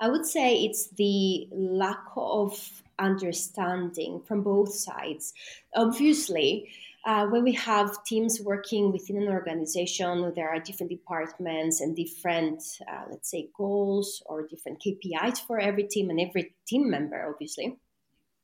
I 0.00 0.08
would 0.08 0.26
say 0.26 0.64
it's 0.64 0.88
the 0.90 1.48
lack 1.52 2.04
of 2.16 2.82
understanding 2.98 4.20
from 4.20 4.42
both 4.42 4.74
sides. 4.74 5.32
Obviously, 5.74 6.68
uh, 7.08 7.26
when 7.26 7.42
we 7.42 7.54
have 7.54 8.04
teams 8.04 8.38
working 8.42 8.92
within 8.92 9.16
an 9.16 9.28
organization, 9.28 10.30
there 10.36 10.50
are 10.50 10.60
different 10.60 10.90
departments 10.90 11.80
and 11.80 11.96
different, 11.96 12.62
uh, 12.86 13.04
let's 13.10 13.30
say, 13.30 13.48
goals 13.56 14.22
or 14.26 14.46
different 14.46 14.78
KPIs 14.82 15.38
for 15.46 15.58
every 15.58 15.84
team 15.84 16.10
and 16.10 16.20
every 16.20 16.54
team 16.66 16.90
member, 16.90 17.26
obviously. 17.32 17.78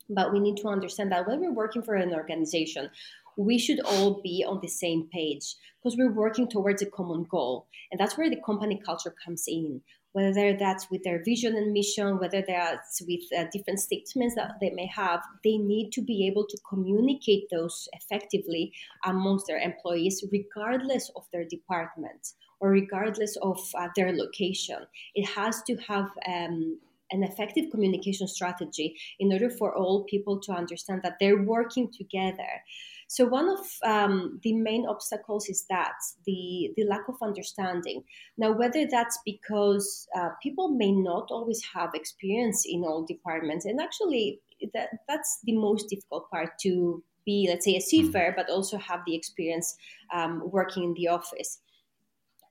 But 0.08 0.32
we 0.32 0.40
need 0.40 0.56
to 0.62 0.68
understand 0.68 1.12
that 1.12 1.26
when 1.26 1.40
we're 1.40 1.52
working 1.52 1.82
for 1.82 1.94
an 1.94 2.14
organization, 2.14 2.88
we 3.36 3.58
should 3.58 3.80
all 3.80 4.22
be 4.22 4.46
on 4.48 4.60
the 4.62 4.68
same 4.68 5.10
page 5.12 5.56
because 5.82 5.98
we're 5.98 6.14
working 6.14 6.48
towards 6.48 6.80
a 6.80 6.86
common 6.86 7.24
goal. 7.24 7.66
And 7.92 8.00
that's 8.00 8.16
where 8.16 8.30
the 8.30 8.40
company 8.46 8.80
culture 8.82 9.14
comes 9.22 9.44
in 9.46 9.82
whether 10.14 10.56
that's 10.56 10.88
with 10.90 11.02
their 11.02 11.22
vision 11.24 11.56
and 11.56 11.72
mission, 11.72 12.18
whether 12.20 12.42
that's 12.46 13.02
with 13.02 13.20
uh, 13.36 13.44
different 13.52 13.80
statements 13.80 14.36
that 14.36 14.52
they 14.60 14.70
may 14.70 14.86
have, 14.86 15.20
they 15.42 15.58
need 15.58 15.90
to 15.90 16.00
be 16.00 16.24
able 16.28 16.46
to 16.46 16.56
communicate 16.68 17.50
those 17.50 17.88
effectively 17.94 18.72
amongst 19.04 19.48
their 19.48 19.58
employees, 19.58 20.24
regardless 20.30 21.10
of 21.16 21.24
their 21.32 21.44
department 21.44 22.34
or 22.60 22.70
regardless 22.70 23.36
of 23.42 23.58
uh, 23.76 23.88
their 23.96 24.12
location. 24.12 24.78
It 25.16 25.26
has 25.30 25.62
to 25.64 25.74
have 25.88 26.08
um, 26.28 26.78
an 27.10 27.24
effective 27.24 27.70
communication 27.72 28.28
strategy 28.28 28.96
in 29.18 29.32
order 29.32 29.50
for 29.50 29.74
all 29.74 30.04
people 30.04 30.38
to 30.42 30.52
understand 30.52 31.00
that 31.02 31.16
they're 31.18 31.42
working 31.42 31.90
together. 31.90 32.62
So 33.08 33.24
one 33.24 33.48
of 33.48 33.58
um, 33.84 34.40
the 34.42 34.54
main 34.54 34.86
obstacles 34.86 35.48
is 35.48 35.64
that 35.70 35.94
the 36.26 36.72
the 36.76 36.84
lack 36.84 37.08
of 37.08 37.16
understanding. 37.22 38.02
Now, 38.36 38.52
whether 38.52 38.86
that's 38.90 39.18
because 39.24 40.06
uh, 40.16 40.30
people 40.42 40.68
may 40.68 40.92
not 40.92 41.28
always 41.30 41.62
have 41.74 41.90
experience 41.94 42.64
in 42.66 42.84
all 42.84 43.04
departments, 43.04 43.64
and 43.64 43.80
actually 43.80 44.40
that 44.72 44.88
that's 45.08 45.40
the 45.44 45.56
most 45.56 45.88
difficult 45.88 46.30
part 46.30 46.58
to 46.62 47.02
be, 47.24 47.46
let's 47.48 47.64
say, 47.64 47.76
a 47.76 47.80
seafarer, 47.80 48.32
mm. 48.32 48.36
but 48.36 48.50
also 48.50 48.78
have 48.78 49.00
the 49.06 49.14
experience 49.14 49.76
um, 50.12 50.42
working 50.50 50.84
in 50.84 50.94
the 50.94 51.08
office. 51.08 51.60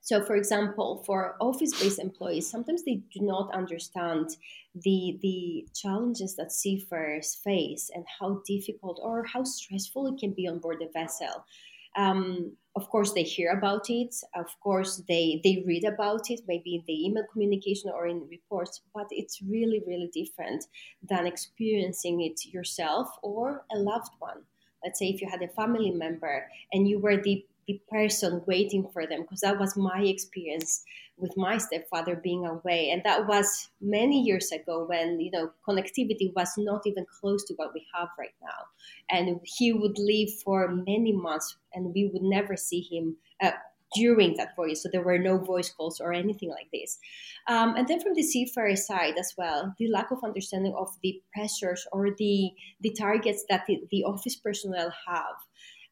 So, 0.04 0.22
for 0.22 0.36
example, 0.36 1.02
for 1.06 1.34
office-based 1.40 1.98
employees, 1.98 2.50
sometimes 2.50 2.84
they 2.84 2.96
do 3.10 3.20
not 3.22 3.52
understand 3.54 4.36
the 4.74 5.18
the 5.22 5.66
challenges 5.74 6.36
that 6.36 6.52
seafarers 6.52 7.34
face 7.34 7.90
and 7.94 8.04
how 8.20 8.42
difficult 8.46 9.00
or 9.02 9.24
how 9.24 9.44
stressful 9.44 10.06
it 10.08 10.18
can 10.20 10.32
be 10.32 10.46
on 10.46 10.58
board 10.58 10.82
a 10.82 10.88
vessel. 10.92 11.46
Um, 11.96 12.52
of 12.76 12.90
course, 12.90 13.12
they 13.12 13.22
hear 13.22 13.50
about 13.52 13.88
it. 13.88 14.14
Of 14.34 14.50
course, 14.60 15.02
they 15.08 15.40
they 15.42 15.64
read 15.66 15.84
about 15.84 16.30
it, 16.30 16.40
maybe 16.46 16.74
in 16.74 16.84
the 16.86 17.06
email 17.06 17.24
communication 17.32 17.90
or 17.90 18.06
in 18.06 18.28
reports. 18.28 18.82
But 18.92 19.06
it's 19.10 19.40
really, 19.40 19.80
really 19.86 20.10
different 20.12 20.66
than 21.08 21.26
experiencing 21.26 22.20
it 22.20 22.44
yourself 22.44 23.08
or 23.22 23.64
a 23.72 23.78
loved 23.78 24.12
one. 24.18 24.42
Let's 24.84 24.98
say 24.98 25.06
if 25.08 25.22
you 25.22 25.28
had 25.30 25.40
a 25.42 25.48
family 25.48 25.92
member 25.92 26.50
and 26.72 26.86
you 26.86 26.98
were 26.98 27.16
the 27.16 27.46
the 27.66 27.80
person 27.90 28.42
waiting 28.46 28.88
for 28.92 29.06
them 29.06 29.22
because 29.22 29.40
that 29.40 29.58
was 29.58 29.76
my 29.76 30.00
experience 30.00 30.84
with 31.16 31.36
my 31.36 31.58
stepfather 31.58 32.16
being 32.16 32.44
away. 32.44 32.90
And 32.90 33.02
that 33.04 33.26
was 33.26 33.68
many 33.80 34.20
years 34.22 34.50
ago 34.50 34.84
when 34.88 35.20
you 35.20 35.30
know 35.30 35.50
connectivity 35.66 36.32
was 36.34 36.52
not 36.56 36.82
even 36.86 37.06
close 37.20 37.44
to 37.44 37.54
what 37.54 37.72
we 37.74 37.86
have 37.94 38.08
right 38.18 38.34
now. 38.42 38.66
And 39.10 39.40
he 39.44 39.72
would 39.72 39.98
leave 39.98 40.30
for 40.44 40.68
many 40.68 41.12
months 41.12 41.56
and 41.72 41.94
we 41.94 42.10
would 42.12 42.22
never 42.22 42.56
see 42.56 42.80
him 42.80 43.16
uh, 43.42 43.52
during 43.94 44.36
that 44.36 44.56
voyage. 44.56 44.78
So 44.78 44.88
there 44.90 45.02
were 45.02 45.18
no 45.18 45.38
voice 45.38 45.70
calls 45.70 46.00
or 46.00 46.12
anything 46.12 46.50
like 46.50 46.68
this. 46.72 46.98
Um, 47.46 47.76
and 47.76 47.86
then 47.86 48.00
from 48.00 48.14
the 48.14 48.22
seafarer 48.22 48.76
side 48.76 49.14
as 49.18 49.34
well 49.38 49.74
the 49.78 49.88
lack 49.88 50.10
of 50.10 50.18
understanding 50.24 50.74
of 50.76 50.88
the 51.02 51.22
pressures 51.32 51.86
or 51.92 52.10
the 52.18 52.50
the 52.80 52.90
targets 52.90 53.44
that 53.48 53.64
the, 53.66 53.80
the 53.90 54.04
office 54.04 54.36
personnel 54.36 54.92
have 55.06 55.36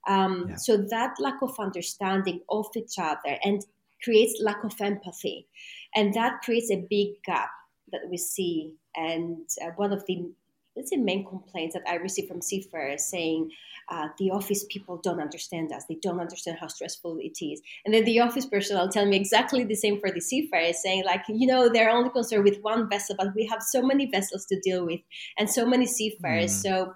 um, 0.07 0.47
yeah. 0.49 0.57
So 0.57 0.77
that 0.77 1.15
lack 1.21 1.43
of 1.43 1.59
understanding 1.59 2.41
of 2.49 2.67
each 2.77 2.99
other 2.99 3.39
and 3.45 3.65
creates 4.03 4.41
lack 4.43 4.65
of 4.65 4.81
empathy, 4.81 5.47
and 5.95 6.13
that 6.15 6.43
creates 6.43 6.71
a 6.71 6.85
big 6.89 7.23
gap 7.25 7.51
that 7.93 8.03
we 8.11 8.17
see. 8.17 8.73
And 8.97 9.49
uh, 9.63 9.71
one 9.77 9.93
of 9.93 10.05
the 10.07 10.31
let's 10.77 10.91
say 10.91 10.97
main 10.97 11.27
complaints 11.27 11.75
that 11.75 11.83
I 11.89 11.97
receive 11.97 12.29
from 12.29 12.41
seafarers 12.41 13.05
saying 13.05 13.51
uh, 13.89 14.09
the 14.19 14.31
office 14.31 14.65
people 14.71 14.99
don't 15.03 15.21
understand 15.21 15.73
us. 15.73 15.85
They 15.89 15.97
don't 15.97 16.21
understand 16.21 16.59
how 16.59 16.69
stressful 16.69 17.19
it 17.21 17.45
is. 17.45 17.61
And 17.85 17.93
then 17.93 18.05
the 18.05 18.21
office 18.21 18.47
personnel 18.47 18.89
tell 18.89 19.07
me 19.07 19.17
exactly 19.17 19.65
the 19.65 19.75
same 19.75 20.01
for 20.01 20.11
the 20.11 20.21
seafarers, 20.21 20.83
saying 20.83 21.05
like, 21.05 21.25
you 21.29 21.47
know, 21.47 21.69
they're 21.69 21.91
only 21.91 22.11
concerned 22.11 22.45
with 22.45 22.61
one 22.63 22.89
vessel, 22.89 23.17
but 23.19 23.35
we 23.35 23.47
have 23.47 23.63
so 23.63 23.83
many 23.83 24.07
vessels 24.07 24.47
to 24.47 24.61
deal 24.61 24.87
with 24.87 25.01
and 25.37 25.51
so 25.51 25.67
many 25.67 25.87
seafarers. 25.87 26.53
Mm. 26.59 26.63
So 26.63 26.95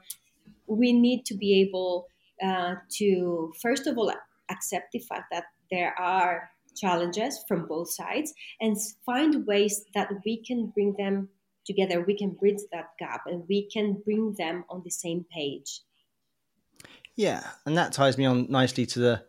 we 0.67 0.93
need 0.93 1.27
to 1.27 1.35
be 1.35 1.61
able 1.61 2.07
uh, 2.43 2.75
to 2.99 3.53
first 3.61 3.87
of 3.87 3.99
all 3.99 4.13
accept 4.51 4.93
the 4.93 4.99
fact 5.01 5.25
that 5.33 5.45
there 5.71 5.99
are 5.99 6.51
challenges 6.77 7.43
from 7.49 7.67
both 7.67 7.91
sides 7.91 8.35
and 8.61 8.77
find 9.05 9.47
ways 9.47 9.85
that 9.95 10.11
we 10.25 10.37
can 10.37 10.67
bring 10.67 10.95
them 10.99 11.29
together. 11.65 12.03
We 12.03 12.17
can 12.17 12.31
bridge 12.31 12.61
that 12.73 12.91
gap 12.99 13.23
and 13.27 13.45
we 13.49 13.69
can 13.69 13.95
bring 14.05 14.35
them 14.39 14.65
on 14.69 14.83
the 14.85 14.91
same 14.91 15.25
page. 15.33 15.81
Yeah 17.17 17.43
and 17.65 17.77
that 17.79 17.93
ties 17.93 18.19
me 18.19 18.27
on 18.27 18.51
nicely 18.51 18.87
to 18.87 18.99
the 18.99 19.25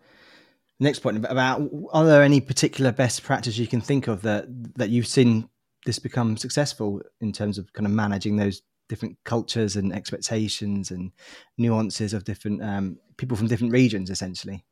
next 0.80 1.00
point 1.00 1.26
about 1.26 1.70
are 1.92 2.06
there 2.06 2.22
any 2.22 2.42
particular 2.42 2.92
best 2.92 3.24
practices 3.24 3.58
you 3.58 3.66
can 3.66 3.82
think 3.82 4.08
of 4.08 4.22
that 4.22 4.46
that 4.76 4.90
you've 4.90 5.08
seen 5.08 5.50
this 5.86 5.98
become 5.98 6.38
successful 6.38 7.02
in 7.22 7.32
terms 7.32 7.58
of 7.58 7.72
kind 7.74 7.88
of 7.88 7.94
managing 7.94 8.36
those 8.36 8.62
different 8.90 9.18
cultures 9.24 9.76
and 9.76 9.94
expectations 9.94 10.92
and 10.92 11.12
nuances 11.58 12.14
of 12.14 12.24
different 12.24 12.64
um, 12.64 12.98
people 13.18 13.38
from 13.38 13.48
different 13.48 13.74
regions, 13.74 14.10
essentially. 14.10 14.64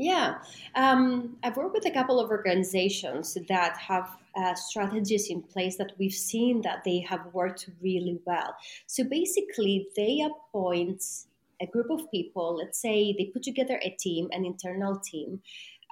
Yeah, 0.00 0.36
um, 0.76 1.36
I've 1.42 1.56
worked 1.56 1.74
with 1.74 1.86
a 1.86 1.90
couple 1.90 2.20
of 2.20 2.30
organizations 2.30 3.36
that 3.48 3.76
have 3.78 4.16
uh, 4.36 4.54
strategies 4.54 5.28
in 5.28 5.42
place 5.42 5.76
that 5.78 5.92
we've 5.98 6.12
seen 6.12 6.62
that 6.62 6.84
they 6.84 7.00
have 7.00 7.26
worked 7.32 7.68
really 7.82 8.20
well. 8.24 8.54
So 8.86 9.02
basically, 9.02 9.88
they 9.96 10.24
appoint 10.24 11.02
a 11.60 11.66
group 11.66 11.90
of 11.90 12.08
people, 12.12 12.58
let's 12.58 12.80
say 12.80 13.12
they 13.18 13.24
put 13.24 13.42
together 13.42 13.80
a 13.82 13.90
team, 13.98 14.28
an 14.30 14.44
internal 14.44 15.00
team, 15.00 15.40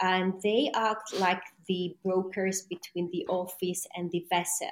and 0.00 0.34
they 0.40 0.70
act 0.74 1.12
like 1.18 1.42
the 1.66 1.96
brokers 2.04 2.62
between 2.62 3.10
the 3.10 3.26
office 3.28 3.88
and 3.96 4.10
the 4.12 4.24
vessel. 4.30 4.70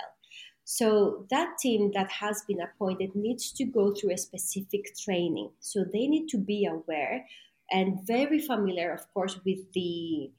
So 0.64 1.26
that 1.30 1.58
team 1.58 1.92
that 1.94 2.10
has 2.10 2.42
been 2.48 2.60
appointed 2.60 3.14
needs 3.14 3.52
to 3.52 3.64
go 3.64 3.94
through 3.94 4.12
a 4.12 4.18
specific 4.18 4.96
training. 4.96 5.50
So 5.60 5.84
they 5.84 6.06
need 6.06 6.28
to 6.28 6.38
be 6.38 6.66
aware 6.66 7.26
and 7.70 8.06
very 8.06 8.38
familiar, 8.38 8.92
of 8.92 9.12
course, 9.12 9.38
with 9.44 9.72
the 9.72 10.30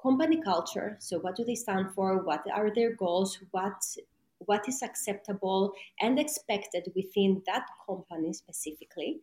company 0.00 0.40
culture. 0.42 0.96
So 1.00 1.18
what 1.18 1.36
do 1.36 1.44
they 1.44 1.54
stand 1.54 1.92
for? 1.94 2.22
What 2.22 2.44
are 2.52 2.72
their 2.72 2.94
goals? 2.94 3.38
What 3.50 3.82
what 4.40 4.68
is 4.68 4.82
acceptable 4.82 5.72
and 6.00 6.18
expected 6.18 6.92
within 6.94 7.42
that 7.46 7.66
company 7.86 8.32
specifically. 8.32 9.20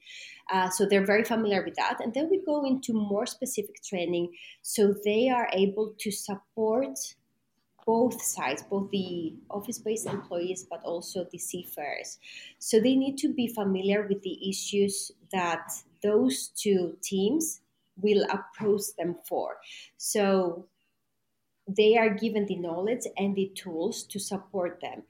Uh, 0.51 0.69
so 0.69 0.85
they're 0.85 1.05
very 1.05 1.23
familiar 1.23 1.63
with 1.63 1.75
that. 1.75 1.99
And 2.03 2.13
then 2.13 2.29
we 2.31 2.41
go 2.43 2.65
into 2.65 2.93
more 2.93 3.25
specific 3.25 3.81
training 3.83 4.33
so 4.61 4.95
they 5.05 5.29
are 5.29 5.49
able 5.53 5.93
to 5.99 6.11
support 6.11 6.97
both 7.85 8.21
sides, 8.21 8.63
both 8.63 8.89
the 8.91 9.33
office 9.49 9.79
based 9.79 10.07
employees, 10.07 10.65
but 10.69 10.83
also 10.83 11.25
the 11.31 11.37
seafarers. 11.37 12.19
So 12.59 12.79
they 12.79 12.95
need 12.95 13.17
to 13.19 13.33
be 13.33 13.47
familiar 13.47 14.07
with 14.07 14.21
the 14.21 14.49
issues 14.49 15.11
that 15.31 15.71
those 16.01 16.49
two 16.55 16.97
teams 17.01 17.61
will 18.01 18.25
approach 18.31 18.83
them 18.97 19.15
for. 19.27 19.57
So 19.97 20.65
they 21.67 21.97
are 21.97 22.09
given 22.09 22.45
the 22.45 22.57
knowledge 22.57 23.05
and 23.17 23.35
the 23.35 23.51
tools 23.55 24.03
to 24.03 24.19
support 24.19 24.79
them. 24.81 25.03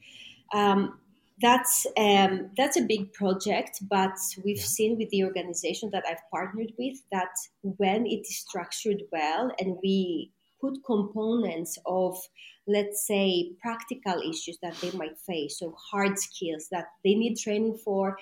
Um, 0.53 0.99
that's 1.41 1.88
um, 1.97 2.51
that's 2.55 2.77
a 2.77 2.83
big 2.83 3.12
project, 3.13 3.81
but 3.89 4.15
we've 4.43 4.59
seen 4.59 4.97
with 4.97 5.09
the 5.09 5.23
organization 5.23 5.89
that 5.91 6.03
I've 6.07 6.21
partnered 6.31 6.73
with 6.77 6.97
that 7.12 7.31
when 7.63 8.05
it 8.05 8.21
is 8.21 8.38
structured 8.38 9.01
well 9.12 9.51
and 9.59 9.77
we 9.81 10.31
put 10.62 10.83
components 10.86 11.77
of 11.86 12.17
let's 12.67 13.06
say 13.06 13.52
practical 13.62 14.21
issues 14.21 14.58
that 14.62 14.76
they 14.82 14.91
might 14.91 15.17
face 15.17 15.60
so 15.60 15.76
hard 15.91 16.17
skills 16.17 16.67
that 16.71 16.88
they 17.04 17.13
need 17.13 17.36
training 17.36 17.78
for 17.78 18.17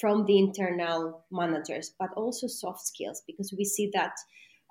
from 0.00 0.24
the 0.24 0.38
internal 0.38 1.24
managers 1.30 1.94
but 1.98 2.08
also 2.16 2.46
soft 2.46 2.80
skills 2.80 3.22
because 3.26 3.52
we 3.56 3.64
see 3.64 3.90
that 3.92 4.14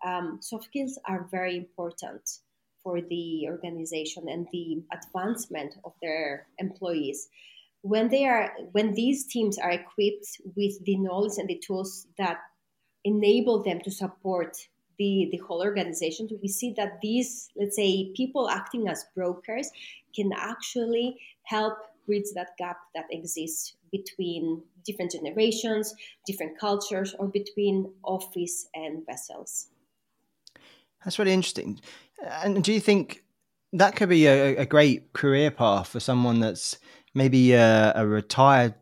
um, 0.06 0.40
soft 0.42 0.66
skills 0.66 0.98
are 1.08 1.28
very 1.32 1.56
important 1.56 2.22
for 2.84 3.02
the 3.02 3.48
organization 3.48 4.28
and 4.28 4.48
the 4.52 4.82
advancement 4.92 5.76
of 5.86 5.94
their 6.02 6.48
employees. 6.58 7.28
When 7.84 8.10
they 8.10 8.26
are 8.26 8.54
when 8.72 8.94
these 8.94 9.26
teams 9.26 9.58
are 9.58 9.72
equipped 9.72 10.42
with 10.56 10.84
the 10.86 10.98
knowledge 10.98 11.38
and 11.38 11.48
the 11.48 11.62
tools 11.66 12.08
that 12.18 12.38
enable 13.04 13.64
them 13.64 13.82
to 13.82 13.92
support 13.92 14.56
the, 15.02 15.30
the 15.32 15.42
whole 15.46 15.62
organization 15.62 16.30
we 16.44 16.48
see 16.48 16.74
that 16.78 17.02
these 17.02 17.50
let's 17.56 17.76
say 17.76 18.12
people 18.16 18.50
acting 18.50 18.88
as 18.88 19.06
brokers 19.16 19.72
can 20.16 20.30
actually 20.36 21.18
help 21.44 21.76
bridge 22.06 22.30
that 22.36 22.50
gap 22.60 22.78
that 22.94 23.06
exists 23.10 23.74
between 23.92 24.62
different 24.86 25.12
generations 25.12 25.96
different 26.28 26.60
cultures 26.60 27.16
or 27.18 27.28
between 27.28 27.92
office 28.04 28.68
and 28.76 29.06
vessels. 29.06 29.68
That's 31.04 31.18
really 31.18 31.34
interesting. 31.34 31.80
And 32.44 32.64
do 32.64 32.72
you 32.72 32.80
think 32.80 33.24
that 33.74 33.96
could 33.96 34.10
be 34.10 34.28
a, 34.28 34.58
a 34.58 34.66
great 34.66 35.14
career 35.14 35.50
path 35.50 35.88
for 35.88 36.00
someone 36.00 36.40
that's 36.40 36.78
maybe 37.16 37.54
a, 37.54 37.94
a, 37.96 38.06
retired 38.06 38.76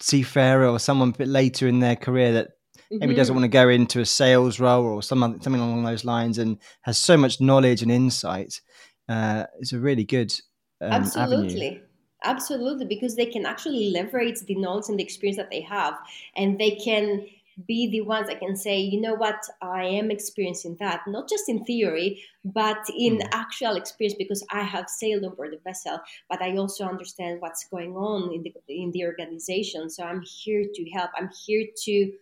seafarer 0.00 0.66
or 0.66 0.78
someone 0.78 1.10
a 1.10 1.18
bit 1.18 1.28
later 1.28 1.68
in 1.68 1.78
their 1.78 1.96
career 1.96 2.32
that 2.32 2.48
maybe 2.92 3.12
mm-hmm. 3.12 3.16
doesn't 3.16 3.34
want 3.34 3.44
to 3.44 3.48
go 3.48 3.68
into 3.68 4.00
a 4.00 4.06
sales 4.06 4.60
role 4.60 4.84
or 4.84 5.02
some, 5.02 5.20
something 5.40 5.60
along 5.60 5.84
those 5.84 6.04
lines 6.04 6.38
and 6.38 6.58
has 6.82 6.98
so 6.98 7.16
much 7.16 7.40
knowledge 7.40 7.82
and 7.82 7.90
insight? 7.90 8.60
Uh, 9.08 9.44
it's 9.58 9.72
a 9.72 9.78
really 9.78 10.04
good 10.04 10.32
um, 10.80 10.92
absolutely. 10.92 11.66
Avenue. 11.66 11.80
Absolutely, 12.24 12.86
because 12.86 13.16
they 13.16 13.26
can 13.26 13.44
actually 13.44 13.90
leverage 13.90 14.40
the 14.42 14.54
knowledge 14.54 14.88
and 14.88 14.96
the 14.96 15.02
experience 15.02 15.36
that 15.38 15.50
they 15.50 15.60
have, 15.62 15.98
and 16.36 16.56
they 16.56 16.76
can 16.76 17.26
be 17.66 17.90
the 17.90 18.00
ones 18.00 18.28
that 18.28 18.38
can 18.38 18.56
say, 18.56 18.78
you 18.78 19.00
know 19.00 19.14
what, 19.14 19.42
I 19.60 19.84
am 19.84 20.10
experiencing 20.10 20.76
that, 20.80 21.00
not 21.06 21.28
just 21.28 21.48
in 21.48 21.64
theory, 21.64 22.22
but 22.44 22.78
in 22.96 23.18
mm. 23.18 23.28
actual 23.32 23.76
experience, 23.76 24.14
because 24.16 24.46
I 24.50 24.62
have 24.62 24.88
sailed 24.88 25.24
on 25.24 25.34
board 25.34 25.52
the 25.52 25.58
vessel, 25.64 25.98
but 26.30 26.40
I 26.40 26.56
also 26.56 26.84
understand 26.84 27.40
what's 27.40 27.64
going 27.68 27.94
on 27.94 28.32
in 28.32 28.42
the 28.42 28.54
in 28.68 28.90
the 28.92 29.04
organization. 29.04 29.90
So 29.90 30.04
I'm 30.04 30.22
here 30.22 30.64
to 30.72 30.90
help. 30.90 31.10
I'm 31.16 31.30
here 31.44 31.66
to, 31.84 32.12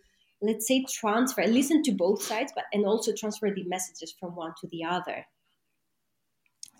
let's 0.41 0.67
say, 0.67 0.85
transfer, 0.89 1.45
listen 1.45 1.83
to 1.83 1.91
both 1.91 2.21
sides, 2.21 2.51
but 2.55 2.65
and 2.73 2.85
also 2.85 3.13
transfer 3.13 3.51
the 3.53 3.63
messages 3.63 4.13
from 4.19 4.35
one 4.35 4.53
to 4.61 4.67
the 4.67 4.83
other. 4.83 5.25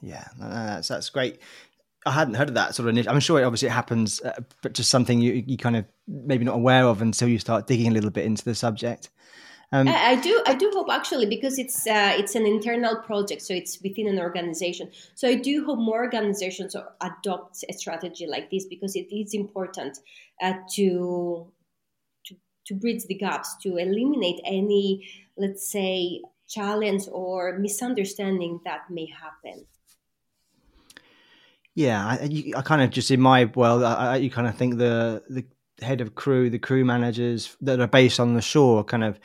Yeah, 0.01 0.25
that's 0.39 0.87
that's 0.87 1.09
great. 1.09 1.39
I 2.05 2.11
hadn't 2.11 2.33
heard 2.33 2.49
of 2.49 2.55
that 2.55 2.73
sort 2.73 2.89
of. 2.89 3.07
I'm 3.07 3.19
sure 3.19 3.39
it 3.39 3.43
obviously 3.43 3.67
it 3.67 3.71
happens, 3.71 4.21
uh, 4.21 4.41
but 4.63 4.73
just 4.73 4.89
something 4.89 5.21
you 5.21 5.43
you 5.45 5.57
kind 5.57 5.75
of 5.75 5.85
maybe 6.07 6.43
not 6.43 6.55
aware 6.55 6.85
of 6.85 7.01
until 7.01 7.27
you 7.27 7.37
start 7.37 7.67
digging 7.67 7.87
a 7.87 7.91
little 7.91 8.09
bit 8.09 8.25
into 8.25 8.43
the 8.43 8.55
subject. 8.55 9.09
Um, 9.73 9.87
I, 9.87 10.11
I, 10.11 10.15
do. 10.15 10.43
I 10.47 10.53
do 10.53 10.69
hope 10.73 10.87
actually 10.91 11.27
because 11.27 11.57
it's 11.57 11.87
uh, 11.87 12.13
it's 12.17 12.35
an 12.35 12.45
internal 12.45 12.97
project, 12.97 13.41
so 13.41 13.53
it's 13.53 13.81
within 13.81 14.07
an 14.07 14.19
organization. 14.19 14.89
So 15.15 15.29
I 15.29 15.35
do 15.35 15.63
hope 15.63 15.79
more 15.79 16.03
organizations 16.03 16.75
adopt 17.01 17.63
a 17.69 17.73
strategy 17.73 18.27
like 18.27 18.49
this 18.49 18.65
because 18.65 18.95
it 18.95 19.15
is 19.15 19.33
important 19.33 19.99
uh, 20.41 20.53
to 20.73 21.47
to 22.65 22.73
bridge 22.73 23.05
the 23.07 23.15
gaps, 23.15 23.55
to 23.63 23.77
eliminate 23.77 24.39
any, 24.45 25.07
let's 25.37 25.71
say, 25.71 26.21
challenge 26.47 27.03
or 27.11 27.57
misunderstanding 27.57 28.59
that 28.65 28.81
may 28.89 29.07
happen. 29.07 29.65
Yeah, 31.73 32.05
I, 32.05 32.23
you, 32.25 32.53
I 32.55 32.61
kind 32.61 32.81
of 32.81 32.89
just 32.89 33.11
in 33.11 33.21
my 33.21 33.45
world, 33.45 33.83
I, 33.83 33.93
I, 33.93 34.15
you 34.17 34.29
kind 34.29 34.47
of 34.47 34.55
think 34.55 34.77
the 34.77 35.23
the 35.29 35.45
head 35.83 36.01
of 36.01 36.15
crew, 36.15 36.49
the 36.49 36.59
crew 36.59 36.83
managers 36.83 37.55
that 37.61 37.79
are 37.79 37.87
based 37.87 38.19
on 38.19 38.33
the 38.33 38.41
shore, 38.41 38.81
are 38.81 38.83
kind 38.83 39.03
of 39.03 39.19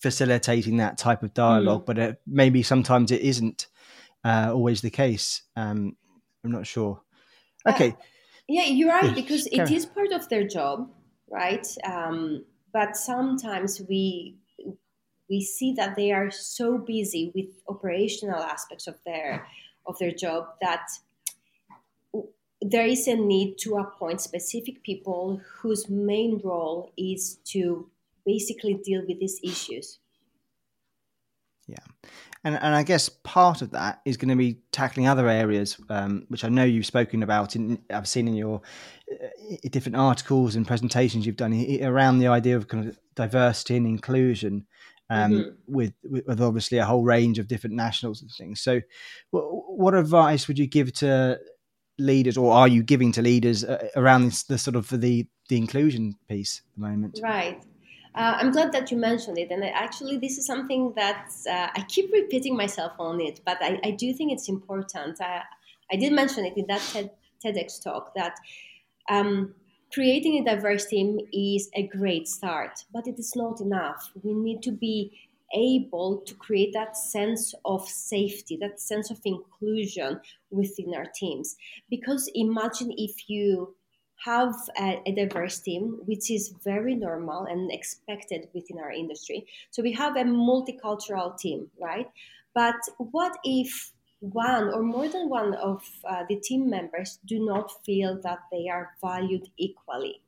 facilitating 0.00 0.76
that 0.78 0.98
type 0.98 1.22
of 1.22 1.34
dialogue. 1.34 1.82
Mm. 1.82 1.86
But 1.86 1.98
it, 1.98 2.20
maybe 2.26 2.62
sometimes 2.62 3.10
it 3.10 3.22
isn't 3.22 3.66
uh, 4.24 4.50
always 4.52 4.80
the 4.80 4.90
case. 4.90 5.42
Um, 5.56 5.96
I'm 6.44 6.52
not 6.52 6.66
sure. 6.66 7.02
Uh, 7.66 7.70
okay. 7.70 7.90
Uh, 7.90 8.02
yeah, 8.48 8.64
you're 8.64 8.88
right 8.88 9.14
because 9.22 9.46
it 9.46 9.70
is 9.70 9.84
part 9.84 10.12
of 10.12 10.28
their 10.28 10.46
job, 10.46 10.90
right? 11.28 11.66
Um, 11.84 12.44
but 12.72 12.96
sometimes 12.96 13.82
we 13.88 14.36
we 15.28 15.40
see 15.40 15.72
that 15.74 15.94
they 15.94 16.10
are 16.10 16.30
so 16.30 16.76
busy 16.76 17.30
with 17.34 17.46
operational 17.68 18.42
aspects 18.42 18.86
of 18.86 18.96
their 19.04 19.46
of 19.86 19.98
their 19.98 20.10
job 20.10 20.48
that 20.60 20.88
there 22.60 22.86
is 22.86 23.08
a 23.08 23.14
need 23.14 23.56
to 23.58 23.76
appoint 23.76 24.20
specific 24.20 24.82
people 24.82 25.40
whose 25.60 25.88
main 25.88 26.40
role 26.44 26.92
is 26.96 27.36
to 27.44 27.88
basically 28.26 28.74
deal 28.74 29.02
with 29.06 29.18
these 29.18 29.40
issues. 29.42 29.98
Yeah. 31.70 32.10
And, 32.42 32.56
and 32.56 32.74
I 32.74 32.82
guess 32.82 33.08
part 33.08 33.60
of 33.60 33.72
that 33.72 34.00
is 34.06 34.16
going 34.16 34.30
to 34.30 34.36
be 34.36 34.60
tackling 34.72 35.06
other 35.06 35.28
areas, 35.28 35.76
um, 35.90 36.24
which 36.28 36.42
I 36.42 36.48
know 36.48 36.64
you've 36.64 36.86
spoken 36.86 37.22
about. 37.22 37.54
In, 37.54 37.82
I've 37.90 38.08
seen 38.08 38.28
in 38.28 38.34
your 38.34 38.62
uh, 39.12 39.56
different 39.70 39.96
articles 39.96 40.56
and 40.56 40.66
presentations 40.66 41.26
you've 41.26 41.36
done 41.36 41.52
around 41.82 42.18
the 42.18 42.28
idea 42.28 42.56
of 42.56 42.66
kind 42.66 42.88
of 42.88 42.98
diversity 43.14 43.76
and 43.76 43.86
inclusion, 43.86 44.66
um, 45.10 45.32
mm-hmm. 45.32 45.50
with, 45.66 45.92
with 46.02 46.40
obviously 46.40 46.78
a 46.78 46.84
whole 46.86 47.04
range 47.04 47.38
of 47.38 47.46
different 47.46 47.76
nationals 47.76 48.22
and 48.22 48.30
things. 48.30 48.60
So, 48.62 48.80
what, 49.30 49.42
what 49.42 49.94
advice 49.94 50.48
would 50.48 50.58
you 50.58 50.66
give 50.66 50.94
to 50.94 51.38
leaders, 51.98 52.38
or 52.38 52.52
are 52.52 52.68
you 52.68 52.82
giving 52.82 53.12
to 53.12 53.22
leaders 53.22 53.64
uh, 53.64 53.88
around 53.96 54.24
this, 54.24 54.44
the 54.44 54.56
sort 54.56 54.76
of 54.76 54.88
the 54.88 55.26
the 55.50 55.58
inclusion 55.58 56.16
piece 56.26 56.62
at 56.64 56.80
the 56.80 56.88
moment? 56.88 57.20
Right. 57.22 57.62
Uh, 58.14 58.36
I'm 58.38 58.50
glad 58.50 58.72
that 58.72 58.90
you 58.90 58.96
mentioned 58.96 59.38
it, 59.38 59.50
and 59.50 59.62
actually, 59.64 60.18
this 60.18 60.36
is 60.36 60.44
something 60.44 60.92
that 60.96 61.30
uh, 61.48 61.68
I 61.74 61.84
keep 61.88 62.12
repeating 62.12 62.56
myself 62.56 62.92
on 62.98 63.20
it, 63.20 63.40
but 63.44 63.58
I, 63.60 63.78
I 63.84 63.92
do 63.92 64.12
think 64.12 64.32
it's 64.32 64.48
important. 64.48 65.20
I, 65.20 65.42
I, 65.92 65.96
did 65.96 66.12
mention 66.12 66.44
it 66.44 66.56
in 66.56 66.66
that 66.66 66.80
TED, 66.80 67.10
TEDx 67.44 67.80
talk 67.82 68.12
that 68.16 68.34
um, 69.08 69.54
creating 69.92 70.38
a 70.38 70.44
diverse 70.44 70.86
team 70.86 71.20
is 71.32 71.70
a 71.74 71.86
great 71.86 72.26
start, 72.26 72.84
but 72.92 73.06
it 73.06 73.18
is 73.18 73.34
not 73.36 73.60
enough. 73.60 74.10
We 74.22 74.34
need 74.34 74.62
to 74.64 74.72
be 74.72 75.12
able 75.54 76.18
to 76.26 76.34
create 76.34 76.72
that 76.74 76.96
sense 76.96 77.54
of 77.64 77.88
safety, 77.88 78.56
that 78.60 78.80
sense 78.80 79.10
of 79.10 79.20
inclusion 79.24 80.20
within 80.50 80.94
our 80.94 81.06
teams. 81.14 81.56
Because 81.88 82.30
imagine 82.34 82.92
if 82.96 83.28
you 83.28 83.74
have 84.24 84.54
a, 84.78 85.00
a, 85.06 85.12
diverse 85.12 85.60
team, 85.60 85.98
which 86.04 86.30
is 86.30 86.54
very 86.62 86.94
normal 86.94 87.44
and 87.44 87.72
expected 87.72 88.48
within 88.52 88.78
our 88.78 88.90
industry. 88.90 89.46
So 89.70 89.82
we 89.82 89.92
have 89.92 90.16
a 90.16 90.24
multicultural 90.24 91.38
team, 91.38 91.70
right? 91.80 92.08
But 92.54 92.76
what 92.98 93.36
if 93.44 93.92
one 94.20 94.68
or 94.74 94.82
more 94.82 95.08
than 95.08 95.28
one 95.28 95.54
of 95.54 95.82
uh, 96.04 96.24
the 96.28 96.36
team 96.36 96.68
members 96.68 97.18
do 97.26 97.44
not 97.44 97.72
feel 97.84 98.20
that 98.22 98.40
they 98.52 98.68
are 98.68 98.90
valued 99.00 99.48
equally? 99.56 100.20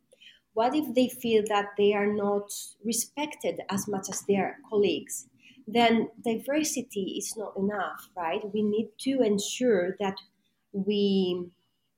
what 0.55 0.74
if 0.74 0.94
they 0.94 1.09
feel 1.09 1.42
that 1.48 1.70
they 1.78 1.94
are 1.94 2.12
not 2.12 2.52
respected 2.85 3.61
as 3.70 3.88
much 3.88 4.09
as 4.11 4.22
their 4.22 4.59
colleagues? 4.68 5.26
Then 5.66 6.09
diversity 6.24 7.14
is 7.18 7.35
not 7.37 7.57
enough, 7.57 8.09
right? 8.16 8.42
We 8.52 8.62
need 8.62 8.90
to 9.00 9.22
ensure 9.22 9.96
that 10.00 10.16
we 10.72 11.46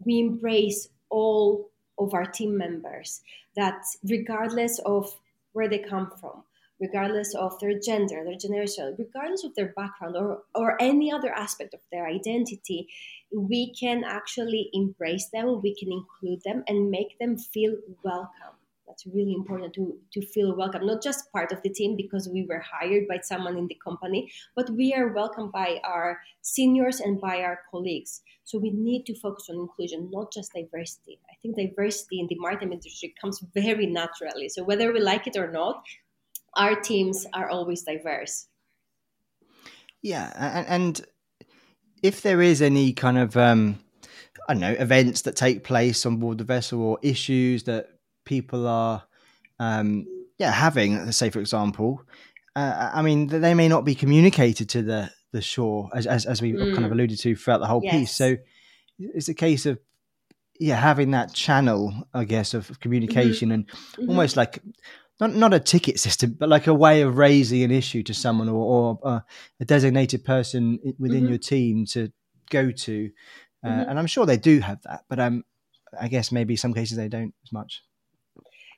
we 0.05 0.21
embrace 0.21 0.89
all 1.09 1.71
of 1.99 2.15
our 2.15 2.25
team 2.25 2.57
members 2.57 3.23
that 3.57 3.83
regardless 4.05 4.79
of 4.81 5.15
where 5.53 5.69
they 5.69 5.79
come 5.79 6.11
from 6.21 6.43
regardless 6.81 7.35
of 7.35 7.59
their 7.61 7.79
gender 7.79 8.23
their 8.25 8.37
generation 8.37 8.95
regardless 8.99 9.45
of 9.45 9.55
their 9.55 9.73
background 9.77 10.17
or, 10.17 10.43
or 10.55 10.81
any 10.81 11.13
other 11.13 11.33
aspect 11.33 11.73
of 11.73 11.81
their 11.93 12.07
identity 12.07 12.89
we 13.33 13.73
can 13.75 14.03
actually 14.05 14.71
embrace 14.73 15.29
them 15.33 15.61
we 15.63 15.75
can 15.75 15.93
include 15.93 16.41
them 16.45 16.65
and 16.67 16.91
make 16.91 17.19
them 17.19 17.37
feel 17.37 17.77
welcome 18.03 18.57
that's 18.95 19.13
really 19.13 19.35
important 19.35 19.75
to, 19.75 19.99
to 20.13 20.25
feel 20.25 20.57
welcome 20.57 20.87
not 20.87 21.03
just 21.03 21.31
part 21.33 21.51
of 21.51 21.61
the 21.63 21.69
team 21.69 21.97
because 21.97 22.29
we 22.29 22.47
were 22.49 22.61
hired 22.61 23.09
by 23.09 23.19
someone 23.23 23.57
in 23.59 23.67
the 23.67 23.77
company 23.85 24.31
but 24.55 24.71
we 24.71 24.95
are 24.95 25.13
welcomed 25.13 25.51
by 25.51 25.81
our 25.83 26.21
seniors 26.43 27.01
and 27.01 27.21
by 27.21 27.41
our 27.41 27.61
colleagues. 27.71 28.21
So 28.45 28.59
we 28.59 28.71
need 28.71 29.05
to 29.07 29.19
focus 29.19 29.47
on 29.51 29.57
inclusion 29.57 30.11
not 30.13 30.33
just 30.33 30.53
diversity. 30.53 31.19
I 31.29 31.35
think 31.43 31.57
diversity 31.57 32.21
in 32.21 32.29
the 32.29 32.37
maritime 32.39 32.73
industry 32.73 33.15
comes 33.21 33.43
very 33.55 33.87
naturally. 33.87 34.49
So 34.49 34.63
whether 34.63 34.93
we 34.93 35.01
like 35.01 35.27
it 35.27 35.37
or 35.37 35.51
not 35.51 35.83
our 36.57 36.77
teams 36.77 37.27
are 37.33 37.51
always 37.51 37.83
diverse. 37.83 38.47
Yeah 40.03 40.33
and, 40.69 41.05
if 42.03 42.21
there 42.21 42.43
is 42.43 42.61
any 42.61 42.93
kind 42.93 43.17
of 43.19 43.37
um 43.37 43.79
I 44.47 44.53
don't 44.53 44.61
know 44.61 44.73
events 44.73 45.23
that 45.23 45.37
take 45.37 45.65
place 45.65 46.05
on 46.05 46.19
board 46.19 46.39
the 46.39 46.45
vessel 46.45 46.83
or 46.83 46.99
issues 47.03 47.63
that 47.65 47.94
people 48.25 48.67
are, 48.67 49.05
um, 49.59 50.07
yeah, 50.39 50.51
having. 50.51 51.13
Say, 51.13 51.31
for 51.31 51.41
example, 51.41 52.03
uh, 52.57 52.91
I 52.93 53.03
mean, 53.03 53.27
they 53.27 53.55
may 53.55 53.69
not 53.69 53.85
be 53.85 53.95
communicated 53.95 54.69
to 54.71 54.83
the 54.83 55.11
the 55.33 55.43
shore, 55.43 55.91
as 55.95 56.07
as, 56.07 56.27
as 56.27 56.41
we 56.41 56.53
mm. 56.53 56.73
kind 56.75 56.85
of 56.85 56.93
alluded 56.93 57.19
to 57.21 57.35
throughout 57.37 57.59
the 57.59 57.67
whole 57.67 57.81
yes. 57.83 57.95
piece. 57.95 58.13
So 58.13 58.37
it's 58.99 59.29
a 59.29 59.35
case 59.35 59.67
of 59.67 59.79
yeah, 60.61 60.77
having 60.77 61.11
that 61.13 61.35
channel, 61.35 61.93
I 62.13 62.25
guess, 62.25 62.55
of 62.55 62.79
communication 62.81 63.49
mm-hmm. 63.49 63.55
and 63.55 63.69
mm-hmm. 63.69 64.09
almost 64.09 64.37
like 64.37 64.61
not 65.21 65.35
not 65.35 65.55
a 65.55 65.61
ticket 65.61 65.99
system, 65.99 66.37
but 66.39 66.49
like 66.49 66.67
a 66.67 66.75
way 66.75 67.03
of 67.03 67.17
raising 67.17 67.63
an 67.63 67.71
issue 67.71 68.03
to 68.05 68.15
someone 68.15 68.49
or, 68.49 68.65
or 68.65 68.99
uh, 69.05 69.21
a 69.61 69.65
designated 69.65 70.25
person 70.25 70.79
within 70.99 71.23
mm-hmm. 71.23 71.29
your 71.31 71.39
team 71.39 71.87
to 71.87 72.13
go 72.51 72.71
to. 72.71 73.11
Uh, 73.65 73.69
mm-hmm. 73.69 73.91
and 73.91 73.99
I'm 73.99 74.07
sure 74.07 74.27
they 74.27 74.37
do 74.37 74.61
have 74.61 74.83
that, 74.83 75.05
but 75.09 75.19
um, 75.19 75.43
I 76.01 76.09
guess 76.09 76.31
maybe 76.31 76.57
some 76.57 76.75
cases 76.75 76.97
they 76.97 77.09
don't 77.09 77.35
as 77.45 77.53
much. 77.53 77.83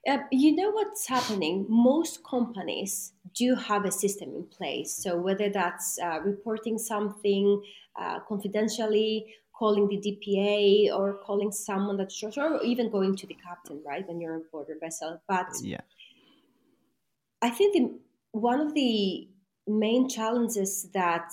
Uh, 0.06 0.18
you 0.30 0.54
know 0.54 0.70
what's 0.70 1.08
happening? 1.08 1.66
Most 1.68 2.22
companies 2.24 3.12
do 3.34 3.54
have 3.56 3.84
a 3.84 3.90
system 3.90 4.34
in 4.34 4.44
place. 4.44 4.92
So 4.92 5.16
whether 5.16 5.48
that's 5.50 5.98
uh, 5.98 6.20
reporting 6.20 6.78
something 6.78 7.60
uh, 8.00 8.20
confidentially, 8.20 9.26
calling 9.52 9.88
the 9.88 9.96
DPA, 9.96 10.96
or 10.96 11.18
calling 11.24 11.50
someone 11.50 11.96
that's 11.96 12.22
or 12.22 12.62
even 12.62 12.90
going 12.90 13.16
to 13.16 13.26
the 13.26 13.34
captain, 13.34 13.82
right, 13.84 14.06
when 14.06 14.20
you're 14.20 14.34
on 14.34 14.44
board 14.52 14.68
a 14.74 14.78
vessel. 14.78 15.20
But 15.26 15.48
yeah, 15.62 15.80
I 17.42 17.50
think 17.50 17.74
the, 17.74 17.98
one 18.32 18.60
of 18.60 18.74
the 18.74 19.28
main 19.66 20.08
challenges 20.08 20.88
that 20.94 21.32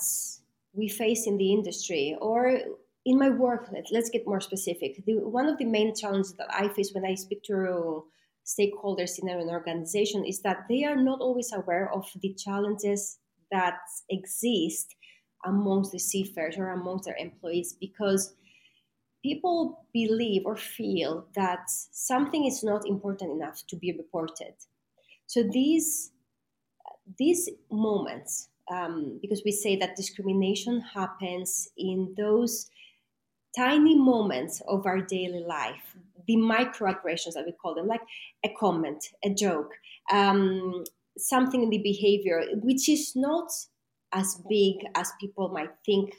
we 0.73 0.87
face 0.87 1.27
in 1.27 1.37
the 1.37 1.53
industry, 1.53 2.17
or 2.19 2.59
in 3.05 3.19
my 3.19 3.29
work, 3.29 3.69
let, 3.71 3.91
us 3.91 4.09
get 4.09 4.25
more 4.25 4.41
specific. 4.41 5.05
The, 5.05 5.15
one 5.15 5.47
of 5.47 5.57
the 5.57 5.65
main 5.65 5.93
challenges 5.93 6.33
that 6.33 6.47
I 6.49 6.69
face 6.69 6.91
when 6.93 7.05
I 7.05 7.15
speak 7.15 7.43
to 7.43 8.05
stakeholders 8.45 9.19
in 9.19 9.29
an 9.29 9.49
organization 9.49 10.25
is 10.25 10.41
that 10.41 10.65
they 10.69 10.83
are 10.83 10.95
not 10.95 11.21
always 11.21 11.51
aware 11.53 11.91
of 11.93 12.05
the 12.21 12.33
challenges 12.33 13.17
that 13.51 13.79
exist 14.09 14.95
amongst 15.45 15.91
the 15.91 15.99
seafarers 15.99 16.57
or 16.57 16.69
amongst 16.69 17.05
their 17.05 17.17
employees 17.17 17.75
because 17.79 18.35
people 19.23 19.85
believe 19.93 20.43
or 20.45 20.55
feel 20.55 21.25
that 21.35 21.69
something 21.69 22.45
is 22.45 22.63
not 22.63 22.85
important 22.87 23.31
enough 23.31 23.63
to 23.67 23.75
be 23.77 23.93
reported. 23.93 24.53
So 25.25 25.43
these 25.43 26.11
these 27.17 27.49
moments, 27.69 28.49
um, 28.71 29.19
because 29.21 29.41
we 29.43 29.51
say 29.51 29.75
that 29.77 29.95
discrimination 29.95 30.79
happens 30.79 31.67
in 31.77 32.13
those 32.17 32.69
tiny 33.57 33.95
moments 33.95 34.61
of 34.67 34.85
our 34.85 35.01
daily 35.01 35.43
life 35.43 35.95
the 36.27 36.37
microaggressions 36.37 37.33
that 37.33 37.45
we 37.45 37.53
call 37.61 37.75
them, 37.75 37.87
like 37.87 38.01
a 38.45 38.49
comment, 38.59 39.03
a 39.23 39.29
joke, 39.29 39.71
um, 40.11 40.83
something 41.17 41.63
in 41.63 41.69
the 41.69 41.79
behavior, 41.79 42.43
which 42.61 42.89
is 42.89 43.13
not 43.15 43.49
as 44.13 44.39
big 44.49 44.75
as 44.95 45.11
people 45.19 45.49
might 45.49 45.71
think 45.85 46.13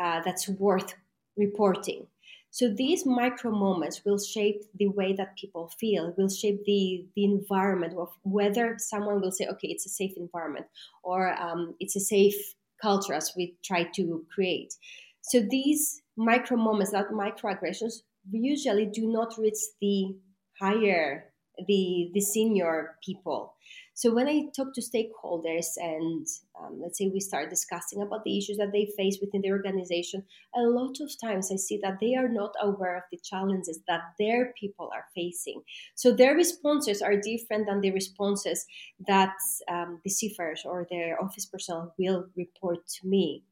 uh, 0.00 0.20
that's 0.24 0.48
worth 0.48 0.94
reporting. 1.36 2.06
So 2.50 2.68
these 2.68 3.04
micro 3.04 3.50
moments 3.50 4.02
will 4.04 4.18
shape 4.18 4.62
the 4.78 4.88
way 4.88 5.12
that 5.14 5.36
people 5.36 5.70
feel, 5.78 6.14
will 6.16 6.30
shape 6.30 6.64
the, 6.64 7.06
the 7.14 7.24
environment 7.24 7.94
of 7.98 8.08
whether 8.22 8.76
someone 8.78 9.20
will 9.20 9.30
say, 9.30 9.46
okay, 9.46 9.68
it's 9.68 9.86
a 9.86 9.90
safe 9.90 10.12
environment 10.16 10.66
or 11.02 11.38
um, 11.40 11.74
it's 11.78 11.94
a 11.94 12.00
safe 12.00 12.34
culture 12.80 13.12
as 13.12 13.32
we 13.36 13.56
try 13.62 13.84
to 13.96 14.24
create. 14.34 14.74
So 15.20 15.40
these 15.40 16.02
micro 16.16 16.56
moments, 16.56 16.92
that 16.92 17.10
microaggressions, 17.10 18.02
usually 18.30 18.86
do 18.86 19.10
not 19.10 19.38
reach 19.38 19.58
the 19.80 20.16
higher 20.60 21.32
the 21.66 22.10
the 22.14 22.20
senior 22.20 22.96
people. 23.04 23.54
So 23.94 24.14
when 24.14 24.28
i 24.28 24.44
talk 24.54 24.72
to 24.74 24.80
stakeholders 24.80 25.66
and 25.76 26.24
um, 26.60 26.80
let's 26.80 26.98
say 26.98 27.10
we 27.12 27.18
start 27.18 27.50
discussing 27.50 28.00
about 28.00 28.22
the 28.22 28.38
issues 28.38 28.56
that 28.58 28.70
they 28.72 28.92
face 28.96 29.18
within 29.20 29.42
the 29.42 29.50
organization 29.50 30.24
a 30.54 30.62
lot 30.62 30.96
of 31.00 31.10
times 31.20 31.50
i 31.50 31.56
see 31.56 31.78
that 31.82 31.98
they 32.00 32.14
are 32.14 32.28
not 32.28 32.54
aware 32.62 32.96
of 32.96 33.02
the 33.10 33.18
challenges 33.18 33.80
that 33.88 34.02
their 34.18 34.52
people 34.58 34.88
are 34.94 35.06
facing. 35.14 35.62
So 35.96 36.12
their 36.12 36.34
responses 36.34 37.02
are 37.02 37.16
different 37.16 37.66
than 37.66 37.80
the 37.80 37.90
responses 37.90 38.64
that 39.06 39.34
um, 39.68 40.00
the 40.04 40.10
seafarers 40.10 40.62
or 40.64 40.86
their 40.90 41.20
office 41.20 41.46
personnel 41.46 41.92
will 41.98 42.26
report 42.36 42.86
to 42.86 43.08
me 43.08 43.42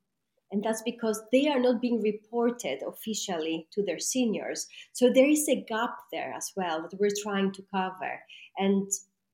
and 0.53 0.63
that's 0.63 0.83
because 0.83 1.23
they 1.33 1.49
are 1.49 1.61
not 1.61 1.81
being 1.81 2.01
reported 2.01 2.81
officially 2.87 3.67
to 3.73 3.83
their 3.83 3.99
seniors. 3.99 4.67
So 4.93 5.11
there 5.11 5.29
is 5.29 5.49
a 5.49 5.65
gap 5.69 5.97
there 6.13 6.33
as 6.37 6.53
well 6.57 6.83
that 6.83 6.99
we're 6.99 7.11
trying 7.23 7.53
to 7.53 7.65
cover 7.75 8.21
and 8.59 8.91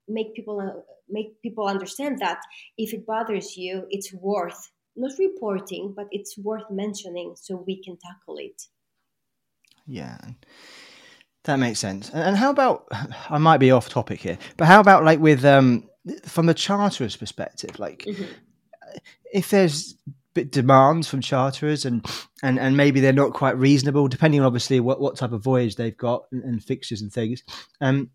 make 0.09 0.35
people 0.35 0.61
uh, 0.61 0.81
make 1.09 1.41
people 1.43 1.67
understand 1.67 2.19
that 2.21 2.41
if 2.79 2.95
it 2.95 3.07
bothers 3.07 3.57
you, 3.57 3.87
it's 3.91 4.13
worth 4.15 4.71
not 4.97 5.13
reporting, 5.19 5.93
but 5.97 6.07
it's 6.11 6.37
worth 6.39 6.71
mentioning 6.71 7.35
so 7.37 7.57
we 7.67 7.83
can 7.83 7.97
tackle 7.97 8.37
it. 8.39 8.63
Yeah. 9.87 10.19
That 11.45 11.57
makes 11.57 11.81
sense. 11.81 12.11
And 12.11 12.37
how 12.37 12.51
about 12.51 12.89
I 13.29 13.39
might 13.39 13.59
be 13.59 13.71
off 13.71 13.89
topic 13.89 14.21
here, 14.21 14.39
but 14.57 14.67
how 14.67 14.81
about 14.81 15.05
like 15.05 15.19
with 15.19 15.45
um 15.45 15.89
from 16.25 16.47
the 16.47 16.55
charterer's 16.55 17.17
perspective, 17.17 17.79
like 17.79 18.05
mm-hmm. 18.07 18.25
if 19.33 19.51
there's 19.51 19.97
demands 20.35 21.09
from 21.09 21.21
charterers 21.21 21.85
and, 21.85 22.07
and, 22.43 22.59
and 22.59 22.77
maybe 22.77 23.01
they're 23.01 23.13
not 23.13 23.33
quite 23.33 23.57
reasonable, 23.59 24.09
depending 24.09 24.41
on 24.41 24.47
obviously 24.47 24.81
what, 24.81 25.01
what 25.01 25.17
type 25.17 25.33
of 25.33 25.43
voyage 25.43 25.77
they've 25.77 25.97
got 25.97 26.25
and, 26.33 26.43
and 26.45 26.65
fixtures 26.65 27.03
and 27.03 27.13
things. 27.13 27.43
Um, 27.81 28.11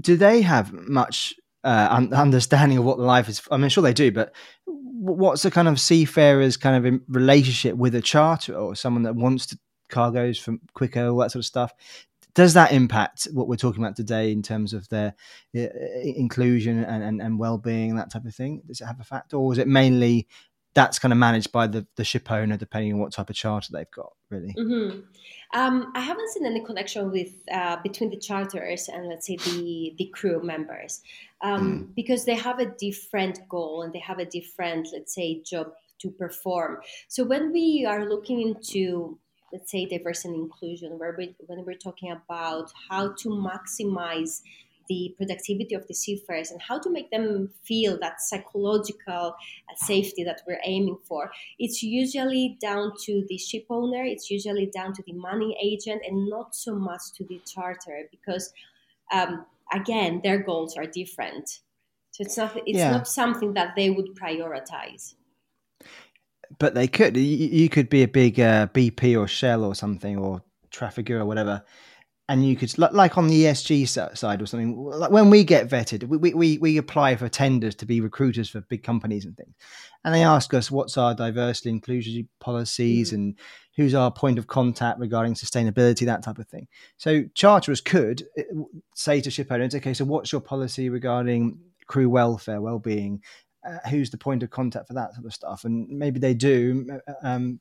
do 0.00 0.16
they 0.16 0.42
have 0.42 0.72
much 0.72 1.34
uh, 1.62 2.06
understanding 2.12 2.78
of 2.78 2.84
what 2.84 2.98
the 2.98 3.04
life 3.04 3.28
is? 3.28 3.42
I 3.50 3.56
mean, 3.56 3.70
sure 3.70 3.82
they 3.82 3.94
do, 3.94 4.12
but 4.12 4.34
what's 4.66 5.42
the 5.42 5.50
kind 5.50 5.68
of 5.68 5.80
seafarer's 5.80 6.56
kind 6.56 6.86
of 6.86 7.00
relationship 7.08 7.76
with 7.76 7.94
a 7.94 8.02
charter 8.02 8.54
or 8.54 8.74
someone 8.74 9.04
that 9.04 9.14
wants 9.14 9.46
to 9.46 9.58
cargoes 9.88 10.38
from 10.38 10.60
quicker, 10.74 11.06
all 11.08 11.18
that 11.18 11.30
sort 11.30 11.40
of 11.40 11.46
stuff? 11.46 11.72
Does 12.34 12.54
that 12.54 12.72
impact 12.72 13.28
what 13.32 13.46
we're 13.46 13.56
talking 13.56 13.82
about 13.82 13.94
today 13.94 14.32
in 14.32 14.42
terms 14.42 14.72
of 14.72 14.88
their 14.88 15.14
uh, 15.56 15.68
inclusion 16.02 16.82
and, 16.82 17.04
and, 17.04 17.22
and 17.22 17.38
well-being 17.38 17.90
and 17.90 17.98
that 17.98 18.10
type 18.10 18.24
of 18.24 18.34
thing? 18.34 18.60
Does 18.66 18.80
it 18.80 18.86
have 18.86 18.98
a 18.98 19.04
factor, 19.04 19.36
or 19.36 19.52
is 19.52 19.58
it 19.58 19.68
mainly 19.68 20.26
that's 20.74 20.98
kind 20.98 21.12
of 21.12 21.18
managed 21.18 21.52
by 21.52 21.66
the, 21.66 21.86
the 21.96 22.04
ship 22.04 22.30
owner 22.30 22.56
depending 22.56 22.92
on 22.92 22.98
what 22.98 23.12
type 23.12 23.30
of 23.30 23.36
charter 23.36 23.68
they've 23.72 23.90
got 23.90 24.12
really 24.30 24.54
mm-hmm. 24.58 25.00
um, 25.58 25.92
i 25.94 26.00
haven't 26.00 26.28
seen 26.30 26.44
any 26.44 26.60
connection 26.64 27.10
with 27.10 27.32
uh, 27.52 27.76
between 27.82 28.10
the 28.10 28.18
charters 28.18 28.88
and 28.88 29.08
let's 29.08 29.26
say 29.26 29.36
the 29.36 29.94
the 29.98 30.06
crew 30.06 30.42
members 30.42 31.02
um, 31.42 31.60
mm. 31.60 31.94
because 31.94 32.24
they 32.24 32.34
have 32.34 32.58
a 32.58 32.66
different 32.66 33.40
goal 33.48 33.82
and 33.82 33.92
they 33.92 33.98
have 33.98 34.18
a 34.18 34.26
different 34.26 34.88
let's 34.92 35.14
say 35.14 35.40
job 35.42 35.68
to 35.98 36.10
perform 36.10 36.78
so 37.08 37.24
when 37.24 37.52
we 37.52 37.86
are 37.88 38.08
looking 38.08 38.40
into 38.40 39.18
let's 39.52 39.70
say 39.70 39.86
diversity 39.86 40.34
and 40.34 40.42
inclusion 40.42 40.98
where 40.98 41.14
we, 41.16 41.36
when 41.46 41.64
we're 41.64 41.74
talking 41.74 42.10
about 42.10 42.72
how 42.90 43.12
to 43.12 43.28
maximize 43.28 44.42
the 44.88 45.14
productivity 45.16 45.74
of 45.74 45.86
the 45.88 45.94
seafarers 45.94 46.50
and 46.50 46.60
how 46.60 46.78
to 46.78 46.90
make 46.90 47.10
them 47.10 47.50
feel 47.62 47.98
that 48.00 48.20
psychological 48.20 49.34
uh, 49.34 49.74
safety 49.76 50.24
that 50.24 50.42
we're 50.46 50.60
aiming 50.64 50.98
for. 51.04 51.30
It's 51.58 51.82
usually 51.82 52.56
down 52.60 52.92
to 53.04 53.24
the 53.28 53.38
ship 53.38 53.66
owner, 53.70 54.04
it's 54.04 54.30
usually 54.30 54.66
down 54.66 54.92
to 54.94 55.02
the 55.06 55.12
manning 55.12 55.54
agent, 55.62 56.02
and 56.06 56.28
not 56.28 56.54
so 56.54 56.74
much 56.74 57.12
to 57.16 57.24
the 57.24 57.40
charter 57.46 58.08
because 58.10 58.52
um, 59.12 59.44
again, 59.72 60.20
their 60.22 60.38
goals 60.38 60.76
are 60.76 60.86
different. 60.86 61.60
So 62.10 62.22
it's 62.22 62.36
not 62.36 62.56
it's 62.66 62.78
yeah. 62.78 62.90
not 62.90 63.08
something 63.08 63.54
that 63.54 63.74
they 63.76 63.90
would 63.90 64.14
prioritize. 64.14 65.14
But 66.58 66.74
they 66.74 66.86
could. 66.86 67.16
You, 67.16 67.68
could 67.68 67.88
be 67.88 68.04
a 68.04 68.08
big 68.08 68.38
uh, 68.38 68.68
BP 68.68 69.18
or 69.18 69.26
Shell 69.26 69.64
or 69.64 69.74
something 69.74 70.16
or 70.16 70.42
Trafigura 70.70 71.20
or 71.20 71.24
whatever, 71.24 71.64
and 72.28 72.46
you 72.46 72.56
could 72.56 72.76
like 72.78 73.18
on 73.18 73.28
the 73.28 73.44
ESG 73.44 74.16
side 74.16 74.40
or 74.40 74.46
something. 74.46 74.76
Like 74.76 75.10
when 75.10 75.28
we 75.28 75.44
get 75.44 75.68
vetted, 75.68 76.04
we, 76.04 76.32
we 76.32 76.58
we 76.58 76.76
apply 76.78 77.16
for 77.16 77.28
tenders 77.28 77.74
to 77.76 77.86
be 77.86 78.00
recruiters 78.00 78.48
for 78.48 78.62
big 78.62 78.82
companies 78.82 79.26
and 79.26 79.36
things, 79.36 79.54
and 80.04 80.14
they 80.14 80.22
ask 80.22 80.54
us 80.54 80.70
what's 80.70 80.96
our 80.96 81.14
diversity 81.14 81.68
inclusion 81.68 82.28
policies 82.40 83.10
mm. 83.10 83.14
and 83.14 83.38
who's 83.76 83.94
our 83.94 84.10
point 84.10 84.38
of 84.38 84.46
contact 84.46 85.00
regarding 85.00 85.34
sustainability, 85.34 86.06
that 86.06 86.22
type 86.22 86.38
of 86.38 86.48
thing. 86.48 86.66
So 86.96 87.24
charterers 87.34 87.80
could 87.80 88.22
uh, 88.38 88.42
say 88.94 89.20
to 89.20 89.30
ship 89.30 89.50
owners, 89.50 89.74
okay, 89.74 89.94
so 89.94 90.04
what's 90.04 90.30
your 90.30 90.40
policy 90.40 90.88
regarding 90.88 91.58
crew 91.88 92.08
welfare, 92.08 92.60
well-being? 92.60 93.20
Uh, 93.68 93.78
who's 93.90 94.10
the 94.10 94.16
point 94.16 94.44
of 94.44 94.50
contact 94.50 94.86
for 94.86 94.94
that 94.94 95.12
sort 95.14 95.26
of 95.26 95.32
stuff? 95.34 95.64
And 95.64 95.88
maybe 95.88 96.20
they 96.20 96.34
do. 96.34 96.86
Uh, 97.08 97.12
um, 97.22 97.60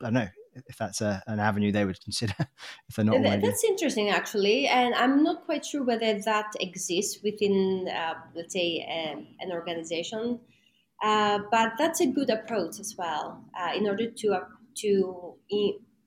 I 0.00 0.06
don't 0.06 0.14
know 0.14 0.28
if 0.54 0.76
that's 0.76 1.00
a, 1.00 1.22
an 1.26 1.38
avenue 1.38 1.72
they 1.72 1.84
would 1.84 2.00
consider 2.02 2.34
if 2.88 2.96
they're 2.96 3.04
not 3.04 3.16
already. 3.16 3.46
That's 3.46 3.64
interesting, 3.64 4.10
actually, 4.10 4.66
and 4.66 4.94
I'm 4.94 5.22
not 5.22 5.44
quite 5.44 5.64
sure 5.64 5.84
whether 5.84 6.18
that 6.20 6.52
exists 6.60 7.22
within, 7.22 7.88
uh, 7.88 8.14
let's 8.34 8.52
say, 8.52 8.84
um, 9.12 9.26
an 9.40 9.52
organization. 9.52 10.40
Uh, 11.02 11.38
but 11.50 11.72
that's 11.78 12.00
a 12.00 12.06
good 12.06 12.28
approach 12.28 12.78
as 12.78 12.94
well 12.98 13.42
uh, 13.58 13.70
in 13.74 13.88
order 13.88 14.10
to 14.10 14.32
uh, 14.34 14.44
to 14.76 15.34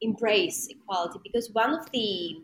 embrace 0.01 0.67
equality 0.69 1.19
because 1.23 1.49
one 1.51 1.73
of 1.73 1.89
the 1.91 2.35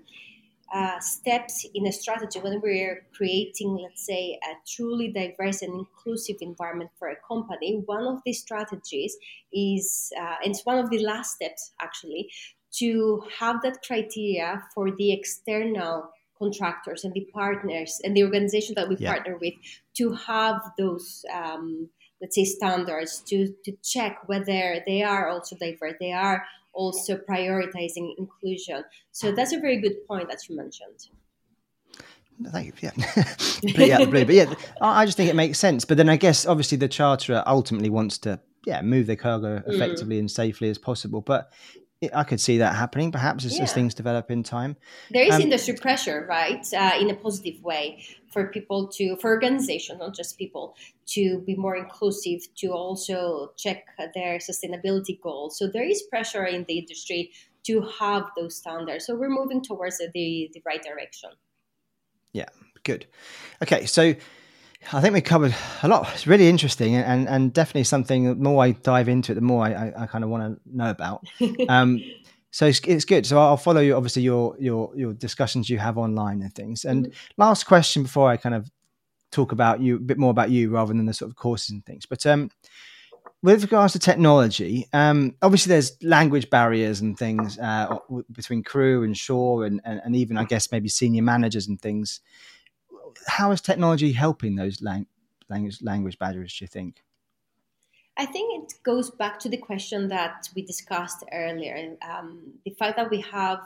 uh, 0.73 0.99
steps 0.99 1.65
in 1.73 1.88
a 1.88 1.91
strategy 1.91 2.39
when 2.39 2.62
we're 2.62 3.05
creating, 3.15 3.77
let's 3.82 4.05
say, 4.05 4.39
a 4.43 4.53
truly 4.67 5.12
diverse 5.12 5.62
and 5.62 5.73
inclusive 5.73 6.38
environment 6.41 6.91
for 6.97 7.10
a 7.10 7.15
company, 7.27 7.82
one 7.86 8.05
of 8.05 8.19
the 8.25 8.34
strategies 8.34 9.17
is, 9.51 10.12
uh, 10.19 10.36
and 10.43 10.51
it's 10.51 10.65
one 10.65 10.77
of 10.77 10.89
the 10.89 10.99
last 10.99 11.36
steps 11.36 11.71
actually, 11.82 12.29
to 12.71 13.23
have 13.39 13.62
that 13.63 13.79
criteria 13.86 14.63
for 14.75 14.91
the 14.95 15.12
external 15.12 16.10
contractors 16.38 17.03
and 17.03 17.13
the 17.13 17.27
partners 17.34 17.99
and 18.03 18.15
the 18.15 18.23
organization 18.23 18.73
that 18.75 18.88
we 18.88 18.95
yeah. 18.97 19.13
partner 19.13 19.38
with 19.38 19.53
to 19.95 20.13
have 20.13 20.62
those 20.77 21.25
um, 21.34 21.89
let's 22.21 22.36
say 22.36 22.45
standards 22.45 23.21
to 23.27 23.53
to 23.65 23.73
check 23.84 24.19
whether 24.27 24.82
they 24.86 25.03
are 25.03 25.27
also 25.29 25.55
diverse 25.58 25.95
they 25.99 26.12
are 26.13 26.45
also 26.73 27.17
prioritizing 27.17 28.13
inclusion 28.17 28.84
so 29.12 29.32
that's 29.32 29.53
a 29.53 29.60
very 29.60 29.79
good 29.82 29.95
point 30.08 30.29
that 30.29 30.39
you 30.47 30.55
mentioned 30.55 31.10
Thank 32.51 32.82
you. 32.82 32.89
Yeah, 32.97 33.25
yeah, 33.62 34.05
but 34.10 34.29
yeah, 34.29 34.53
I 34.82 35.05
just 35.05 35.17
think 35.17 35.29
it 35.29 35.36
makes 35.36 35.60
sense. 35.60 35.84
But 35.84 35.97
then 35.97 36.08
I 36.08 36.15
guess 36.15 36.45
obviously 36.45 36.77
the 36.77 36.88
charterer 36.88 37.43
ultimately 37.45 37.89
wants 37.89 38.17
to 38.19 38.39
yeah 38.65 38.82
move 38.82 39.08
their 39.08 39.15
cargo 39.15 39.60
mm. 39.60 39.73
effectively 39.73 40.17
mm. 40.17 40.19
and 40.19 40.32
safely 40.32 40.69
as 40.69 40.77
possible. 40.77 41.21
But 41.21 41.51
I 42.13 42.23
could 42.23 42.39
see 42.39 42.59
that 42.59 42.75
happening, 42.75 43.12
perhaps 43.12 43.43
as, 43.43 43.57
yeah. 43.57 43.63
as, 43.63 43.73
things 43.73 43.93
develop 43.93 44.31
in 44.31 44.41
time. 44.41 44.77
There 45.12 45.25
is 45.25 45.35
um, 45.35 45.41
industry 45.41 45.73
pressure, 45.73 46.25
right, 46.29 46.65
uh, 46.73 46.93
in 46.97 47.09
a 47.09 47.13
positive 47.13 47.62
way 47.62 48.05
for 48.31 48.47
people 48.47 48.88
to, 48.88 49.17
for 49.17 49.31
organizations, 49.31 49.99
not 49.99 50.15
just 50.15 50.38
people, 50.38 50.75
to 51.07 51.39
be 51.39 51.55
more 51.55 51.75
inclusive, 51.75 52.41
to 52.55 52.67
also 52.69 53.51
check 53.57 53.83
their 54.15 54.38
sustainability 54.38 55.19
goals. 55.19 55.57
So 55.57 55.67
there 55.67 55.83
is 55.83 56.01
pressure 56.03 56.45
in 56.45 56.63
the 56.69 56.79
industry 56.79 57.31
to 57.65 57.81
have 57.99 58.29
those 58.38 58.55
standards. 58.55 59.05
So 59.05 59.15
we're 59.15 59.29
moving 59.29 59.62
towards 59.62 59.97
the, 59.97 60.09
the 60.13 60.62
right 60.65 60.81
direction. 60.81 61.31
Yeah, 62.31 62.49
good. 62.83 63.07
Okay, 63.62 63.85
so 63.85 64.15
I 64.91 65.01
think 65.01 65.13
we 65.13 65.21
covered 65.21 65.53
a 65.83 65.87
lot. 65.87 66.09
It's 66.13 66.25
really 66.25 66.47
interesting 66.47 66.95
and, 66.95 67.27
and 67.27 67.53
definitely 67.53 67.83
something. 67.83 68.23
The 68.23 68.35
more 68.35 68.63
I 68.63 68.71
dive 68.71 69.09
into 69.09 69.33
it, 69.33 69.35
the 69.35 69.41
more 69.41 69.65
I, 69.65 69.73
I, 69.73 70.03
I 70.03 70.05
kind 70.07 70.23
of 70.23 70.29
want 70.29 70.55
to 70.55 70.61
know 70.75 70.89
about. 70.89 71.25
Um, 71.69 72.01
so 72.51 72.65
it's, 72.65 72.79
it's, 72.79 73.05
good. 73.05 73.27
So 73.27 73.37
I'll 73.37 73.57
follow 73.57 73.81
you. 73.81 73.95
Obviously, 73.95 74.23
your 74.23 74.55
your 74.59 74.91
your 74.95 75.13
discussions 75.13 75.69
you 75.69 75.77
have 75.77 75.99
online 75.99 76.41
and 76.41 76.53
things. 76.53 76.83
And 76.83 77.05
mm-hmm. 77.05 77.13
last 77.37 77.65
question 77.65 78.01
before 78.01 78.27
I 78.27 78.37
kind 78.37 78.55
of 78.55 78.71
talk 79.31 79.51
about 79.51 79.81
you 79.81 79.97
a 79.97 79.99
bit 79.99 80.17
more 80.17 80.31
about 80.31 80.49
you 80.49 80.71
rather 80.71 80.93
than 80.93 81.05
the 81.05 81.13
sort 81.13 81.29
of 81.29 81.35
courses 81.35 81.69
and 81.69 81.85
things. 81.85 82.07
But 82.07 82.25
um, 82.25 82.49
with 83.43 83.61
regards 83.61 83.93
to 83.93 83.99
technology, 83.99 84.87
um, 84.93 85.35
obviously 85.43 85.69
there's 85.69 85.95
language 86.01 86.49
barriers 86.49 87.01
and 87.01 87.17
things 87.17 87.59
uh, 87.59 87.97
between 88.31 88.63
crew 88.63 89.03
and 89.03 89.15
shore, 89.15 89.65
and, 89.65 89.79
and, 89.83 90.01
and 90.03 90.15
even 90.15 90.37
I 90.37 90.45
guess 90.45 90.71
maybe 90.71 90.89
senior 90.89 91.21
managers 91.21 91.67
and 91.67 91.79
things 91.79 92.21
how 93.27 93.51
is 93.51 93.62
technology 93.62 94.12
helping 94.12 94.55
those 94.55 94.82
lang- 94.82 95.08
language 95.49 95.82
language 95.82 96.19
barriers? 96.19 96.55
Do 96.58 96.63
you 96.63 96.67
think? 96.67 97.03
I 98.17 98.25
think 98.25 98.63
it 98.63 98.73
goes 98.84 99.10
back 99.10 99.39
to 99.39 99.49
the 99.49 99.58
question 99.58 100.10
that 100.10 100.49
we 100.53 100.62
discussed 100.62 101.23
earlier. 101.32 101.95
Um, 102.01 102.53
the 102.65 102.71
fact 102.71 102.97
that 102.97 103.10
we 103.10 103.21
have 103.21 103.62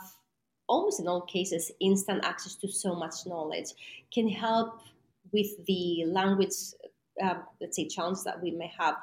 almost 0.68 1.00
in 1.00 1.08
all 1.08 1.22
cases 1.22 1.72
instant 1.80 2.24
access 2.24 2.56
to 2.56 2.68
so 2.68 2.96
much 2.96 3.26
knowledge 3.26 3.70
can 4.14 4.30
help 4.30 4.80
with 5.32 5.66
the 5.66 6.06
language, 6.06 6.54
uh, 7.22 7.36
let's 7.60 7.76
say, 7.76 7.88
challenge 7.88 8.20
that 8.26 8.42
we 8.42 8.52
may 8.52 8.72
have. 8.78 8.96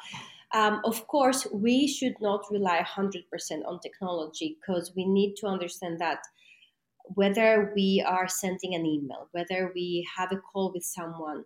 Um, 0.53 0.81
of 0.85 1.07
course, 1.07 1.47
we 1.53 1.87
should 1.87 2.15
not 2.21 2.45
rely 2.51 2.81
100% 2.81 3.25
on 3.67 3.81
technology 3.81 4.57
because 4.61 4.93
we 4.97 5.05
need 5.05 5.37
to 5.37 5.47
understand 5.47 6.01
that 6.01 6.21
whether 7.15 7.73
we 7.75 8.05
are 8.07 8.29
sending 8.29 8.75
an 8.75 8.87
email, 8.87 9.29
whether 9.33 9.73
we 9.75 10.07
have 10.17 10.33
a 10.33 10.37
call 10.37 10.73
with 10.73 10.85
someone, 10.85 11.45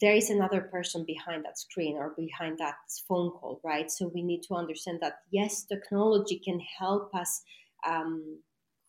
there 0.00 0.14
is 0.14 0.30
another 0.30 0.60
person 0.60 1.04
behind 1.04 1.44
that 1.44 1.58
screen 1.58 1.96
or 1.96 2.14
behind 2.16 2.58
that 2.58 2.76
phone 3.08 3.30
call, 3.30 3.60
right? 3.64 3.90
So 3.90 4.10
we 4.14 4.22
need 4.22 4.42
to 4.44 4.54
understand 4.54 4.98
that 5.00 5.20
yes, 5.30 5.64
technology 5.64 6.38
can 6.38 6.60
help 6.78 7.14
us 7.14 7.42
um, 7.86 8.38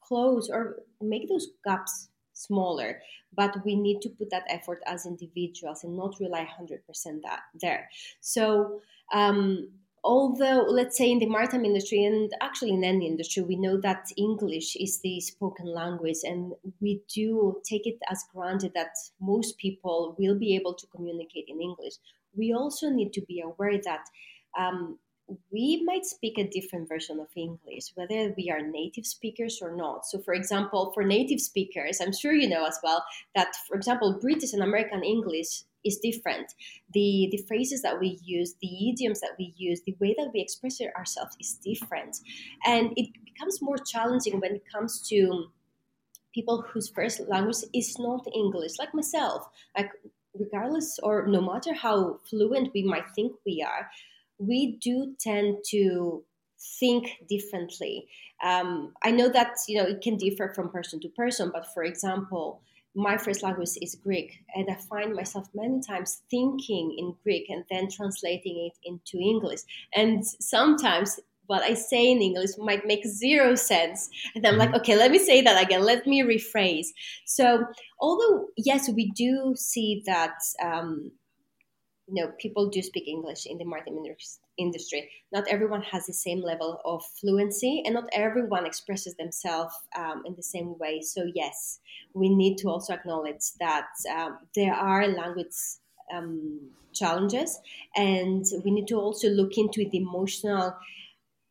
close 0.01 0.49
or 0.49 0.77
make 1.01 1.29
those 1.29 1.47
gaps 1.65 2.09
smaller, 2.33 3.01
but 3.35 3.55
we 3.65 3.75
need 3.75 4.01
to 4.01 4.09
put 4.09 4.29
that 4.29 4.43
effort 4.49 4.81
as 4.85 5.05
individuals 5.05 5.83
and 5.83 5.95
not 5.95 6.15
rely 6.19 6.47
100% 6.59 6.79
that 7.23 7.41
there. 7.59 7.89
So 8.21 8.81
um, 9.13 9.69
although 10.07 10.61
let's 10.79 10.97
say 10.97 11.11
in 11.11 11.19
the 11.19 11.25
maritime 11.25 11.65
industry 11.65 12.05
and 12.05 12.31
actually 12.39 12.71
in 12.71 12.83
any 12.83 13.05
industry 13.05 13.43
we 13.43 13.57
know 13.57 13.75
that 13.87 14.05
english 14.15 14.75
is 14.77 15.01
the 15.01 15.19
spoken 15.19 15.65
language 15.65 16.19
and 16.23 16.53
we 16.79 17.01
do 17.13 17.61
take 17.69 17.85
it 17.85 17.97
as 18.09 18.23
granted 18.33 18.71
that 18.73 18.93
most 19.19 19.57
people 19.57 20.15
will 20.17 20.37
be 20.45 20.55
able 20.55 20.73
to 20.73 20.87
communicate 20.87 21.45
in 21.49 21.61
english 21.61 21.95
we 22.35 22.53
also 22.53 22.89
need 22.89 23.11
to 23.11 23.21
be 23.27 23.41
aware 23.41 23.77
that 23.83 24.05
um, 24.57 24.97
we 25.51 25.83
might 25.85 26.05
speak 26.05 26.37
a 26.37 26.49
different 26.49 26.87
version 26.87 27.19
of 27.19 27.27
English, 27.35 27.91
whether 27.95 28.33
we 28.37 28.49
are 28.49 28.61
native 28.61 29.05
speakers 29.05 29.59
or 29.61 29.75
not. 29.75 30.05
So, 30.05 30.19
for 30.19 30.33
example, 30.33 30.91
for 30.93 31.03
native 31.03 31.41
speakers, 31.41 31.99
I'm 31.99 32.13
sure 32.13 32.33
you 32.33 32.47
know 32.47 32.65
as 32.65 32.79
well 32.81 33.03
that, 33.35 33.53
for 33.67 33.75
example, 33.75 34.17
British 34.21 34.53
and 34.53 34.63
American 34.63 35.03
English 35.03 35.63
is 35.87 35.97
different. 35.97 36.53
The 36.93 37.29
the 37.31 37.43
phrases 37.47 37.81
that 37.81 37.99
we 37.99 38.19
use, 38.23 38.55
the 38.61 38.89
idioms 38.89 39.19
that 39.21 39.35
we 39.39 39.53
use, 39.57 39.81
the 39.85 39.95
way 39.99 40.15
that 40.17 40.31
we 40.33 40.41
express 40.41 40.79
ourselves 40.95 41.35
is 41.39 41.59
different, 41.63 42.17
and 42.65 42.91
it 42.95 43.09
becomes 43.25 43.61
more 43.61 43.77
challenging 43.77 44.39
when 44.39 44.55
it 44.55 44.63
comes 44.71 45.07
to 45.09 45.49
people 46.33 46.63
whose 46.71 46.89
first 46.89 47.21
language 47.27 47.63
is 47.73 47.97
not 47.99 48.25
English, 48.35 48.73
like 48.79 48.93
myself. 48.93 49.47
Like 49.75 49.91
regardless 50.39 50.99
or 51.01 51.27
no 51.27 51.41
matter 51.41 51.73
how 51.73 52.19
fluent 52.29 52.69
we 52.73 52.83
might 52.83 53.09
think 53.15 53.33
we 53.45 53.65
are, 53.67 53.89
we 54.37 54.77
do 54.77 55.15
tend 55.19 55.57
to 55.69 56.23
think 56.79 57.09
differently. 57.27 58.07
Um, 58.43 58.93
I 59.03 59.11
know 59.11 59.29
that 59.29 59.55
you 59.67 59.77
know 59.77 59.87
it 59.87 60.01
can 60.01 60.17
differ 60.17 60.51
from 60.53 60.69
person 60.69 60.99
to 61.01 61.09
person, 61.09 61.51
but 61.53 61.65
for 61.73 61.83
example, 61.83 62.61
my 62.97 63.17
first 63.17 63.43
language 63.43 63.77
is 63.81 63.95
Greek, 63.95 64.43
and 64.55 64.67
I 64.69 64.75
find 64.75 65.13
myself 65.13 65.47
many 65.53 65.79
times 65.81 66.23
thinking 66.29 66.95
in 66.97 67.15
Greek 67.23 67.49
and 67.49 67.63
then 67.69 67.89
translating 67.89 68.69
it 68.69 68.77
into 68.83 69.17
English. 69.17 69.61
And 69.93 70.25
sometimes 70.25 71.19
what 71.45 71.61
I 71.61 71.75
say 71.75 72.11
in 72.11 72.21
English 72.21 72.51
might 72.57 72.85
make 72.85 73.05
zero 73.05 73.55
sense. 73.55 74.09
And 74.35 74.45
I'm 74.45 74.57
like, 74.57 74.69
mm-hmm. 74.69 74.81
okay, 74.81 74.97
let 74.97 75.11
me 75.11 75.19
say 75.19 75.41
that 75.41 75.63
again. 75.63 75.83
Let 75.83 76.05
me 76.05 76.21
rephrase. 76.23 76.87
So, 77.25 77.65
although, 78.01 78.47
yes, 78.57 78.89
we 78.89 79.11
do 79.11 79.53
see 79.55 80.03
that 80.05 80.35
um, 80.61 81.11
you 82.07 82.23
know 82.23 82.31
people 82.39 82.69
do 82.69 82.81
speak 82.81 83.07
english 83.07 83.45
in 83.45 83.57
the 83.57 83.65
maritime 83.65 83.97
industry 83.97 84.41
not 85.31 85.47
everyone 85.49 85.81
has 85.81 86.05
the 86.05 86.13
same 86.13 86.41
level 86.41 86.81
of 86.85 87.03
fluency 87.19 87.83
and 87.85 87.93
not 87.95 88.09
everyone 88.11 88.65
expresses 88.65 89.15
themselves 89.15 89.73
um, 89.97 90.23
in 90.25 90.35
the 90.35 90.43
same 90.43 90.77
way. 90.77 91.01
So 91.01 91.25
yes 91.33 91.79
we 92.13 92.29
need 92.29 92.57
to 92.59 92.69
also 92.69 92.93
acknowledge 92.93 93.53
that 93.59 93.87
um, 94.15 94.39
there 94.55 94.73
are 94.73 95.07
language 95.07 95.55
um, 96.13 96.59
challenges 96.93 97.59
and 97.95 98.45
we 98.63 98.71
need 98.71 98.87
to 98.87 98.95
also 98.95 99.29
look 99.29 99.57
into 99.57 99.87
the 99.89 99.97
emotional 99.97 100.75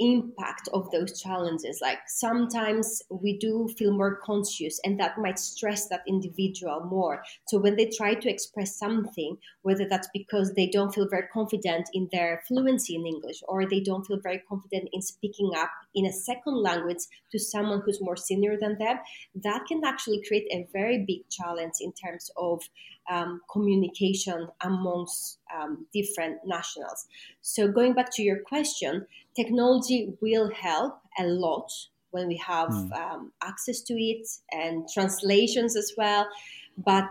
impact 0.00 0.68
of 0.72 0.90
those 0.90 1.20
challenges 1.20 1.80
like 1.80 1.98
sometimes 2.06 3.02
we 3.08 3.38
do 3.38 3.68
feel 3.78 3.92
more 3.92 4.16
conscious 4.16 4.78
and 4.84 5.00
that 5.00 5.18
might 5.18 5.38
stress 5.38 5.88
that 5.88 6.02
individual 6.06 6.80
more 6.80 7.22
so 7.46 7.58
when 7.58 7.76
they 7.76 7.90
try 7.96 8.14
to 8.14 8.28
express 8.28 8.76
something 8.78 9.36
whether 9.62 9.86
that's 9.88 10.08
because 10.12 10.52
they 10.54 10.66
don't 10.66 10.94
feel 10.94 11.08
very 11.08 11.26
confident 11.32 11.88
in 11.94 12.08
their 12.12 12.42
fluency 12.46 12.94
in 12.94 13.06
english 13.06 13.42
or 13.48 13.66
they 13.66 13.80
don't 13.80 14.06
feel 14.06 14.20
very 14.22 14.42
confident 14.48 14.88
in 14.92 15.00
speaking 15.00 15.50
up 15.56 15.70
in 15.94 16.04
a 16.04 16.12
second 16.12 16.56
language 16.56 17.04
to 17.32 17.38
someone 17.38 17.80
who's 17.84 18.00
more 18.00 18.16
senior 18.16 18.56
than 18.58 18.76
them 18.78 18.98
that 19.34 19.64
can 19.66 19.82
actually 19.84 20.22
create 20.26 20.46
a 20.50 20.66
very 20.72 21.04
big 21.06 21.28
challenge 21.30 21.74
in 21.80 21.92
terms 21.92 22.30
of 22.36 22.62
um, 23.08 23.40
communication 23.50 24.48
amongst 24.62 25.38
um, 25.54 25.86
different 25.92 26.38
nationals. 26.44 27.06
So, 27.40 27.68
going 27.68 27.94
back 27.94 28.12
to 28.14 28.22
your 28.22 28.40
question, 28.40 29.06
technology 29.36 30.14
will 30.20 30.50
help 30.50 30.98
a 31.18 31.24
lot 31.24 31.70
when 32.10 32.26
we 32.26 32.36
have 32.38 32.70
mm. 32.70 32.92
um, 32.96 33.32
access 33.42 33.82
to 33.82 33.94
it 33.94 34.26
and 34.50 34.88
translations 34.92 35.76
as 35.76 35.92
well. 35.96 36.26
But 36.78 37.10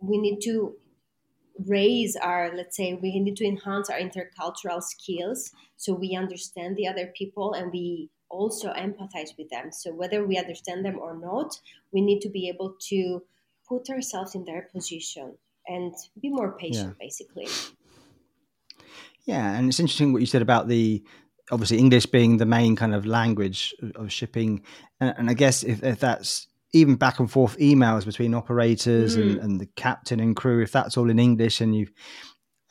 we 0.00 0.18
need 0.18 0.40
to 0.42 0.74
raise 1.66 2.16
our, 2.16 2.54
let's 2.54 2.76
say, 2.76 2.94
we 2.94 3.18
need 3.18 3.36
to 3.36 3.46
enhance 3.46 3.88
our 3.90 3.98
intercultural 3.98 4.82
skills 4.82 5.50
so 5.76 5.94
we 5.94 6.14
understand 6.16 6.76
the 6.76 6.86
other 6.86 7.12
people 7.16 7.54
and 7.54 7.72
we 7.72 8.10
also 8.28 8.72
empathize 8.72 9.36
with 9.38 9.48
them. 9.50 9.70
So, 9.70 9.92
whether 9.92 10.26
we 10.26 10.38
understand 10.38 10.84
them 10.84 10.98
or 10.98 11.16
not, 11.16 11.58
we 11.92 12.00
need 12.00 12.20
to 12.20 12.30
be 12.30 12.48
able 12.48 12.76
to 12.88 13.22
put 13.68 13.90
ourselves 13.90 14.34
in 14.34 14.44
their 14.44 14.68
position 14.74 15.36
and 15.66 15.94
be 16.20 16.30
more 16.30 16.56
patient, 16.58 16.96
yeah. 16.98 17.06
basically. 17.06 17.46
Yeah, 19.24 19.54
and 19.54 19.68
it's 19.68 19.78
interesting 19.78 20.12
what 20.12 20.20
you 20.20 20.26
said 20.26 20.42
about 20.42 20.66
the 20.66 21.02
obviously 21.52 21.78
English 21.78 22.06
being 22.06 22.38
the 22.38 22.46
main 22.46 22.74
kind 22.74 22.94
of 22.94 23.06
language 23.06 23.74
of 23.94 24.10
shipping, 24.10 24.64
and, 25.00 25.14
and 25.18 25.30
I 25.30 25.34
guess 25.34 25.62
if, 25.62 25.84
if, 25.84 26.00
that's 26.00 26.48
even 26.72 26.96
back 26.96 27.20
and 27.20 27.30
forth 27.30 27.56
emails 27.58 28.04
between 28.04 28.34
operators 28.34 29.16
mm. 29.16 29.22
and, 29.22 29.38
and, 29.38 29.60
the 29.60 29.68
captain 29.76 30.18
and 30.18 30.34
crew, 30.34 30.62
if 30.62 30.72
that's 30.72 30.96
all 30.96 31.10
in 31.10 31.18
English, 31.18 31.60
and 31.60 31.76
you've 31.76 31.92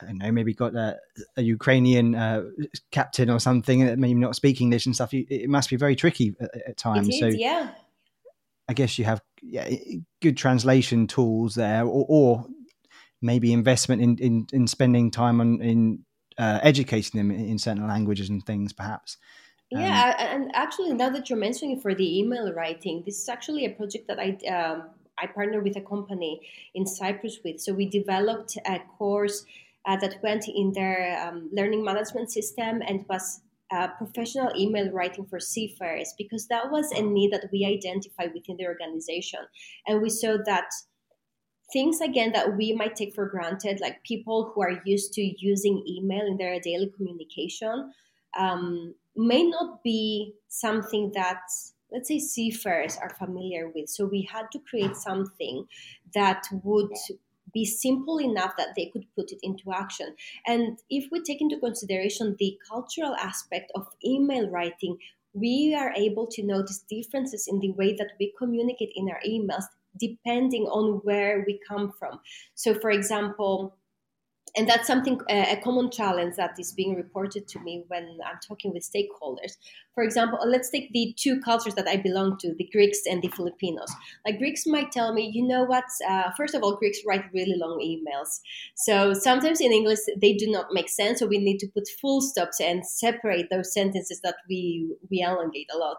I 0.02 0.06
don't 0.06 0.18
know, 0.18 0.32
maybe 0.32 0.52
got 0.52 0.74
a, 0.74 0.98
a 1.36 1.42
Ukrainian 1.42 2.16
uh, 2.16 2.42
captain 2.90 3.30
or 3.30 3.38
something 3.38 3.86
that 3.86 3.98
maybe 4.00 4.18
not 4.18 4.34
speak 4.34 4.60
English 4.60 4.84
and 4.86 4.94
stuff. 4.94 5.12
You, 5.12 5.24
it 5.30 5.48
must 5.48 5.70
be 5.70 5.76
very 5.76 5.94
tricky 5.94 6.34
at, 6.40 6.50
at 6.70 6.76
times. 6.76 7.08
Is, 7.08 7.20
so 7.20 7.26
yeah, 7.26 7.70
I 8.68 8.72
guess 8.72 8.98
you 8.98 9.04
have 9.04 9.20
yeah, 9.42 9.70
good 10.20 10.36
translation 10.36 11.06
tools 11.06 11.54
there, 11.54 11.84
or, 11.84 12.04
or 12.08 12.46
maybe 13.20 13.52
investment 13.52 14.02
in, 14.02 14.18
in, 14.18 14.46
in 14.52 14.66
spending 14.66 15.10
time 15.10 15.40
on 15.40 15.60
in 15.62 16.04
uh, 16.38 16.60
educating 16.62 17.18
them 17.18 17.30
in, 17.30 17.58
certain 17.58 17.86
languages 17.86 18.28
and 18.28 18.44
things, 18.44 18.72
perhaps. 18.72 19.16
Yeah, 19.70 20.14
um, 20.18 20.42
and 20.42 20.50
actually, 20.54 20.92
now 20.92 21.08
that 21.10 21.30
you're 21.30 21.38
mentioning 21.38 21.80
for 21.80 21.94
the 21.94 22.18
email 22.18 22.52
writing, 22.52 23.02
this 23.06 23.18
is 23.20 23.28
actually 23.28 23.64
a 23.64 23.70
project 23.70 24.06
that 24.08 24.18
I 24.18 24.36
um, 24.46 24.90
I 25.18 25.26
partnered 25.26 25.64
with 25.64 25.76
a 25.76 25.80
company 25.80 26.40
in 26.74 26.86
Cyprus 26.86 27.38
with. 27.44 27.60
So 27.60 27.72
we 27.72 27.86
developed 27.86 28.58
a 28.66 28.80
course 28.98 29.46
uh, 29.86 29.96
that 29.96 30.22
went 30.22 30.46
in 30.48 30.72
their 30.72 31.26
um, 31.26 31.48
learning 31.52 31.84
management 31.84 32.30
system 32.30 32.82
and 32.86 33.06
was 33.08 33.40
uh, 33.70 33.88
professional 33.88 34.52
email 34.56 34.90
writing 34.90 35.24
for 35.24 35.40
seafarers 35.40 36.12
because 36.18 36.46
that 36.48 36.70
was 36.70 36.90
a 36.92 37.00
need 37.00 37.32
that 37.32 37.48
we 37.50 37.64
identified 37.64 38.32
within 38.34 38.56
the 38.58 38.66
organization, 38.66 39.40
and 39.86 40.02
we 40.02 40.10
saw 40.10 40.36
that 40.44 40.68
things 41.72 42.00
again 42.00 42.32
that 42.32 42.56
we 42.56 42.72
might 42.72 42.96
take 42.96 43.14
for 43.14 43.26
granted, 43.26 43.80
like 43.80 44.02
people 44.02 44.52
who 44.54 44.62
are 44.62 44.80
used 44.84 45.12
to 45.14 45.22
using 45.22 45.84
email 45.88 46.26
in 46.26 46.36
their 46.36 46.60
daily 46.60 46.92
communication, 46.96 47.92
um, 48.38 48.94
may 49.16 49.44
not 49.44 49.82
be 49.82 50.34
something 50.48 51.12
that 51.14 51.40
let's 51.92 52.08
say 52.08 52.18
seafarers 52.18 52.96
are 52.96 53.14
familiar 53.18 53.70
with. 53.74 53.88
So 53.88 54.06
we 54.06 54.22
had 54.22 54.46
to 54.52 54.58
create 54.58 54.96
something 54.96 55.66
that 56.14 56.44
would 56.62 56.90
be 57.52 57.66
simple 57.66 58.18
enough 58.18 58.54
that 58.56 58.74
they 58.76 58.86
could 58.86 59.04
put 59.14 59.30
it 59.30 59.38
into 59.42 59.72
action. 59.72 60.14
And 60.46 60.78
if 60.88 61.10
we 61.12 61.22
take 61.22 61.42
into 61.42 61.58
consideration 61.58 62.34
the 62.38 62.58
cultural 62.66 63.14
aspect 63.16 63.70
of 63.74 63.86
email 64.02 64.48
writing, 64.48 64.96
we 65.34 65.74
are 65.78 65.92
able 65.94 66.26
to 66.28 66.42
notice 66.42 66.84
differences 66.88 67.46
in 67.46 67.58
the 67.60 67.72
way 67.72 67.94
that 67.94 68.12
we 68.18 68.32
communicate 68.38 68.92
in 68.94 69.10
our 69.10 69.20
emails 69.26 69.64
depending 69.98 70.64
on 70.64 71.00
where 71.04 71.44
we 71.46 71.60
come 71.68 71.92
from. 71.98 72.20
So, 72.54 72.74
for 72.74 72.90
example, 72.90 73.76
and 74.56 74.68
that's 74.68 74.86
something 74.86 75.18
a 75.30 75.58
common 75.64 75.90
challenge 75.90 76.36
that 76.36 76.54
is 76.58 76.72
being 76.72 76.94
reported 76.94 77.48
to 77.48 77.58
me 77.60 77.84
when 77.88 78.18
i'm 78.26 78.38
talking 78.46 78.72
with 78.72 78.82
stakeholders. 78.82 79.56
For 79.94 80.04
example 80.04 80.38
let's 80.44 80.70
take 80.70 80.92
the 80.92 81.14
two 81.18 81.40
cultures 81.40 81.74
that 81.74 81.88
i 81.88 81.96
belong 81.96 82.36
to 82.38 82.54
the 82.54 82.68
greeks 82.72 83.00
and 83.08 83.22
the 83.22 83.28
filipinos. 83.28 83.90
Like 84.26 84.38
greeks 84.38 84.66
might 84.66 84.92
tell 84.92 85.14
me 85.14 85.30
you 85.32 85.46
know 85.46 85.64
what? 85.64 85.84
Uh, 86.06 86.30
first 86.36 86.54
of 86.54 86.62
all 86.62 86.76
greeks 86.76 86.98
write 87.06 87.24
really 87.32 87.56
long 87.56 87.80
emails. 87.80 88.40
So 88.74 89.14
sometimes 89.14 89.60
in 89.60 89.72
english 89.72 90.00
they 90.20 90.34
do 90.34 90.50
not 90.50 90.72
make 90.72 90.88
sense 90.88 91.20
so 91.20 91.26
we 91.26 91.38
need 91.38 91.58
to 91.58 91.68
put 91.68 91.88
full 92.00 92.20
stops 92.20 92.60
and 92.60 92.86
separate 92.86 93.48
those 93.50 93.72
sentences 93.72 94.20
that 94.22 94.36
we 94.48 94.94
we 95.10 95.22
elongate 95.22 95.70
a 95.74 95.78
lot. 95.78 95.98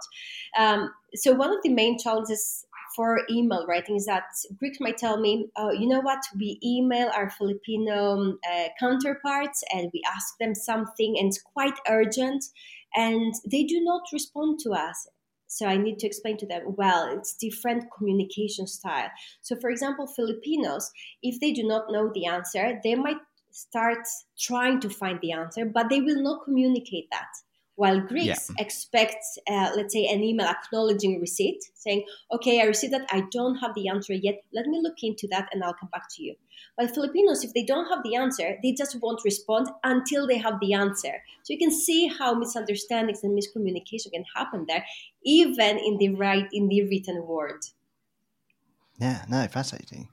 Um, 0.57 0.91
so 1.15 1.33
one 1.33 1.51
of 1.51 1.61
the 1.63 1.69
main 1.69 1.97
challenges 1.99 2.65
for 2.95 3.21
email 3.29 3.65
writing 3.67 3.95
is 3.95 4.05
that 4.05 4.23
Greeks 4.57 4.79
might 4.79 4.97
tell 4.97 5.19
me, 5.19 5.47
oh, 5.55 5.71
you 5.71 5.87
know 5.87 6.01
what, 6.01 6.19
we 6.37 6.59
email 6.63 7.09
our 7.13 7.29
Filipino 7.29 8.37
uh, 8.51 8.67
counterparts 8.79 9.63
and 9.73 9.89
we 9.93 10.01
ask 10.07 10.37
them 10.39 10.55
something 10.55 11.15
and 11.17 11.27
it's 11.27 11.41
quite 11.41 11.77
urgent 11.89 12.43
and 12.95 13.33
they 13.49 13.63
do 13.63 13.81
not 13.81 14.01
respond 14.11 14.59
to 14.63 14.71
us. 14.71 15.07
So 15.47 15.67
I 15.67 15.77
need 15.77 15.99
to 15.99 16.07
explain 16.07 16.37
to 16.37 16.47
them, 16.47 16.61
well, 16.65 17.15
it's 17.15 17.35
different 17.35 17.85
communication 17.95 18.65
style. 18.65 19.09
So 19.41 19.55
for 19.59 19.69
example, 19.69 20.07
Filipinos, 20.07 20.91
if 21.21 21.39
they 21.39 21.51
do 21.51 21.63
not 21.63 21.91
know 21.91 22.11
the 22.13 22.25
answer, 22.25 22.79
they 22.83 22.95
might 22.95 23.17
start 23.51 23.99
trying 24.39 24.79
to 24.79 24.89
find 24.89 25.19
the 25.21 25.31
answer, 25.31 25.65
but 25.65 25.89
they 25.89 26.01
will 26.01 26.21
not 26.23 26.43
communicate 26.43 27.07
that 27.11 27.27
while 27.75 27.99
Greeks 27.99 28.49
yeah. 28.49 28.63
expect, 28.63 29.23
uh, 29.49 29.71
let's 29.75 29.93
say, 29.93 30.05
an 30.05 30.23
email 30.23 30.47
acknowledging 30.47 31.19
receipt, 31.19 31.63
saying, 31.73 32.05
okay, 32.31 32.61
I 32.61 32.65
received 32.65 32.93
that, 32.93 33.07
I 33.11 33.23
don't 33.31 33.55
have 33.55 33.73
the 33.75 33.87
answer 33.87 34.13
yet, 34.13 34.43
let 34.53 34.67
me 34.67 34.79
look 34.81 34.97
into 35.01 35.27
that 35.31 35.49
and 35.51 35.63
I'll 35.63 35.73
come 35.73 35.89
back 35.91 36.07
to 36.15 36.23
you. 36.23 36.35
But 36.77 36.93
Filipinos, 36.93 37.43
if 37.43 37.53
they 37.53 37.63
don't 37.63 37.87
have 37.89 38.03
the 38.03 38.15
answer, 38.15 38.57
they 38.63 38.73
just 38.73 38.99
won't 39.01 39.21
respond 39.23 39.69
until 39.83 40.27
they 40.27 40.37
have 40.37 40.59
the 40.59 40.73
answer. 40.73 41.21
So 41.43 41.53
you 41.53 41.59
can 41.59 41.71
see 41.71 42.07
how 42.07 42.33
misunderstandings 42.33 43.23
and 43.23 43.37
miscommunication 43.37 44.11
can 44.11 44.25
happen 44.35 44.65
there, 44.67 44.85
even 45.23 45.77
in 45.77 45.97
the 45.97 46.09
right 46.15 46.47
in 46.51 46.67
the 46.69 46.83
written 46.83 47.25
word. 47.27 47.61
Yeah, 48.99 49.25
no, 49.29 49.47
fascinating. 49.47 50.09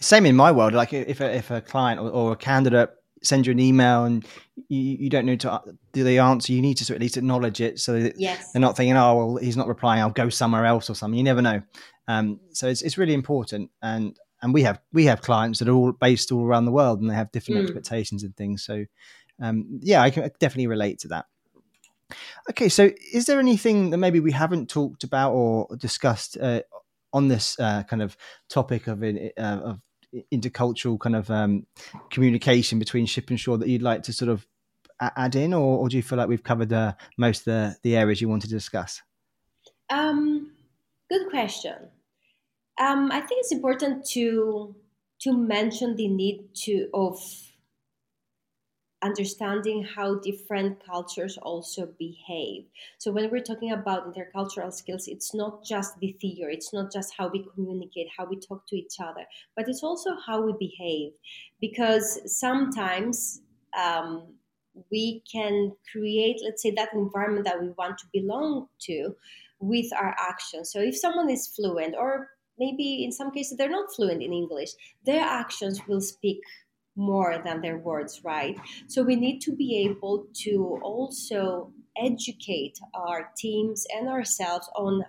Same 0.00 0.26
in 0.26 0.36
my 0.36 0.52
world. 0.52 0.74
Like 0.74 0.92
if 0.92 1.20
a, 1.20 1.34
if 1.34 1.50
a 1.50 1.60
client 1.60 2.00
or, 2.00 2.08
or 2.10 2.32
a 2.32 2.36
candidate 2.36 2.90
send 3.22 3.46
you 3.46 3.52
an 3.52 3.60
email 3.60 4.04
and 4.04 4.24
you, 4.68 4.80
you 4.80 5.10
don't 5.10 5.26
know 5.26 5.36
to 5.36 5.62
do 5.92 6.04
the 6.04 6.18
answer, 6.18 6.52
you 6.52 6.62
need 6.62 6.76
to 6.76 6.94
at 6.94 7.00
least 7.00 7.16
acknowledge 7.16 7.60
it 7.60 7.80
so 7.80 8.00
that 8.00 8.14
yes. 8.18 8.52
they're 8.52 8.60
not 8.60 8.76
thinking, 8.76 8.96
oh, 8.96 9.16
well, 9.16 9.36
he's 9.36 9.56
not 9.56 9.68
replying, 9.68 10.00
I'll 10.00 10.10
go 10.10 10.28
somewhere 10.28 10.66
else 10.66 10.90
or 10.90 10.94
something. 10.94 11.18
You 11.18 11.24
never 11.24 11.42
know. 11.42 11.62
Um, 12.06 12.40
so 12.52 12.68
it's, 12.68 12.82
it's 12.82 12.98
really 12.98 13.14
important. 13.14 13.70
And, 13.82 14.16
and 14.42 14.54
we 14.54 14.62
have, 14.62 14.80
we 14.92 15.04
have 15.06 15.20
clients 15.20 15.58
that 15.58 15.68
are 15.68 15.74
all 15.74 15.92
based 15.92 16.32
all 16.32 16.44
around 16.44 16.64
the 16.64 16.72
world 16.72 17.00
and 17.00 17.10
they 17.10 17.14
have 17.14 17.32
different 17.32 17.60
mm. 17.60 17.64
expectations 17.64 18.22
and 18.22 18.36
things. 18.36 18.62
So, 18.64 18.84
um, 19.40 19.80
yeah, 19.82 20.02
I 20.02 20.10
can 20.10 20.30
definitely 20.38 20.68
relate 20.68 20.98
to 21.00 21.08
that. 21.08 21.26
Okay, 22.50 22.68
so 22.68 22.90
is 23.12 23.26
there 23.26 23.38
anything 23.38 23.90
that 23.90 23.98
maybe 23.98 24.20
we 24.20 24.32
haven't 24.32 24.70
talked 24.70 25.04
about 25.04 25.32
or 25.32 25.68
discussed 25.76 26.38
uh, 26.40 26.62
on 27.12 27.28
this 27.28 27.58
uh, 27.58 27.82
kind 27.84 28.02
of 28.02 28.16
topic 28.48 28.86
of, 28.86 29.02
uh, 29.02 29.30
of 29.36 29.80
intercultural 30.32 30.98
kind 30.98 31.16
of 31.16 31.30
um, 31.30 31.66
communication 32.10 32.78
between 32.78 33.06
ship 33.06 33.30
and 33.30 33.38
shore 33.38 33.58
that 33.58 33.68
you'd 33.68 33.82
like 33.82 34.02
to 34.04 34.12
sort 34.12 34.30
of 34.30 34.46
add 35.00 35.36
in, 35.36 35.54
or, 35.54 35.78
or 35.78 35.88
do 35.88 35.96
you 35.96 36.02
feel 36.02 36.18
like 36.18 36.28
we've 36.28 36.42
covered 36.42 36.72
uh, 36.72 36.92
most 37.16 37.40
of 37.40 37.44
the, 37.46 37.76
the 37.82 37.96
areas 37.96 38.20
you 38.20 38.28
wanted 38.28 38.48
to 38.48 38.54
discuss? 38.54 39.02
Um, 39.90 40.52
good 41.10 41.28
question. 41.30 41.76
Um, 42.80 43.10
I 43.10 43.20
think 43.20 43.40
it's 43.40 43.52
important 43.52 44.06
to 44.10 44.74
to 45.20 45.32
mention 45.36 45.96
the 45.96 46.06
need 46.06 46.54
to 46.54 46.88
of 46.94 47.20
understanding 49.02 49.84
how 49.84 50.16
different 50.16 50.84
cultures 50.84 51.38
also 51.38 51.86
behave. 51.98 52.64
So 52.98 53.12
when 53.12 53.30
we're 53.30 53.42
talking 53.42 53.72
about 53.72 54.12
intercultural 54.12 54.72
skills, 54.72 55.06
it's 55.06 55.34
not 55.34 55.64
just 55.64 55.98
the 56.00 56.12
theory, 56.20 56.54
it's 56.54 56.72
not 56.72 56.92
just 56.92 57.14
how 57.16 57.28
we 57.28 57.46
communicate, 57.54 58.08
how 58.16 58.26
we 58.26 58.40
talk 58.40 58.66
to 58.68 58.76
each 58.76 58.96
other, 59.00 59.24
but 59.56 59.68
it's 59.68 59.82
also 59.82 60.16
how 60.26 60.40
we 60.40 60.52
behave. 60.58 61.12
Because 61.60 62.18
sometimes 62.26 63.42
um, 63.78 64.34
we 64.90 65.22
can 65.30 65.72
create, 65.92 66.40
let's 66.44 66.62
say, 66.62 66.72
that 66.72 66.92
environment 66.92 67.46
that 67.46 67.60
we 67.60 67.70
want 67.70 67.98
to 67.98 68.06
belong 68.12 68.68
to 68.80 69.14
with 69.60 69.92
our 69.92 70.14
actions. 70.18 70.72
So 70.72 70.80
if 70.80 70.96
someone 70.96 71.30
is 71.30 71.46
fluent 71.46 71.94
or 71.96 72.30
maybe 72.58 73.04
in 73.04 73.12
some 73.12 73.30
cases 73.30 73.56
they're 73.56 73.70
not 73.70 73.92
fluent 73.94 74.22
in 74.22 74.32
English, 74.32 74.70
their 75.04 75.22
actions 75.22 75.80
will 75.86 76.00
speak 76.00 76.40
more 76.98 77.40
than 77.44 77.62
their 77.62 77.78
words, 77.78 78.20
right? 78.24 78.58
So 78.88 79.02
we 79.02 79.16
need 79.16 79.40
to 79.42 79.52
be 79.52 79.78
able 79.88 80.26
to 80.44 80.80
also 80.82 81.72
educate 81.96 82.78
our 82.94 83.30
teams 83.36 83.86
and 83.94 84.08
ourselves 84.08 84.68
on 84.76 85.04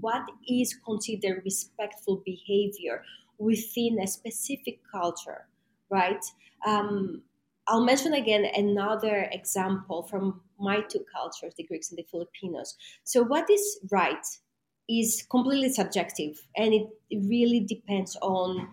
what 0.00 0.22
is 0.46 0.76
considered 0.84 1.42
respectful 1.44 2.22
behavior 2.24 3.02
within 3.38 3.98
a 4.00 4.06
specific 4.06 4.80
culture, 4.92 5.48
right? 5.90 6.24
Um, 6.66 7.22
I'll 7.66 7.84
mention 7.84 8.14
again 8.14 8.46
another 8.54 9.28
example 9.32 10.02
from 10.04 10.40
my 10.58 10.80
two 10.80 11.04
cultures, 11.14 11.54
the 11.56 11.64
Greeks 11.64 11.90
and 11.90 11.98
the 11.98 12.06
Filipinos. 12.10 12.76
So, 13.04 13.22
what 13.22 13.48
is 13.50 13.80
right 13.90 14.24
is 14.88 15.24
completely 15.30 15.68
subjective, 15.68 16.46
and 16.56 16.72
it 16.72 16.86
really 17.12 17.60
depends 17.60 18.16
on 18.22 18.68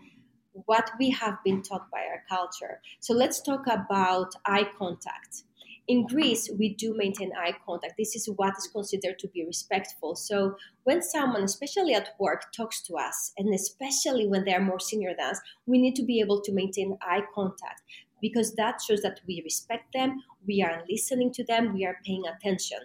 what 0.66 0.89
we 0.99 1.10
have 1.12 1.38
been 1.43 1.62
taught 1.62 1.89
by 1.91 1.99
our 1.99 2.24
culture. 2.30 2.82
So, 2.99 3.14
let's 3.14 3.41
talk 3.41 3.66
about 3.68 4.34
eye 4.45 4.68
contact. 4.78 5.43
In 5.88 6.08
Greece, 6.08 6.49
we 6.58 6.74
do 6.74 6.95
maintain 6.97 7.32
eye 7.38 7.56
contact. 7.64 7.93
This 7.97 8.16
is 8.16 8.28
what 8.38 8.58
is 8.58 8.68
considered 8.68 9.20
to 9.20 9.28
be 9.28 9.45
respectful. 9.45 10.16
So, 10.16 10.56
when 10.84 11.03
someone, 11.03 11.43
especially 11.43 11.93
at 11.93 12.16
work, 12.20 12.51
talks 12.56 12.82
to 12.84 12.95
us, 12.95 13.34
and 13.38 13.53
especially 13.53 14.28
when 14.28 14.45
they 14.45 14.53
are 14.53 14.62
more 14.62 14.80
senior 14.80 15.14
than 15.18 15.32
us, 15.32 15.39
we 15.68 15.78
need 15.78 15.95
to 15.95 16.03
be 16.03 16.20
able 16.22 16.41
to 16.41 16.51
maintain 16.51 16.97
eye 17.01 17.24
contact 17.34 17.82
because 18.22 18.56
that 18.56 18.82
shows 18.82 19.01
that 19.01 19.20
we 19.28 19.41
respect 19.43 19.93
them, 19.93 20.24
we 20.47 20.64
are 20.64 20.84
listening 20.89 21.32
to 21.34 21.43
them, 21.43 21.74
we 21.74 21.86
are 21.86 21.99
paying 22.03 22.24
attention. 22.26 22.80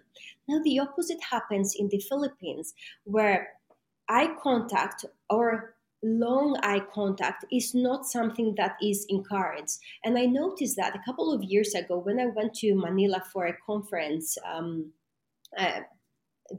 Now, 0.46 0.60
the 0.62 0.78
opposite 0.80 1.22
happens 1.30 1.74
in 1.78 1.88
the 1.88 1.98
Philippines, 2.00 2.74
where 3.04 3.52
eye 4.08 4.34
contact 4.42 5.06
or 5.30 5.76
long 6.02 6.58
eye 6.62 6.82
contact 6.92 7.44
is 7.52 7.74
not 7.74 8.06
something 8.06 8.54
that 8.56 8.76
is 8.82 9.06
encouraged. 9.08 9.78
And 10.04 10.18
I 10.18 10.26
noticed 10.26 10.76
that 10.76 10.96
a 10.96 11.02
couple 11.04 11.32
of 11.32 11.42
years 11.42 11.74
ago 11.74 11.98
when 11.98 12.18
I 12.18 12.26
went 12.26 12.54
to 12.56 12.74
Manila 12.74 13.22
for 13.32 13.46
a 13.46 13.56
conference. 13.66 14.36
Um, 14.44 14.92
uh, 15.58 15.80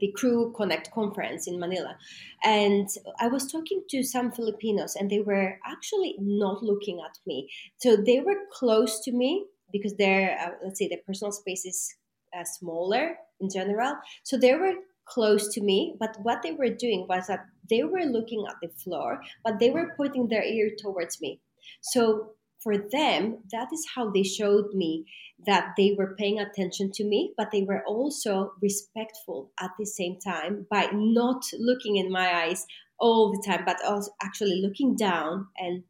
the 0.00 0.12
Crew 0.12 0.52
Connect 0.56 0.90
conference 0.90 1.46
in 1.46 1.58
Manila. 1.58 1.96
And 2.42 2.88
I 3.20 3.28
was 3.28 3.50
talking 3.50 3.82
to 3.90 4.02
some 4.02 4.32
Filipinos, 4.32 4.96
and 4.96 5.10
they 5.10 5.20
were 5.20 5.58
actually 5.66 6.16
not 6.18 6.62
looking 6.62 7.00
at 7.04 7.18
me. 7.26 7.50
So 7.78 7.96
they 7.96 8.20
were 8.20 8.36
close 8.52 9.00
to 9.00 9.12
me 9.12 9.44
because 9.70 9.94
their, 9.96 10.38
uh, 10.38 10.50
let's 10.64 10.78
say, 10.78 10.88
their 10.88 11.00
personal 11.06 11.32
space 11.32 11.64
is 11.64 11.94
uh, 12.36 12.44
smaller 12.44 13.16
in 13.40 13.50
general. 13.50 13.94
So 14.22 14.36
they 14.36 14.54
were 14.54 14.74
close 15.04 15.52
to 15.54 15.60
me, 15.60 15.96
but 15.98 16.16
what 16.22 16.42
they 16.42 16.52
were 16.52 16.68
doing 16.68 17.06
was 17.08 17.26
that 17.26 17.44
they 17.68 17.82
were 17.82 18.04
looking 18.04 18.44
at 18.48 18.56
the 18.62 18.68
floor, 18.68 19.20
but 19.44 19.58
they 19.58 19.70
were 19.70 19.94
pointing 19.96 20.28
their 20.28 20.44
ear 20.44 20.70
towards 20.78 21.20
me. 21.20 21.40
So 21.80 22.34
for 22.62 22.76
them, 22.78 23.38
that 23.50 23.68
is 23.72 23.86
how 23.94 24.10
they 24.10 24.22
showed 24.22 24.72
me 24.72 25.04
that 25.46 25.72
they 25.76 25.94
were 25.98 26.14
paying 26.16 26.38
attention 26.38 26.92
to 26.94 27.04
me, 27.04 27.34
but 27.36 27.50
they 27.50 27.62
were 27.62 27.82
also 27.86 28.52
respectful 28.62 29.50
at 29.60 29.70
the 29.78 29.86
same 29.86 30.18
time 30.20 30.66
by 30.70 30.88
not 30.92 31.42
looking 31.58 31.96
in 31.96 32.10
my 32.10 32.44
eyes 32.44 32.64
all 33.00 33.32
the 33.32 33.42
time, 33.44 33.64
but 33.66 33.84
also 33.84 34.12
actually 34.22 34.62
looking 34.62 34.94
down 34.94 35.48
and 35.58 35.82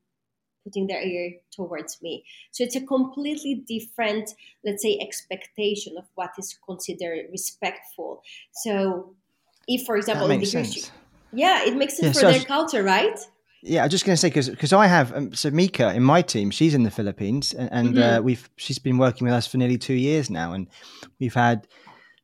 putting 0.64 0.86
their 0.86 1.02
ear 1.02 1.34
towards 1.50 2.00
me. 2.02 2.24
So 2.50 2.64
it's 2.64 2.76
a 2.76 2.80
completely 2.80 3.64
different, 3.66 4.30
let's 4.64 4.82
say, 4.82 4.98
expectation 5.00 5.96
of 5.98 6.04
what 6.14 6.30
is 6.38 6.56
considered 6.66 7.26
respectful. 7.30 8.22
So 8.52 9.14
if, 9.68 9.86
for 9.86 9.96
example, 9.96 10.28
makes 10.28 10.50
sense. 10.50 10.90
yeah, 11.32 11.64
it 11.64 11.76
makes 11.76 11.96
sense 11.96 12.16
yeah, 12.16 12.20
for 12.22 12.32
so 12.32 12.38
their 12.38 12.46
culture, 12.46 12.82
right? 12.82 13.18
Yeah, 13.64 13.84
I'm 13.84 13.90
just 13.90 14.04
going 14.04 14.14
to 14.14 14.20
say 14.20 14.28
because 14.28 14.48
because 14.48 14.72
I 14.72 14.86
have 14.88 15.14
um, 15.14 15.32
so 15.34 15.48
Mika 15.50 15.94
in 15.94 16.02
my 16.02 16.20
team, 16.20 16.50
she's 16.50 16.74
in 16.74 16.82
the 16.82 16.90
Philippines, 16.90 17.54
and, 17.54 17.68
and 17.72 17.98
uh, 17.98 18.00
mm-hmm. 18.00 18.18
uh, 18.18 18.20
we've 18.22 18.50
she's 18.56 18.80
been 18.80 18.98
working 18.98 19.24
with 19.24 19.34
us 19.34 19.46
for 19.46 19.56
nearly 19.56 19.78
two 19.78 19.94
years 19.94 20.30
now, 20.30 20.52
and 20.52 20.68
we've 21.20 21.34
had 21.34 21.68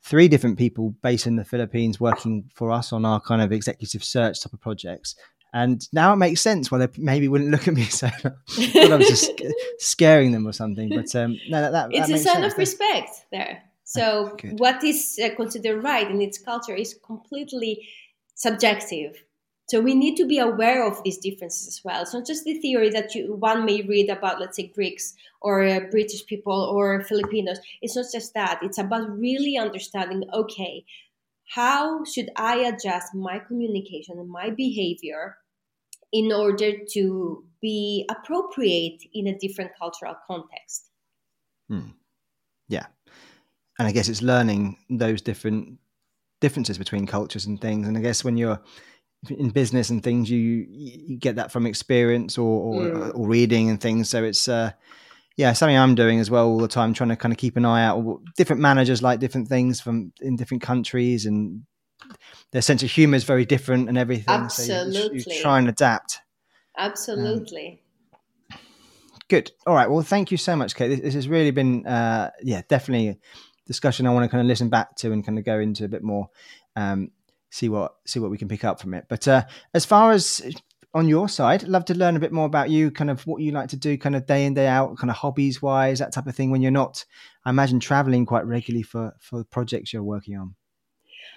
three 0.03 0.26
different 0.26 0.59
people 0.59 0.95
based 1.03 1.28
in 1.28 1.36
the 1.36 1.45
Philippines 1.45 2.01
working 2.01 2.51
for 2.55 2.72
us 2.72 2.93
on 2.93 3.05
our 3.05 3.20
kind 3.20 3.41
of 3.41 3.53
executive 3.53 4.03
search 4.03 4.41
type 4.41 4.53
of 4.53 4.61
projects. 4.61 5.14
And 5.53 5.87
now 5.93 6.13
it 6.13 6.17
makes 6.17 6.41
sense 6.41 6.71
why 6.71 6.79
they 6.79 6.89
maybe 6.99 7.29
wouldn't 7.29 7.51
look 7.51 7.67
at 7.69 7.75
me 7.75 7.85
so 7.85 8.09
I 8.09 8.97
was 8.97 9.09
just 9.09 9.31
scaring 9.79 10.33
them 10.33 10.47
or 10.47 10.53
something. 10.53 10.91
But 10.91 11.15
um, 11.17 11.39
no, 11.49 11.61
that, 11.61 11.73
that 11.73 11.89
it's 11.93 12.09
that 12.09 12.15
a 12.15 12.19
sign 12.19 12.45
of 12.45 12.57
respect 12.59 13.11
there. 13.31 13.63
So 13.85 14.37
what 14.59 14.85
is 14.85 15.19
uh, 15.23 15.35
considered 15.35 15.83
right 15.83 16.11
in 16.11 16.21
its 16.21 16.39
culture 16.39 16.75
is 16.75 16.99
completely 17.03 17.89
subjective 18.35 19.25
so 19.69 19.83
we 19.83 19.95
need 19.95 20.17
to 20.17 20.25
be 20.25 20.39
aware 20.39 20.87
of 20.87 21.03
these 21.05 21.19
differences 21.19 21.69
as 21.69 21.85
well. 21.85 22.01
It's 22.01 22.15
not 22.15 22.27
just 22.27 22.45
the 22.45 22.55
theory 22.55 22.89
that 22.89 23.15
you, 23.15 23.35
one 23.35 23.67
may 23.67 23.83
read 23.83 24.09
about, 24.09 24.41
let's 24.41 24.57
say, 24.57 24.69
Greeks 24.69 25.13
or 25.43 25.63
uh, 25.63 25.81
British 25.91 26.25
people 26.25 26.55
or 26.55 27.03
Filipinos. 27.03 27.59
It's 27.83 27.95
not 27.95 28.07
just 28.11 28.33
that. 28.33 28.61
It's 28.63 28.79
about 28.79 29.19
really 29.19 29.59
understanding, 29.59 30.25
okay, 30.33 30.87
how 31.49 32.05
should 32.05 32.31
I 32.37 32.59
adjust 32.59 33.15
my 33.15 33.39
communication 33.39 34.19
and 34.19 34.29
my 34.29 34.51
behavior 34.51 35.37
in 36.13 36.33
order 36.33 36.73
to 36.93 37.45
be 37.61 38.07
appropriate 38.11 39.03
in 39.13 39.27
a 39.27 39.39
different 39.39 39.73
cultural 39.79 40.15
context? 40.27 40.91
Hmm. 41.69 41.91
Yeah. 42.69 42.87
And 43.79 43.89
I 43.89 43.93
guess 43.93 44.09
it's 44.09 44.23
learning 44.23 44.77
those 44.91 45.23
different 45.23 45.79
differences 46.41 46.79
between 46.79 47.07
cultures 47.07 47.47
and 47.47 47.61
things. 47.61 47.89
And 47.89 47.97
I 47.97 48.01
guess 48.01 48.25
when 48.25 48.37
you're 48.37 48.61
in 49.29 49.51
business 49.51 49.91
and 49.91 50.03
things 50.03 50.31
you 50.31 50.67
you 50.71 51.17
get 51.17 51.37
that 51.37 51.51
from 51.51 51.67
experience 51.67 52.39
or 52.39 52.75
or, 52.75 52.83
mm. 52.83 53.15
or 53.17 53.27
reading 53.27 53.69
and 53.69 53.81
things 53.81 54.09
so 54.09 54.23
it's 54.23 54.47
uh 54.47 54.71
yeah 55.39 55.55
something 55.55 55.76
i'm 55.76 55.95
doing 55.95 56.20
as 56.20 56.30
well 56.30 56.47
all 56.47 56.59
the 56.59 56.68
time 56.68 56.93
trying 56.93 57.09
to 57.09 57.16
kind 57.16 57.32
of 57.32 57.39
keep 57.39 57.57
an 57.57 57.64
eye 57.64 57.84
out. 57.84 58.20
Different 58.36 58.61
managers 58.61 59.03
like 59.03 59.20
different 59.20 59.49
things 59.49 59.80
from 59.80 60.12
in 60.20 60.36
different 60.36 60.62
countries 60.62 61.24
and 61.24 61.62
their 62.53 62.61
sense 62.61 62.82
of 62.82 62.91
humor 62.91 63.16
is 63.16 63.24
very 63.24 63.47
different 63.47 63.89
and 63.89 63.97
everything 63.97 64.26
absolutely 64.28 65.20
so 65.20 65.30
you, 65.30 65.36
you 65.36 65.43
try 65.43 65.59
and 65.59 65.68
adapt. 65.68 66.20
Absolutely. 66.76 67.82
Um, 68.53 68.59
good. 69.28 69.51
All 69.66 69.74
right 69.74 69.89
well 69.89 70.03
thank 70.03 70.30
you 70.30 70.36
so 70.36 70.55
much 70.55 70.74
kate. 70.74 70.89
This, 70.89 71.01
this 71.01 71.14
has 71.14 71.28
really 71.28 71.53
been 71.53 71.86
uh 71.86 72.30
yeah 72.43 72.62
definitely 72.68 73.09
a 73.09 73.18
discussion 73.66 74.07
i 74.07 74.11
want 74.11 74.24
to 74.24 74.28
kind 74.28 74.41
of 74.41 74.47
listen 74.47 74.70
back 74.70 74.97
to 74.97 75.12
and 75.12 75.24
kind 75.24 75.39
of 75.39 75.45
go 75.45 75.61
into 75.61 75.84
a 75.84 75.89
bit 75.89 76.03
more 76.03 76.30
um 76.74 77.11
see 77.51 77.68
what 77.68 77.95
see 78.07 78.20
what 78.20 78.30
we 78.30 78.39
can 78.39 78.49
pick 78.49 78.64
up 78.64 78.80
from 78.80 78.95
it. 78.95 79.07
But 79.09 79.26
uh, 79.28 79.45
as 79.74 79.84
far 79.84 80.12
as 80.12 80.43
on 80.95 81.09
your 81.09 81.28
side, 81.28 81.64
love 81.64 81.84
to 81.86 81.95
learn 81.95 82.16
a 82.16 82.20
bit 82.20 82.32
more 82.32 82.47
about 82.47 82.70
you, 82.70 82.91
kind 82.91 83.11
of 83.11 83.26
what 83.26 83.43
you 83.43 83.53
like 83.53 83.68
to 83.70 83.76
do, 83.76 83.99
kind 83.99 84.16
of 84.16 84.26
day 84.26 84.47
in 84.47 84.55
day 84.55 84.66
out, 84.66 84.97
kind 84.97 85.11
of 85.11 85.16
hobbies 85.16 85.61
wise, 85.61 85.99
that 85.99 86.12
type 86.12 86.26
of 86.26 86.34
thing. 86.34 86.51
When 86.51 86.62
you're 86.62 86.70
not, 86.70 87.05
I 87.45 87.51
imagine 87.51 87.80
traveling 87.80 88.26
quite 88.26 88.47
regularly 88.47 88.82
for 88.82 89.14
for 89.20 89.45
projects 89.45 89.93
you're 89.93 90.03
working 90.03 90.36
on. 90.36 90.55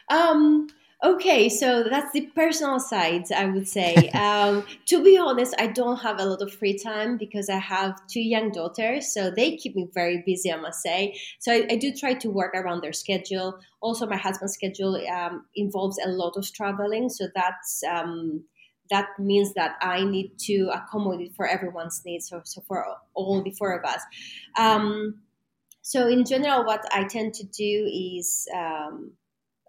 Um, 0.09 0.67
Okay, 1.03 1.49
so 1.49 1.83
that's 1.89 2.11
the 2.11 2.27
personal 2.35 2.79
side, 2.79 3.23
I 3.35 3.47
would 3.47 3.67
say. 3.67 4.09
um, 4.13 4.63
to 4.85 5.03
be 5.03 5.17
honest, 5.17 5.55
I 5.57 5.65
don't 5.65 5.97
have 5.97 6.19
a 6.19 6.25
lot 6.25 6.43
of 6.43 6.53
free 6.53 6.77
time 6.77 7.17
because 7.17 7.49
I 7.49 7.57
have 7.57 7.95
two 8.07 8.21
young 8.21 8.51
daughters, 8.51 9.11
so 9.11 9.31
they 9.31 9.57
keep 9.57 9.75
me 9.75 9.87
very 9.95 10.21
busy, 10.23 10.53
I 10.53 10.57
must 10.57 10.83
say. 10.83 11.19
So 11.39 11.53
I, 11.53 11.65
I 11.71 11.75
do 11.77 11.91
try 11.91 12.13
to 12.13 12.29
work 12.29 12.53
around 12.53 12.81
their 12.81 12.93
schedule. 12.93 13.59
Also, 13.81 14.05
my 14.05 14.15
husband's 14.15 14.53
schedule 14.53 14.95
um, 15.07 15.45
involves 15.55 15.97
a 16.05 16.09
lot 16.09 16.37
of 16.37 16.53
traveling, 16.53 17.09
so 17.09 17.29
that's 17.33 17.81
um, 17.83 18.43
that 18.91 19.07
means 19.17 19.53
that 19.55 19.77
I 19.81 20.03
need 20.03 20.37
to 20.41 20.69
accommodate 20.71 21.33
for 21.35 21.47
everyone's 21.47 22.01
needs, 22.05 22.29
so, 22.29 22.41
so 22.43 22.61
for 22.67 22.85
all 23.15 23.41
the 23.41 23.51
four 23.51 23.71
of 23.71 23.83
us. 23.83 24.01
Um, 24.59 25.21
so 25.81 26.07
in 26.07 26.25
general, 26.25 26.63
what 26.63 26.85
I 26.93 27.05
tend 27.05 27.33
to 27.35 27.45
do 27.45 27.89
is, 27.91 28.47
um, 28.53 29.11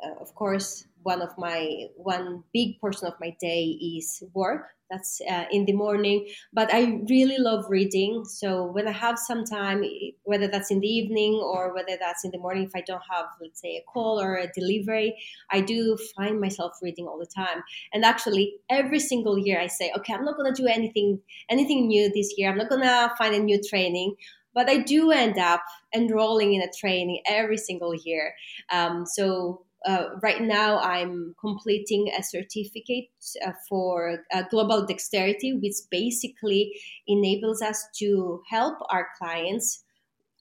uh, 0.04 0.20
of 0.20 0.34
course, 0.34 0.84
one 1.02 1.22
of 1.22 1.30
my 1.38 1.86
one 1.96 2.44
big 2.52 2.78
portion 2.80 3.06
of 3.06 3.14
my 3.20 3.34
day 3.40 3.64
is 3.64 4.22
work 4.34 4.66
that's 4.92 5.20
uh, 5.30 5.44
in 5.50 5.64
the 5.64 5.72
morning 5.72 6.28
but 6.52 6.72
i 6.72 7.00
really 7.08 7.38
love 7.38 7.64
reading. 7.68 8.24
So 8.24 8.66
when 8.66 8.86
i 8.86 8.92
have 8.92 9.18
some 9.18 9.44
time 9.44 9.82
whether 10.24 10.48
that's 10.48 10.70
in 10.70 10.80
the 10.80 10.88
evening 10.88 11.34
or 11.42 11.74
whether 11.74 11.96
that's 11.98 12.24
in 12.24 12.30
the 12.30 12.38
morning 12.38 12.64
if 12.64 12.76
i 12.76 12.82
don't 12.82 13.02
have 13.10 13.26
let's 13.40 13.60
say 13.60 13.76
a 13.76 13.84
call 13.92 14.20
or 14.20 14.36
a 14.36 14.50
delivery 14.52 15.16
i 15.50 15.60
do 15.60 15.96
find 16.16 16.40
myself 16.40 16.72
reading 16.82 17.06
all 17.06 17.18
the 17.18 17.26
time. 17.26 17.62
And 17.92 18.04
actually 18.04 18.56
every 18.70 19.00
single 19.00 19.38
year 19.38 19.60
i 19.60 19.66
say 19.66 19.90
okay 19.96 20.14
i'm 20.14 20.24
not 20.24 20.36
going 20.36 20.52
to 20.52 20.62
do 20.62 20.68
anything 20.68 21.20
anything 21.48 21.86
new 21.86 22.10
this 22.12 22.34
year. 22.36 22.50
I'm 22.50 22.58
not 22.58 22.68
going 22.68 22.82
to 22.82 23.12
find 23.18 23.34
a 23.34 23.38
new 23.38 23.60
training. 23.62 24.16
But 24.54 24.68
I 24.68 24.78
do 24.78 25.10
end 25.10 25.38
up 25.38 25.62
enrolling 25.94 26.52
in 26.52 26.60
a 26.60 26.70
training 26.78 27.22
every 27.26 27.56
single 27.56 27.94
year. 27.94 28.34
Um, 28.70 29.06
so 29.06 29.64
uh, 29.84 30.06
right 30.22 30.42
now 30.42 30.78
I'm 30.78 31.34
completing 31.40 32.10
a 32.18 32.22
certificate 32.22 33.10
uh, 33.44 33.52
for 33.68 34.18
uh, 34.32 34.42
global 34.50 34.86
dexterity, 34.86 35.54
which 35.54 35.76
basically 35.90 36.72
enables 37.06 37.62
us 37.62 37.84
to 37.98 38.42
help 38.48 38.78
our 38.90 39.08
clients 39.18 39.84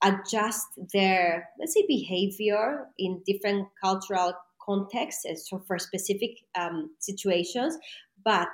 adjust 0.04 0.68
their, 0.94 1.50
let's 1.60 1.74
say, 1.74 1.86
behavior 1.88 2.88
in 2.98 3.22
different 3.26 3.68
cultural 3.82 4.34
contexts, 4.64 5.50
so 5.50 5.60
for 5.68 5.78
specific 5.80 6.32
um, 6.56 6.92
situations, 7.00 7.78
but 8.24 8.50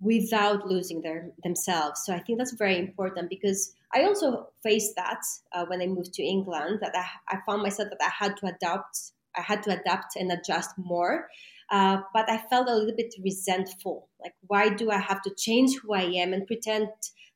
without 0.00 0.66
losing 0.66 1.00
their 1.00 1.30
themselves. 1.42 2.02
So 2.04 2.12
I 2.12 2.20
think 2.20 2.38
that's 2.38 2.52
very 2.52 2.78
important 2.78 3.30
because 3.30 3.72
I 3.94 4.04
also 4.04 4.48
faced 4.62 4.94
that 4.96 5.22
uh, 5.52 5.64
when 5.66 5.80
I 5.80 5.86
moved 5.86 6.12
to 6.14 6.22
England. 6.22 6.80
That 6.82 6.94
I, 6.94 7.36
I 7.36 7.38
found 7.46 7.62
myself 7.62 7.88
that 7.90 8.02
I 8.02 8.24
had 8.24 8.36
to 8.38 8.46
adapt. 8.46 9.12
I 9.36 9.42
had 9.42 9.62
to 9.64 9.78
adapt 9.78 10.16
and 10.16 10.32
adjust 10.32 10.76
more. 10.76 11.28
Uh, 11.70 11.98
but 12.14 12.30
I 12.30 12.38
felt 12.38 12.68
a 12.68 12.74
little 12.74 12.94
bit 12.96 13.14
resentful. 13.22 14.08
Like, 14.22 14.34
why 14.46 14.68
do 14.68 14.90
I 14.90 14.98
have 14.98 15.22
to 15.22 15.34
change 15.34 15.76
who 15.76 15.94
I 15.94 16.02
am 16.02 16.32
and 16.32 16.46
pretend 16.46 16.88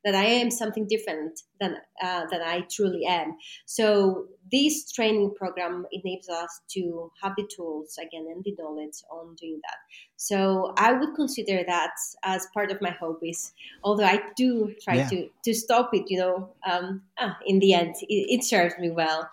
that 0.05 0.14
I 0.14 0.24
am 0.24 0.51
something 0.51 0.86
different 0.86 1.42
than 1.61 1.76
uh, 2.03 2.26
than 2.30 2.40
I 2.40 2.64
truly 2.70 3.05
am? 3.07 3.36
So 3.66 4.26
this 4.53 4.92
training 4.92 5.34
program 5.34 5.84
enables 5.90 6.28
us 6.28 6.61
to 6.70 7.11
have 7.20 7.32
the 7.36 7.48
tools 7.55 7.98
again 8.01 8.26
and 8.32 8.44
the 8.44 8.55
knowledge 8.57 9.03
on 9.11 9.34
doing 9.34 9.61
that. 9.64 9.78
So 10.16 10.74
I 10.76 10.92
would 10.92 11.14
consider 11.16 11.64
that 11.66 11.94
as 12.22 12.46
part 12.55 12.70
of 12.70 12.80
my 12.80 12.90
hobbies. 12.90 13.53
Although 13.82 14.05
I 14.05 14.22
do 14.36 14.74
try 14.80 14.94
yeah. 14.94 15.09
to 15.09 15.28
to 15.44 15.55
stop 15.55 15.90
it, 15.92 16.05
you 16.09 16.18
know. 16.18 16.51
Um, 16.70 17.03
ah, 17.18 17.36
in 17.44 17.59
the 17.59 17.74
end, 17.74 17.96
it, 18.03 18.38
it 18.38 18.44
serves 18.44 18.78
me 18.78 18.90
well. 18.90 19.28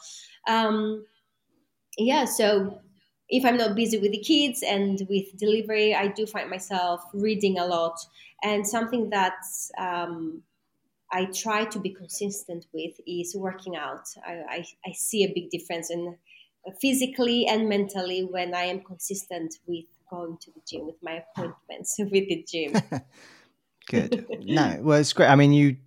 Um, 0.47 1.05
yeah. 1.97 2.25
So 2.25 2.81
if 3.29 3.43
I'm 3.45 3.57
not 3.57 3.75
busy 3.75 3.97
with 3.97 4.11
the 4.11 4.19
kids 4.19 4.63
and 4.63 5.01
with 5.09 5.37
delivery, 5.37 5.93
I 5.93 6.07
do 6.07 6.25
find 6.25 6.49
myself 6.49 7.01
reading 7.13 7.59
a 7.59 7.65
lot. 7.65 7.99
And 8.43 8.65
something 8.65 9.09
that 9.09 9.39
um, 9.77 10.43
I 11.11 11.25
try 11.25 11.65
to 11.65 11.79
be 11.79 11.89
consistent 11.89 12.67
with 12.73 12.93
is 13.05 13.35
working 13.35 13.75
out. 13.75 14.07
I, 14.25 14.31
I, 14.49 14.65
I, 14.85 14.91
see 14.93 15.23
a 15.23 15.33
big 15.33 15.49
difference 15.49 15.89
in 15.89 16.17
physically 16.79 17.47
and 17.47 17.67
mentally 17.67 18.23
when 18.23 18.53
I 18.53 18.63
am 18.63 18.81
consistent 18.81 19.55
with 19.65 19.85
going 20.09 20.37
to 20.41 20.51
the 20.51 20.61
gym, 20.67 20.85
with 20.85 20.97
my 21.01 21.23
appointments 21.35 21.95
with 21.99 22.11
the 22.11 22.45
gym. 22.47 22.73
Good. 23.89 24.25
no, 24.41 24.79
well, 24.81 24.99
it's 24.99 25.13
great. 25.13 25.29
I 25.29 25.35
mean, 25.35 25.53
you 25.53 25.77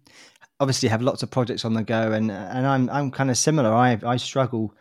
obviously 0.58 0.88
have 0.88 1.02
lots 1.02 1.22
of 1.22 1.30
projects 1.30 1.66
on 1.66 1.74
the 1.74 1.82
go, 1.82 2.12
and 2.12 2.30
and 2.30 2.66
I'm 2.66 2.88
I'm 2.88 3.10
kind 3.10 3.30
of 3.30 3.36
similar. 3.36 3.70
I 3.70 3.98
I 4.06 4.16
struggle 4.16 4.74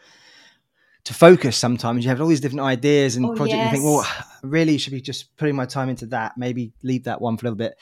to 1.10 1.16
focus 1.16 1.58
sometimes. 1.58 2.06
You 2.06 2.10
have 2.10 2.22
all 2.22 2.28
these 2.28 2.40
different 2.40 2.62
ideas 2.62 3.16
and 3.16 3.26
oh, 3.26 3.34
projects. 3.34 3.56
Yes. 3.56 3.74
You 3.74 3.80
think, 3.80 3.84
well, 3.84 4.26
really 4.44 4.78
should 4.78 4.94
be 4.94 5.02
just 5.02 5.36
putting 5.38 5.56
my 5.56 5.66
time 5.66 5.90
into 5.90 6.06
that. 6.08 6.38
Maybe 6.38 6.72
leave 6.84 7.06
that 7.06 7.20
one 7.20 7.36
for 7.36 7.48
a 7.48 7.50
little 7.50 7.58
bit. 7.58 7.74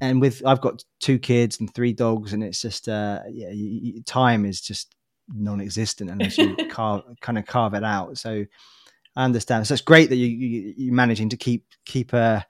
And 0.00 0.18
with 0.18 0.42
I've 0.46 0.62
got 0.62 0.82
two 0.98 1.18
kids 1.18 1.60
and 1.60 1.72
three 1.74 1.92
dogs, 1.92 2.32
and 2.32 2.42
it's 2.42 2.62
just 2.62 2.88
uh, 2.88 3.20
yeah, 3.28 3.50
you, 3.50 3.80
you, 3.82 4.02
time 4.04 4.46
is 4.46 4.62
just 4.62 4.94
non-existent 5.28 6.08
unless 6.08 6.38
you 6.38 6.56
carve, 6.70 7.02
kind 7.20 7.36
of 7.36 7.44
carve 7.44 7.74
it 7.74 7.84
out. 7.84 8.16
So 8.16 8.46
I 9.14 9.24
understand. 9.26 9.66
So 9.66 9.74
it's 9.74 9.82
great 9.82 10.08
that 10.08 10.16
you, 10.16 10.28
you 10.28 10.74
you're 10.78 10.94
managing 10.94 11.28
to 11.28 11.36
keep 11.36 11.66
keep 11.84 12.14
uh 12.14 12.40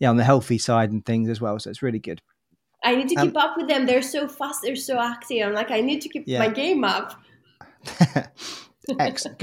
yeah 0.00 0.10
on 0.10 0.16
the 0.16 0.24
healthy 0.24 0.58
side 0.58 0.90
and 0.90 1.06
things 1.06 1.28
as 1.28 1.40
well. 1.40 1.60
So 1.60 1.70
it's 1.70 1.80
really 1.80 2.00
good. 2.00 2.20
I 2.82 2.96
need 2.96 3.08
to 3.10 3.14
um, 3.20 3.28
keep 3.28 3.36
up 3.36 3.56
with 3.56 3.68
them. 3.68 3.86
They're 3.86 4.02
so 4.02 4.26
fast. 4.26 4.62
They're 4.62 4.74
so 4.74 4.98
active. 4.98 5.46
I'm 5.46 5.54
like, 5.54 5.70
I 5.70 5.80
need 5.80 6.02
to 6.02 6.08
keep 6.08 6.24
yeah. 6.26 6.40
my 6.40 6.48
game 6.48 6.82
up. 6.82 7.20
Excellent. 8.98 9.42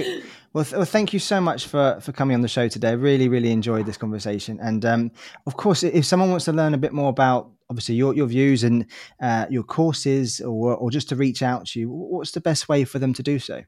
Well, 0.53 0.63
th- 0.63 0.75
well, 0.75 0.85
thank 0.85 1.13
you 1.13 1.19
so 1.19 1.41
much 1.41 1.67
for 1.67 1.99
for 2.01 2.11
coming 2.11 2.35
on 2.35 2.41
the 2.41 2.47
show 2.47 2.67
today. 2.67 2.95
Really, 2.95 3.27
really 3.27 3.51
enjoyed 3.51 3.85
this 3.85 3.97
conversation. 3.97 4.59
And 4.61 4.85
um, 4.85 5.11
of 5.45 5.57
course, 5.57 5.83
if 5.83 6.05
someone 6.05 6.29
wants 6.29 6.45
to 6.45 6.53
learn 6.53 6.73
a 6.73 6.77
bit 6.77 6.93
more 6.93 7.09
about 7.09 7.49
obviously 7.69 7.95
your 7.95 8.13
your 8.13 8.27
views 8.27 8.63
and 8.63 8.85
uh, 9.21 9.45
your 9.49 9.63
courses, 9.63 10.39
or 10.39 10.75
or 10.75 10.91
just 10.91 11.09
to 11.09 11.15
reach 11.15 11.41
out 11.41 11.67
to 11.67 11.79
you, 11.79 11.89
what's 11.89 12.31
the 12.31 12.41
best 12.41 12.69
way 12.69 12.85
for 12.85 12.99
them 12.99 13.13
to 13.13 13.23
do 13.23 13.39
so? 13.39 13.63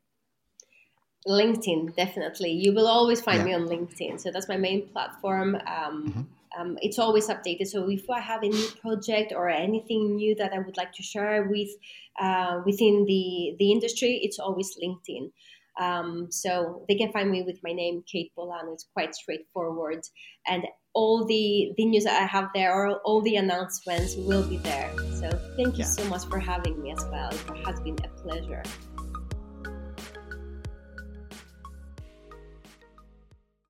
LinkedIn, 1.27 1.95
definitely. 1.95 2.51
You 2.51 2.71
will 2.71 2.87
always 2.87 3.19
find 3.19 3.39
yeah. 3.39 3.45
me 3.45 3.53
on 3.53 3.67
LinkedIn. 3.67 4.19
So 4.19 4.29
that's 4.31 4.47
my 4.47 4.57
main 4.57 4.87
platform. 4.89 5.55
Um, 5.55 6.07
mm-hmm. 6.07 6.21
Um, 6.57 6.77
it's 6.81 6.99
always 6.99 7.27
updated. 7.27 7.67
So 7.67 7.89
if 7.89 8.09
I 8.09 8.19
have 8.19 8.43
a 8.43 8.47
new 8.47 8.67
project 8.81 9.33
or 9.35 9.49
anything 9.49 10.15
new 10.15 10.35
that 10.35 10.53
I 10.53 10.59
would 10.59 10.77
like 10.77 10.93
to 10.93 11.03
share 11.03 11.43
with 11.49 11.69
uh, 12.21 12.61
within 12.65 13.05
the 13.05 13.55
the 13.59 13.71
industry, 13.71 14.21
it's 14.23 14.39
always 14.39 14.77
LinkedIn. 14.81 15.31
Um, 15.79 16.27
so 16.31 16.85
they 16.87 16.95
can 16.95 17.11
find 17.11 17.29
me 17.29 17.43
with 17.43 17.59
my 17.63 17.73
name, 17.73 18.03
Kate 18.11 18.31
Bollanou. 18.37 18.73
It's 18.73 18.87
quite 18.93 19.15
straightforward. 19.15 20.01
And 20.47 20.63
all 20.93 21.25
the, 21.25 21.73
the 21.75 21.85
news 21.85 22.05
that 22.05 22.21
I 22.21 22.25
have 22.25 22.49
there, 22.55 22.73
or 22.73 22.99
all 22.99 23.21
the 23.21 23.35
announcements 23.35 24.15
will 24.15 24.47
be 24.47 24.57
there. 24.57 24.89
So 25.19 25.29
thank 25.57 25.77
you 25.77 25.83
yeah. 25.83 25.85
so 25.85 26.05
much 26.05 26.25
for 26.25 26.39
having 26.39 26.81
me 26.81 26.91
as 26.91 27.03
well. 27.11 27.29
It 27.29 27.65
has 27.65 27.79
been 27.81 27.97
a 28.03 28.07
pleasure. 28.21 28.63